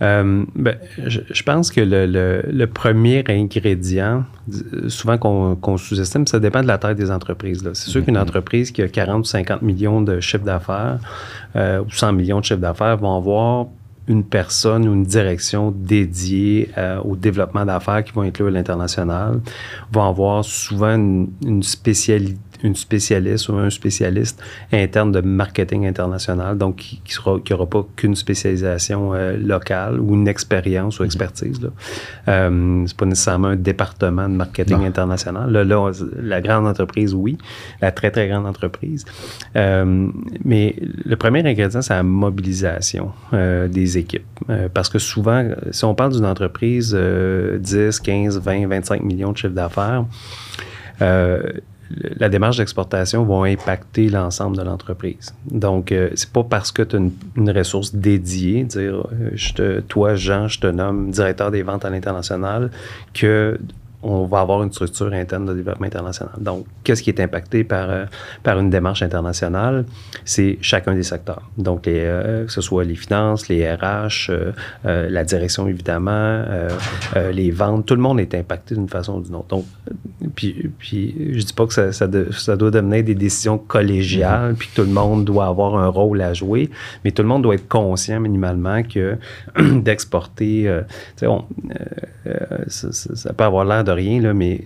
euh 0.00 0.44
ben, 0.54 0.76
je, 1.06 1.42
pense 1.42 1.70
que 1.72 1.80
le, 1.80 2.66
premier 2.66 3.24
ingrédient, 3.28 4.24
souvent 4.88 5.18
qu'on 5.18 5.76
sous-estime, 5.76 6.26
ça 6.26 6.38
dépend 6.38 6.62
de 6.62 6.68
la 6.68 6.78
taille 6.78 6.94
des 6.94 7.10
entreprises. 7.10 7.68
C'est 7.74 7.90
sûr 7.90 8.04
qu'une 8.04 8.16
mm-hmm. 8.16 8.22
entreprise 8.22 8.70
qui 8.70 8.82
a 8.82 8.88
40 8.88 9.20
ou 9.20 9.24
50 9.24 9.62
millions 9.62 10.00
de 10.00 10.20
chiffre 10.20 10.44
d'affaires 10.44 10.98
ou 11.56 11.90
100 11.90 12.12
millions 12.12 12.40
de 12.40 12.44
chiffre 12.44 12.60
d'affaires 12.60 12.96
vont 12.96 13.16
avoir 13.16 13.66
une 14.08 14.24
personne 14.24 14.88
ou 14.88 14.94
une 14.94 15.04
direction 15.04 15.70
dédiée 15.70 16.70
euh, 16.78 16.98
au 17.00 17.14
développement 17.14 17.64
d'affaires 17.64 18.02
qui 18.02 18.12
vont 18.12 18.22
inclure 18.22 18.50
l'international, 18.50 19.40
vont 19.92 20.08
avoir 20.08 20.44
souvent 20.44 20.94
une, 20.94 21.28
une 21.44 21.62
spécialité 21.62 22.38
une 22.62 22.74
spécialiste 22.74 23.48
ou 23.48 23.56
un 23.56 23.70
spécialiste 23.70 24.42
interne 24.72 25.12
de 25.12 25.20
marketing 25.20 25.86
international, 25.86 26.58
donc 26.58 26.76
qui 26.76 27.00
n'aura 27.50 27.66
pas 27.66 27.86
qu'une 27.96 28.16
spécialisation 28.16 29.14
euh, 29.14 29.36
locale 29.36 30.00
ou 30.00 30.14
une 30.14 30.28
expérience 30.28 30.98
ou 30.98 31.02
mhm. 31.02 31.06
expertise. 31.06 31.60
Là. 31.62 31.70
Euh, 32.28 32.84
c'est 32.86 32.96
pas 32.96 33.06
nécessairement 33.06 33.48
un 33.48 33.56
département 33.56 34.28
de 34.28 34.34
marketing 34.34 34.84
international. 34.84 35.50
Là, 35.50 35.64
là, 35.64 35.90
la 36.20 36.40
grande 36.40 36.66
entreprise, 36.66 37.14
oui, 37.14 37.38
la 37.80 37.92
très, 37.92 38.10
très 38.10 38.28
grande 38.28 38.46
entreprise. 38.46 39.04
Euh, 39.56 40.08
mais 40.44 40.76
le 41.04 41.16
premier 41.16 41.40
ingrédient, 41.40 41.82
c'est 41.82 41.94
la 41.94 42.02
mobilisation 42.02 43.12
euh, 43.32 43.68
des 43.68 43.98
équipes. 43.98 44.24
parce 44.74 44.88
que 44.88 44.98
souvent, 44.98 45.48
si 45.70 45.84
on 45.84 45.94
parle 45.94 46.12
d'une 46.12 46.26
entreprise 46.26 46.94
10, 46.94 48.00
15, 48.00 48.40
20, 48.40 48.66
25 48.68 49.02
millions 49.02 49.32
de 49.32 49.36
chiffres 49.36 49.54
d'affaires, 49.54 50.04
la 51.90 52.28
démarche 52.28 52.58
d'exportation 52.58 53.24
va 53.24 53.46
impacter 53.48 54.08
l'ensemble 54.08 54.56
de 54.56 54.62
l'entreprise. 54.62 55.34
Donc, 55.50 55.92
euh, 55.92 56.10
c'est 56.14 56.30
pas 56.30 56.44
parce 56.44 56.70
que 56.70 56.82
tu 56.82 56.96
as 56.96 56.98
une, 56.98 57.50
ressource 57.50 57.94
dédiée, 57.94 58.64
dire 58.64 59.06
euh, 59.12 59.30
je 59.34 59.54
te, 59.54 59.80
toi, 59.80 60.14
Jean, 60.14 60.48
je 60.48 60.60
te 60.60 60.66
nomme 60.66 61.10
directeur 61.10 61.50
des 61.50 61.62
ventes 61.62 61.84
à 61.84 61.90
l'international, 61.90 62.70
que 63.14 63.58
on 64.02 64.26
va 64.26 64.40
avoir 64.40 64.62
une 64.62 64.70
structure 64.70 65.12
interne 65.12 65.46
de 65.46 65.54
développement 65.54 65.86
international. 65.86 66.30
Donc, 66.38 66.66
qu'est-ce 66.84 67.02
qui 67.02 67.10
est 67.10 67.20
impacté 67.20 67.64
par, 67.64 67.90
euh, 67.90 68.04
par 68.44 68.58
une 68.60 68.70
démarche 68.70 69.02
internationale? 69.02 69.86
C'est 70.24 70.58
chacun 70.60 70.94
des 70.94 71.02
secteurs. 71.02 71.42
Donc, 71.56 71.88
euh, 71.88 72.46
que 72.46 72.52
ce 72.52 72.60
soit 72.60 72.84
les 72.84 72.94
finances, 72.94 73.48
les 73.48 73.68
RH, 73.68 74.30
euh, 74.30 74.52
la 74.84 75.24
direction 75.24 75.66
évidemment, 75.66 76.44
les 77.32 77.50
ventes, 77.50 77.86
tout 77.86 77.94
le 77.94 78.00
monde 78.00 78.20
est 78.20 78.34
impacté 78.34 78.74
d'une 78.74 78.88
façon 78.88 79.18
ou 79.18 79.20
d'une 79.22 79.34
autre. 79.34 79.48
Donc, 79.48 79.64
puis, 80.34 80.70
puis 80.78 81.34
je 81.34 81.44
dis 81.44 81.52
pas 81.52 81.66
que 81.66 81.72
ça, 81.72 81.92
ça, 81.92 82.06
doit 82.06 82.70
devenir 82.70 83.02
des 83.02 83.14
décisions 83.14 83.58
collégiales, 83.58 84.54
puis 84.54 84.68
que 84.68 84.76
tout 84.76 84.86
le 84.86 84.92
monde 84.92 85.24
doit 85.24 85.46
avoir 85.46 85.76
un 85.76 85.88
rôle 85.88 86.20
à 86.20 86.34
jouer, 86.34 86.70
mais 87.04 87.10
tout 87.10 87.22
le 87.22 87.28
monde 87.28 87.42
doit 87.42 87.54
être 87.54 87.68
conscient 87.68 88.20
minimalement 88.20 88.82
que 88.82 89.16
d'exporter, 89.58 90.82
ça, 91.16 91.26
ça 92.92 93.32
peut 93.32 93.44
avoir 93.44 93.64
l'air 93.64 93.84
rien, 93.90 94.32
mais 94.34 94.62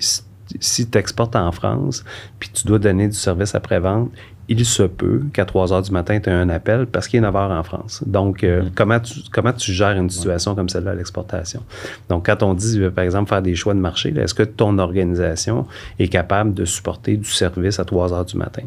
si, 0.61 0.89
tu 0.89 0.99
exportes 0.99 1.37
en 1.37 1.51
France, 1.53 2.05
puis 2.39 2.51
tu 2.53 2.67
dois 2.67 2.79
donner 2.79 3.09
du 3.09 3.17
service 3.17 3.55
après-vente, 3.55 4.11
il 4.49 4.65
se 4.65 4.83
peut 4.83 5.23
qu'à 5.33 5.45
3 5.45 5.73
heures 5.73 5.83
du 5.83 5.93
matin, 5.93 6.19
tu 6.19 6.29
aies 6.29 6.33
un 6.33 6.49
appel 6.49 6.87
parce 6.87 7.07
qu'il 7.07 7.19
est 7.19 7.23
9 7.23 7.35
heures 7.37 7.51
en 7.51 7.63
France. 7.63 8.03
Donc, 8.07 8.43
euh, 8.43 8.63
mm. 8.63 8.71
comment, 8.75 9.01
tu, 9.01 9.21
comment 9.31 9.53
tu 9.53 9.73
gères 9.73 9.97
une 9.97 10.11
situation 10.11 10.55
comme 10.55 10.69
celle-là 10.69 10.93
à 10.93 10.95
l'exportation? 10.95 11.63
Donc, 12.09 12.27
quand 12.27 12.43
on 12.43 12.55
dit, 12.55 12.81
euh, 12.81 12.91
par 12.91 13.05
exemple, 13.05 13.29
faire 13.29 13.43
des 13.43 13.55
choix 13.55 13.75
de 13.75 13.79
marché, 13.79 14.13
est-ce 14.17 14.35
que 14.35 14.43
ton 14.43 14.79
organisation 14.79 15.67
est 15.99 16.09
capable 16.09 16.55
de 16.55 16.65
supporter 16.65 17.17
du 17.17 17.31
service 17.31 17.79
à 17.79 17.85
3 17.85 18.13
heures 18.13 18.25
du 18.25 18.37
matin? 18.37 18.63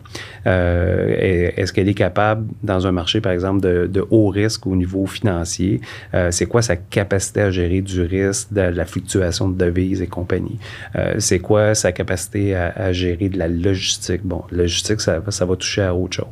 Euh, 0.48 1.52
est-ce 1.58 1.74
qu'elle 1.74 1.90
est 1.90 1.94
capable, 1.94 2.48
dans 2.64 2.88
un 2.88 2.92
marché, 2.92 3.20
par 3.20 3.34
exemple, 3.34 3.62
de, 3.62 4.06
haut 4.10 4.30
risque 4.30 4.68
au 4.68 4.76
niveau 4.76 5.06
financier, 5.06 5.82
c'est 6.30 6.46
quoi 6.46 6.62
sa 6.62 6.76
capacité 6.76 7.42
à 7.42 7.52
gérer 7.52 7.82
du 7.82 8.02
risque, 8.02 8.54
de 8.54 8.62
la 8.62 8.86
fluctuation 8.86 9.50
de 9.50 9.58
devises 9.58 10.02
et 10.02 10.08
compagnie? 10.08 10.60
c'est 11.18 11.40
quoi 11.40 11.74
sa 11.74 11.92
capacité 11.92 12.56
à, 12.56 12.92
gérer 12.94 13.30
de 13.30 13.38
la 13.38 13.48
logistique? 13.48 14.22
Bon, 14.24 14.44
logistique, 14.52 15.02
ça, 15.02 15.22
ça 15.30 15.46
va 15.46 15.56
toucher 15.66 15.82
à 15.82 15.96
autre 15.96 16.18
chose. 16.18 16.26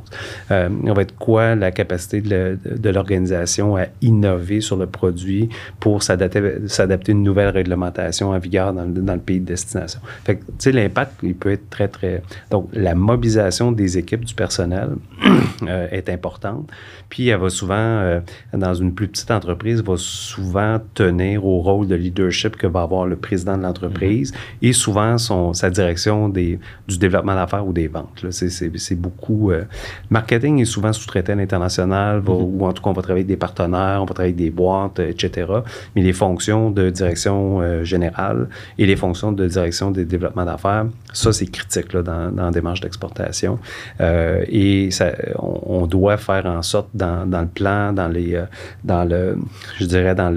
Euh, 0.51 0.69
on 0.83 0.93
va 0.93 1.01
être 1.01 1.15
quoi 1.17 1.55
la 1.55 1.71
capacité 1.71 2.21
de, 2.21 2.89
l'organisation 2.89 3.75
à 3.75 3.85
innover 4.01 4.61
sur 4.61 4.77
le 4.77 4.85
produit 4.85 5.49
pour 5.79 6.03
s'adapter, 6.03 6.39
à 6.39 7.11
une 7.11 7.23
nouvelle 7.23 7.49
réglementation 7.49 8.29
en 8.29 8.39
vigueur 8.39 8.73
dans, 8.73 8.85
le 8.85 9.19
pays 9.19 9.39
de 9.39 9.45
destination? 9.45 9.99
Fait 10.23 10.37
tu 10.37 10.43
sais, 10.59 10.71
l'impact, 10.71 11.13
il 11.23 11.35
peut 11.35 11.51
être 11.51 11.69
très, 11.69 11.87
très... 11.87 12.21
Donc, 12.51 12.69
la 12.73 12.95
mobilisation 12.95 13.71
des 13.71 13.97
équipes, 13.97 14.25
du 14.25 14.35
personnel 14.35 14.89
euh, 15.67 15.87
est 15.91 16.09
importante. 16.09 16.69
Puis, 17.13 17.27
elle 17.27 17.39
va 17.39 17.51
souvent, 17.51 17.75
euh, 17.75 18.21
dans 18.53 18.73
une 18.73 18.91
plus 18.91 19.07
petite 19.07 19.29
entreprise, 19.29 19.83
va 19.83 19.93
souvent 19.97 20.79
tenir 20.95 21.45
au 21.45 21.59
rôle 21.59 21.85
de 21.85 21.93
leadership 21.93 22.57
que 22.57 22.65
va 22.65 22.81
avoir 22.81 23.05
le 23.05 23.15
président 23.15 23.55
de 23.55 23.61
l'entreprise 23.61 24.31
mm-hmm. 24.31 24.67
et 24.67 24.73
souvent 24.73 25.19
son, 25.19 25.53
sa 25.53 25.69
direction 25.69 26.27
des, 26.27 26.57
du 26.87 26.97
développement 26.97 27.35
d'affaires 27.35 27.67
ou 27.67 27.71
des 27.71 27.87
ventes. 27.87 28.25
C'est 28.31 28.95
beaucoup 28.95 29.51
euh, 29.51 29.65
marketing 30.09 30.59
est 30.59 30.65
souvent 30.65 30.91
sous-traité 30.91 31.33
à 31.33 31.35
l'international, 31.35 32.21
mm-hmm. 32.21 32.31
ou 32.31 32.65
en 32.65 32.73
tout 32.73 32.81
cas, 32.81 32.89
on 32.89 32.93
va 32.93 33.03
travailler 33.03 33.25
avec 33.25 33.27
des 33.27 33.37
partenaires, 33.37 33.99
on 34.01 34.05
va 34.05 34.13
travailler 34.15 34.33
avec 34.33 34.45
des 34.45 34.49
boîtes, 34.49 34.99
euh, 34.99 35.11
etc. 35.11 35.51
Mais 35.95 36.01
les 36.01 36.13
fonctions 36.13 36.71
de 36.71 36.89
direction 36.89 37.61
euh, 37.61 37.83
générale 37.83 38.49
et 38.79 38.87
les 38.87 38.95
fonctions 38.95 39.31
de 39.31 39.45
direction 39.45 39.91
des 39.91 40.05
développements 40.05 40.45
d'affaires, 40.45 40.87
ça, 41.13 41.31
c'est 41.31 41.45
critique 41.45 41.93
là, 41.93 42.01
dans, 42.01 42.31
dans 42.31 42.45
la 42.45 42.51
démarche 42.51 42.81
d'exportation. 42.81 43.59
et 43.99 44.89
ça, 44.89 45.11
on, 45.37 45.85
doit 45.85 46.17
faire 46.17 46.45
en 46.45 46.61
sorte 46.63 46.89
dans, 47.03 47.29
dans 47.29 47.41
le 47.41 47.47
plan, 47.47 47.93
dans 47.93 48.07
les, 48.07 48.41
dans 48.83 49.03
le, 49.03 49.37
je 49.79 49.85
dirais, 49.85 50.15
dans 50.15 50.33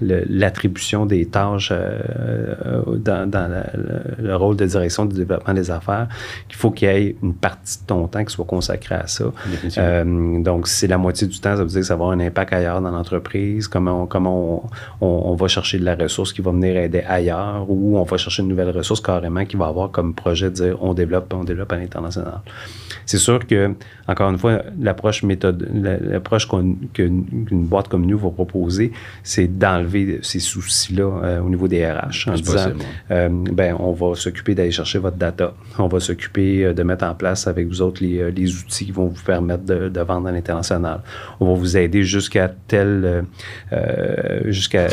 l'attribution 0.00 1.02
le, 1.02 1.08
des 1.08 1.26
tâches 1.26 1.72
dans, 3.06 3.30
dans 3.30 3.50
le, 3.50 4.26
le, 4.26 4.36
rôle 4.36 4.56
de 4.56 4.66
direction 4.66 5.04
du 5.04 5.16
développement 5.16 5.54
des 5.54 5.70
affaires, 5.70 6.08
qu'il 6.48 6.56
faut 6.56 6.70
qu'il 6.70 6.88
y 6.88 6.90
ait 6.90 7.16
une 7.22 7.34
partie 7.34 7.80
de 7.80 7.86
ton 7.86 8.06
temps 8.08 8.24
qui 8.24 8.32
soit 8.32 8.44
consacré 8.44 8.94
à 8.94 9.06
ça. 9.06 9.24
Euh, 9.78 10.42
donc, 10.42 10.68
si 10.68 10.76
c'est 10.76 10.86
la 10.86 10.98
moitié 10.98 11.26
du 11.26 11.38
temps, 11.38 11.56
ça 11.56 11.62
veut 11.62 11.68
dire 11.68 11.80
que 11.80 11.86
ça 11.86 11.94
va 11.94 12.04
avoir 12.04 12.10
un 12.12 12.20
impact 12.20 12.52
ailleurs 12.52 12.80
dans 12.80 12.90
l'entreprise, 12.90 13.68
comment, 13.68 14.02
on, 14.02 14.06
comment 14.06 14.70
on, 15.00 15.34
va 15.34 15.48
chercher 15.48 15.78
de 15.78 15.84
la 15.84 15.94
ressource 15.94 16.32
qui 16.32 16.42
va 16.42 16.50
venir 16.50 16.76
aider 16.76 17.02
ailleurs, 17.06 17.66
ou 17.68 17.98
on 17.98 18.04
va 18.04 18.16
chercher 18.16 18.42
une 18.42 18.48
nouvelle 18.48 18.70
ressource 18.70 19.00
carrément 19.00 19.44
qui 19.44 19.56
va 19.56 19.66
avoir 19.66 19.90
comme 19.90 20.14
projet 20.14 20.50
de 20.50 20.54
dire 20.54 20.76
on 20.80 20.94
développe, 20.94 21.32
on 21.34 21.44
développe 21.44 21.72
à 21.72 21.76
l'international. 21.76 22.40
C'est 23.04 23.18
sûr 23.18 23.46
que, 23.46 23.74
encore 24.08 24.30
une 24.30 24.38
fois, 24.38 24.62
l'approche 24.80 25.22
méthode, 25.22 25.68
l'approche 25.86 26.48
qu'une 26.92 27.24
boîte 27.50 27.88
comme 27.88 28.06
nous 28.06 28.18
va 28.18 28.30
proposer, 28.30 28.92
c'est 29.22 29.46
d'enlever 29.46 30.20
ces 30.22 30.40
soucis-là 30.40 31.04
euh, 31.04 31.40
au 31.40 31.48
niveau 31.48 31.68
des 31.68 31.86
RH 31.86 32.28
en 32.28 32.34
disant, 32.34 32.72
euh, 33.10 33.28
ben, 33.30 33.76
on 33.78 33.92
va 33.92 34.14
s'occuper 34.14 34.54
d'aller 34.54 34.70
chercher 34.70 34.98
votre 34.98 35.16
data, 35.16 35.54
on 35.78 35.88
va 35.88 36.00
s'occuper 36.00 36.72
de 36.72 36.82
mettre 36.82 37.04
en 37.04 37.14
place 37.14 37.46
avec 37.46 37.66
vous 37.66 37.82
autres 37.82 38.02
les, 38.02 38.30
les, 38.30 38.56
outils 38.56 38.86
qui 38.86 38.92
vont 38.92 39.06
vous 39.06 39.22
permettre 39.22 39.64
de, 39.64 39.88
de 39.88 40.00
vendre 40.00 40.28
à 40.28 40.32
l'international. 40.32 41.00
On 41.40 41.46
va 41.46 41.54
vous 41.54 41.76
aider 41.76 42.02
jusqu'à 42.02 42.52
tel, 42.68 43.24
jusqu'à 44.46 44.88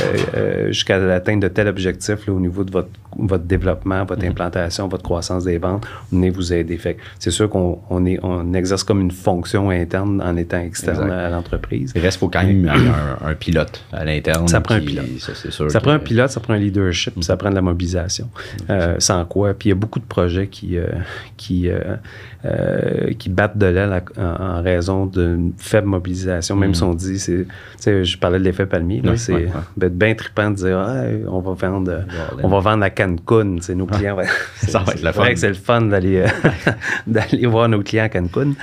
jusqu'à 0.68 0.98
l'atteinte 1.00 1.42
de 1.42 1.48
tel 1.48 1.68
objectif 1.68 2.28
là, 2.28 2.34
au 2.34 2.40
niveau 2.40 2.64
de 2.64 2.72
votre, 2.72 2.90
votre 3.18 3.44
développement, 3.44 4.06
votre 4.06 4.22
mm-hmm. 4.22 4.30
implantation, 4.30 4.88
votre 4.88 5.04
croissance 5.04 5.44
des 5.44 5.58
ventes. 5.58 5.86
On 6.12 6.22
est 6.22 6.30
vous 6.30 6.54
aider. 6.54 6.78
Fait 6.78 6.98
c'est 7.20 7.32
sûr 7.32 7.50
qu'on 7.50 7.80
on 7.90 8.54
exerce 8.54 8.84
comme 8.84 9.02
une 9.02 9.12
fonction 9.12 9.70
interne 9.70 10.22
en 10.22 10.36
étant 10.38 10.60
externe 10.60 10.83
à 10.90 11.30
l'entreprise. 11.30 11.92
Il 11.96 12.02
reste 12.02 12.20
faut 12.20 12.30
quand 12.30 12.44
même 12.44 12.68
un, 12.68 13.28
un, 13.30 13.36
pilote 13.36 13.84
à 13.92 14.06
l'interne. 14.06 14.48
Ça 14.48 14.62
prend 14.62 14.76
un 14.76 14.82
pilote. 14.82 15.06
Ça, 15.20 15.34
sûr 15.34 15.72
ça 15.72 15.80
prend 15.80 15.92
un 15.92 16.00
pilote, 16.00 16.30
ça 16.30 16.40
prend 16.40 16.54
un 16.54 16.58
leadership, 16.58 17.22
ça 17.24 17.38
prend 17.38 17.50
de 17.50 17.56
la 17.56 17.62
mobilisation. 17.62 18.30
Euh, 18.70 18.96
sans 19.00 19.26
quoi, 19.26 19.54
puis 19.54 19.70
il 19.70 19.72
y 19.72 19.74
a 19.74 19.76
beaucoup 19.76 20.00
de 20.00 20.06
projets 20.06 20.48
qui, 20.48 20.78
euh, 20.78 20.88
qui, 21.38 21.70
euh, 21.70 23.14
qui 23.18 23.30
battent 23.30 23.58
de 23.58 23.66
l'aile 23.66 24.04
en, 24.18 24.62
raison 24.62 25.06
d'une 25.06 25.54
faible 25.58 25.88
mobilisation. 25.88 26.56
Même 26.56 26.72
mm. 26.72 26.76
si 26.76 26.84
on 26.84 26.94
dit, 26.94 27.20
c'est, 27.20 28.04
je 28.04 28.18
parlais 28.18 28.40
de 28.40 28.44
l'effet 28.44 28.66
palmier, 28.66 29.02
c'est 29.16 29.48
bien 29.78 30.16
trippant 30.16 30.52
de 30.52 30.56
dire, 30.56 30.78
ah, 30.78 31.04
on 31.28 31.40
va 31.40 31.54
vendre, 31.54 32.06
on 32.42 32.48
va 32.48 32.60
vendre 32.60 32.84
à 32.84 32.90
Cancun, 32.90 33.58
nos 33.76 33.86
clients. 33.86 34.18
ça 34.56 34.80
va 34.80 34.94
être 34.94 35.04
le 35.04 35.12
fun. 35.12 35.26
C'est 35.36 35.48
le 35.50 35.54
fun 35.54 35.82
d'aller, 35.82 36.26
d'aller 37.08 37.46
voir 37.46 37.70
nos 37.70 37.82
clients 37.82 38.06
à 38.06 38.10
Cancun. 38.10 38.54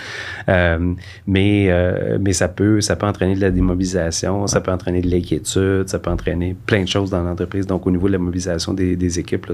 mais, 1.26 2.09
mais 2.18 2.32
ça 2.32 2.48
peut, 2.48 2.80
ça 2.80 2.96
peut 2.96 3.06
entraîner 3.06 3.34
de 3.34 3.40
la 3.40 3.50
démobilisation, 3.50 4.46
ça 4.46 4.61
peut 4.61 4.72
entraîner 4.72 5.02
de 5.02 5.11
l'inquiétude, 5.11 5.88
ça 5.88 5.98
peut 5.98 6.11
entraîner 6.11 6.56
plein 6.66 6.82
de 6.82 6.88
choses 6.88 7.11
dans 7.11 7.22
l'entreprise. 7.22 7.66
Donc, 7.66 7.86
au 7.86 7.90
niveau 7.90 8.06
de 8.08 8.12
la 8.12 8.18
mobilisation 8.18 8.72
des, 8.72 9.18
équipes, 9.18 9.50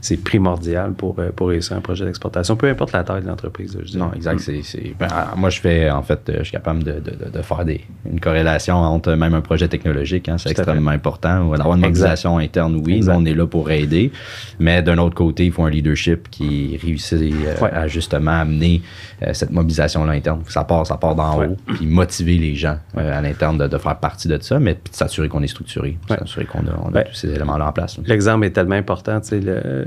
c'est 0.00 0.22
primordial 0.22 0.92
pour, 0.92 1.18
euh, 1.18 1.30
pour 1.34 1.48
réussir 1.48 1.76
un 1.76 1.80
projet 1.80 2.04
d'exportation, 2.04 2.56
peu 2.56 2.68
importe 2.68 2.92
la 2.92 3.02
taille 3.02 3.22
de 3.22 3.28
l'entreprise. 3.28 3.76
Non, 3.94 4.12
exact. 4.14 4.38
C'est, 4.40 4.94
ben, 4.98 5.08
moi, 5.36 5.50
je 5.50 5.60
fais, 5.60 5.90
en 5.90 6.02
fait, 6.02 6.20
je 6.38 6.42
suis 6.42 6.52
capable 6.52 6.84
de, 6.84 7.00
de, 7.00 7.42
faire 7.42 7.64
des, 7.64 7.80
une 8.10 8.20
corrélation 8.20 8.76
entre 8.76 9.12
même 9.14 9.34
un 9.34 9.40
projet 9.40 9.68
technologique. 9.68 10.28
Hein, 10.28 10.38
c'est 10.38 10.50
extrêmement 10.50 10.90
important. 10.90 11.50
D'avoir 11.50 11.74
une 11.74 11.82
mobilisation 11.82 12.38
interne, 12.38 12.80
oui, 12.84 13.04
on 13.08 13.24
est 13.24 13.34
là 13.34 13.46
pour 13.46 13.70
aider. 13.70 14.12
Mais 14.58 14.82
d'un 14.82 14.98
autre 14.98 15.14
côté, 15.14 15.46
il 15.46 15.52
faut 15.52 15.64
un 15.64 15.70
leadership 15.70 16.30
qui 16.30 16.78
réussit 16.82 17.12
euh, 17.12 17.68
à 17.72 17.88
justement 17.88 18.32
amener 18.32 18.82
euh, 18.82 19.11
cette 19.32 19.50
mobilisation-là 19.50 20.12
interne. 20.12 20.42
Ça 20.48 20.64
part, 20.64 20.86
ça 20.86 20.96
part 20.96 21.14
d'en 21.14 21.42
haut, 21.42 21.56
puis 21.66 21.86
motiver 21.86 22.38
les 22.38 22.54
gens 22.54 22.78
à 22.96 23.20
l'interne 23.20 23.58
de, 23.58 23.78
faire 23.78 23.96
partie 23.96 24.28
de 24.28 24.38
ça, 24.40 24.58
mais 24.58 24.74
puis 24.74 24.90
de 24.90 24.96
s'assurer 24.96 25.28
qu'on 25.28 25.42
est 25.42 25.48
structuré, 25.48 25.98
s'assurer 26.08 26.44
qu'on 26.44 26.60
a, 26.60 26.72
on 26.84 26.94
a 26.94 27.02
tous 27.02 27.14
ces 27.14 27.30
éléments-là 27.30 27.68
en 27.68 27.72
place. 27.72 27.98
L'exemple 28.04 28.46
est 28.46 28.50
tellement 28.50 28.74
important. 28.74 29.20
Le, 29.30 29.62
euh, 29.64 29.84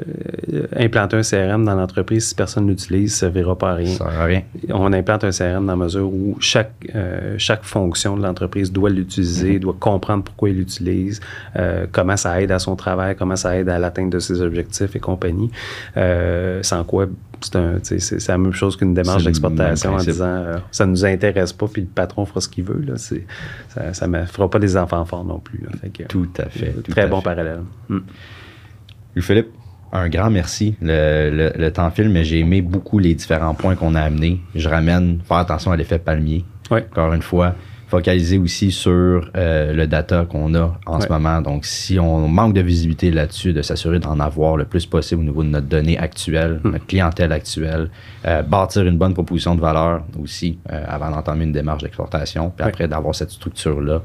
implanter 0.75 1.17
un 1.17 1.21
CRM 1.21 1.65
dans 1.65 1.75
l'entreprise, 1.75 2.29
si 2.29 2.35
personne 2.35 2.67
l'utilise, 2.67 3.15
ça 3.15 3.27
ne 3.27 3.31
servira 3.31 3.57
pas 3.57 3.71
à 3.71 3.75
rien. 3.75 3.95
Ça 3.95 4.05
rien. 4.23 4.41
On 4.69 4.91
implante 4.93 5.23
un 5.23 5.31
CRM 5.31 5.65
dans 5.65 5.73
la 5.73 5.75
mesure 5.75 6.07
où 6.07 6.37
chaque, 6.39 6.73
euh, 6.95 7.35
chaque 7.37 7.63
fonction 7.63 8.17
de 8.17 8.23
l'entreprise 8.23 8.71
doit 8.71 8.89
l'utiliser, 8.89 9.57
mm-hmm. 9.57 9.61
doit 9.61 9.75
comprendre 9.79 10.23
pourquoi 10.23 10.49
il 10.49 10.57
l'utilise, 10.57 11.19
euh, 11.55 11.85
comment 11.91 12.17
ça 12.17 12.41
aide 12.41 12.51
à 12.51 12.59
son 12.59 12.75
travail, 12.75 13.15
comment 13.15 13.35
ça 13.35 13.57
aide 13.57 13.69
à 13.69 13.79
l'atteinte 13.79 14.11
de 14.11 14.19
ses 14.19 14.41
objectifs 14.41 14.95
et 14.95 14.99
compagnie. 14.99 15.51
sans 16.61 16.83
quoi 16.83 17.07
c'est 17.41 18.27
la 18.27 18.37
même 18.37 18.53
chose 18.53 18.77
qu'une 18.77 18.93
démarche 18.93 19.23
d'exportation 19.23 19.93
en 19.93 19.97
disant 19.97 20.45
ça 20.71 20.85
ne 20.85 20.91
nous 20.91 21.05
intéresse 21.05 21.53
pas, 21.53 21.67
puis 21.67 21.81
le 21.81 21.87
patron 21.87 22.25
fera 22.25 22.41
ce 22.41 22.49
qu'il 22.49 22.63
veut. 22.63 22.83
Là, 22.85 22.95
ça 23.93 24.07
ne 24.07 24.25
fera 24.25 24.49
pas 24.49 24.59
des 24.59 24.77
enfants 24.77 25.05
forts 25.05 25.25
non 25.25 25.39
plus. 25.39 25.61
tout 26.07 26.29
à 26.37 26.49
fait. 26.49 26.73
très 26.89 27.07
bon 27.07 27.21
parallèle. 27.21 27.61
Mm. 27.89 27.99
Philippe, 29.21 29.47
un 29.91 30.09
grand 30.09 30.29
merci. 30.29 30.75
Le, 30.81 31.69
temps 31.69 31.89
file, 31.91 32.09
mais 32.09 32.23
j'ai 32.23 32.39
aimé 32.39 32.61
beaucoup 32.61 32.99
les 32.99 33.13
différents 33.13 33.53
points 33.53 33.75
qu'on 33.75 33.95
a 33.95 34.01
amenés. 34.01 34.41
Je 34.53 34.67
ramène, 34.67 35.19
faire 35.25 35.37
attention 35.37 35.71
à 35.71 35.77
l'effet 35.77 35.99
palmier. 35.99 36.45
Encore 36.69 37.13
une 37.13 37.21
fois, 37.21 37.55
focaliser 37.87 38.37
aussi 38.37 38.71
sur 38.71 39.29
euh, 39.35 39.73
le 39.73 39.87
data 39.87 40.25
qu'on 40.25 40.55
a 40.55 40.77
en 40.85 40.99
ce 40.99 41.07
moment. 41.07 41.41
Donc, 41.41 41.65
si 41.65 41.99
on 41.99 42.27
manque 42.27 42.53
de 42.53 42.61
visibilité 42.61 43.11
là-dessus, 43.11 43.53
de 43.53 43.61
s'assurer 43.61 43.99
d'en 43.99 44.19
avoir 44.19 44.57
le 44.57 44.65
plus 44.65 44.85
possible 44.85 45.21
au 45.21 45.23
niveau 45.23 45.43
de 45.43 45.49
notre 45.49 45.67
donnée 45.67 45.97
actuelle, 45.97 46.59
hmm. 46.63 46.71
notre 46.71 46.87
clientèle 46.87 47.31
actuelle, 47.31 47.89
euh, 48.25 48.41
bâtir 48.41 48.85
une 48.85 48.97
bonne 48.97 49.13
proposition 49.13 49.55
de 49.55 49.61
valeur 49.61 50.03
aussi 50.21 50.57
euh, 50.71 50.83
avant 50.87 51.11
d'entamer 51.11 51.45
une 51.45 51.51
démarche 51.51 51.83
d'exportation, 51.83 52.51
puis 52.55 52.65
après 52.65 52.87
d'avoir 52.87 53.13
cette 53.13 53.31
structure-là 53.31 54.01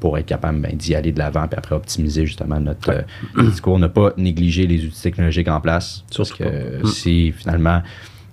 pour 0.00 0.18
être 0.18 0.26
capable 0.26 0.60
ben, 0.60 0.76
d'y 0.76 0.94
aller 0.94 1.12
de 1.12 1.18
l'avant, 1.18 1.46
puis 1.48 1.58
après 1.58 1.74
optimiser 1.74 2.26
justement 2.26 2.60
notre 2.60 3.04
discours, 3.38 3.78
ne 3.78 3.86
pas 3.86 4.12
négliger 4.16 4.66
les 4.66 4.84
outils 4.84 5.02
technologiques 5.02 5.48
en 5.48 5.60
place. 5.60 6.04
Parce 6.16 6.32
que 6.32 6.82
hmm. 6.82 6.86
si 6.86 7.32
finalement 7.32 7.82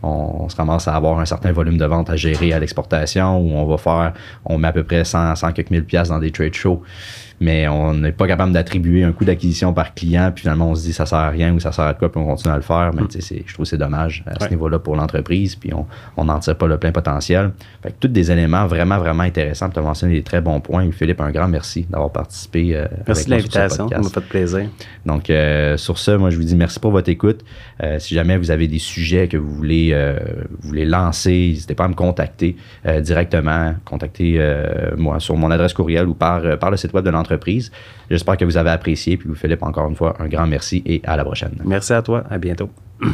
on, 0.06 0.48
ramasse 0.48 0.88
à 0.88 0.96
avoir 0.96 1.20
un 1.20 1.26
certain 1.26 1.52
volume 1.52 1.78
de 1.78 1.86
vente 1.86 2.10
à 2.10 2.16
gérer 2.16 2.54
à 2.54 2.60
l'exportation 2.60 3.40
où 3.40 3.52
on 3.52 3.66
va 3.66 3.78
faire, 3.78 4.14
on 4.46 4.58
met 4.58 4.68
à 4.68 4.74
peu 4.74 4.84
près 4.84 5.04
100, 5.04 5.36
100 5.36 5.52
quelques 5.54 5.72
mille 5.72 5.84
piastres 5.84 6.14
dans 6.14 6.20
des 6.20 6.32
trade 6.32 6.54
shows 6.54 6.82
mais 7.40 7.68
on 7.68 7.94
n'est 7.94 8.12
pas 8.12 8.28
capable 8.28 8.52
d'attribuer 8.54 9.04
un 9.04 9.12
coût 9.12 9.26
d'acquisition 9.26 9.74
par 9.74 9.94
client, 9.94 10.32
puis 10.34 10.44
finalement 10.44 10.70
on 10.70 10.76
se 10.76 10.84
dit 10.84 10.94
ça 10.94 11.06
sert 11.06 11.18
à 11.18 11.30
rien 11.30 11.54
ou 11.54 11.60
ça 11.60 11.72
sert 11.72 11.86
à 11.86 11.94
quoi, 11.94 12.12
puis 12.12 12.22
on 12.22 12.26
continue 12.26 12.54
à 12.54 12.58
le 12.58 12.62
faire. 12.62 12.92
Mais 12.94 13.02
mm. 13.02 13.08
je 13.46 13.54
trouve 13.54 13.66
que 13.66 13.70
c'est 13.70 13.78
dommage 13.78 14.24
à 14.26 14.46
ce 14.46 14.50
niveau-là 14.50 14.80
pour 14.80 14.96
l'entreprise, 14.96 15.56
puis 15.56 15.72
on 16.18 16.24
n'en 16.24 16.40
tire 16.40 16.58
pas 16.58 16.68
le 16.68 16.78
plein 16.78 16.92
potentiel. 16.92 17.52
Fait 17.84 17.92
que 17.92 17.96
tous 18.00 18.08
des 18.08 18.32
éléments 18.32 18.66
vraiment, 18.68 18.98
vraiment 18.98 19.24
intéressants. 19.24 19.70
Tu 19.70 19.80
as 19.80 19.82
mentionné 19.82 20.14
des 20.14 20.24
très 20.24 20.42
bons 20.42 20.60
points. 20.60 20.90
Philippe, 20.92 21.22
un 21.22 21.32
grand 21.32 21.48
merci 21.48 21.86
d'avoir 21.90 22.12
participé. 22.12 22.76
Euh, 22.76 22.86
merci 23.08 23.26
de 23.26 23.32
l'invitation, 23.32 23.90
ça 23.90 23.98
m'a 24.00 24.10
fait 24.10 24.22
plaisir. 24.22 24.70
Donc, 25.06 25.30
euh, 25.30 25.78
sur 25.78 25.98
ce, 25.98 26.12
moi, 26.12 26.30
je 26.30 26.38
vous 26.38 26.44
dis 26.44 26.56
merci 26.56 26.80
pour 26.80 26.92
votre 26.92 27.10
écoute. 27.10 27.44
Euh, 27.84 28.00
si 28.00 28.16
jamais 28.16 28.38
vous 28.38 28.52
avez 28.52 28.68
des 28.68 28.80
sujets 28.80 29.28
que 29.28 29.38
vous 29.38 29.54
voulez, 29.54 29.94
vous 30.62 30.70
voulez 30.70 30.86
lancer, 30.86 31.50
n'hésitez 31.50 31.76
pas 31.76 31.86
à 31.86 31.88
me 31.88 31.94
contacter 31.94 32.56
directement. 33.02 33.76
Contactez 33.84 34.40
moi 34.98 35.20
sur 35.20 35.36
mon 35.36 35.52
adresse 35.52 35.74
courriel 35.74 36.08
ou 36.08 36.14
par, 36.14 36.58
par 36.60 36.72
le 36.72 36.78
site 36.78 36.94
web 36.94 37.04
de 37.04 37.10
l'entreprise 37.10 37.25
J'espère 38.10 38.38
que 38.38 38.46
vous 38.46 38.58
avez 38.58 38.70
apprécié. 38.70 39.18
Puis, 39.18 39.30
vous, 39.30 39.36
Philippe, 39.36 39.64
encore 39.64 39.90
une 39.90 39.96
fois, 39.96 40.16
un 40.20 40.28
grand 40.28 40.48
merci 40.48 40.84
et 40.86 41.02
à 41.04 41.18
la 41.18 41.24
prochaine. 41.24 41.58
Merci 41.66 41.94
à 41.94 42.02
toi. 42.02 42.24
À 42.30 42.38
bientôt. 42.38 42.70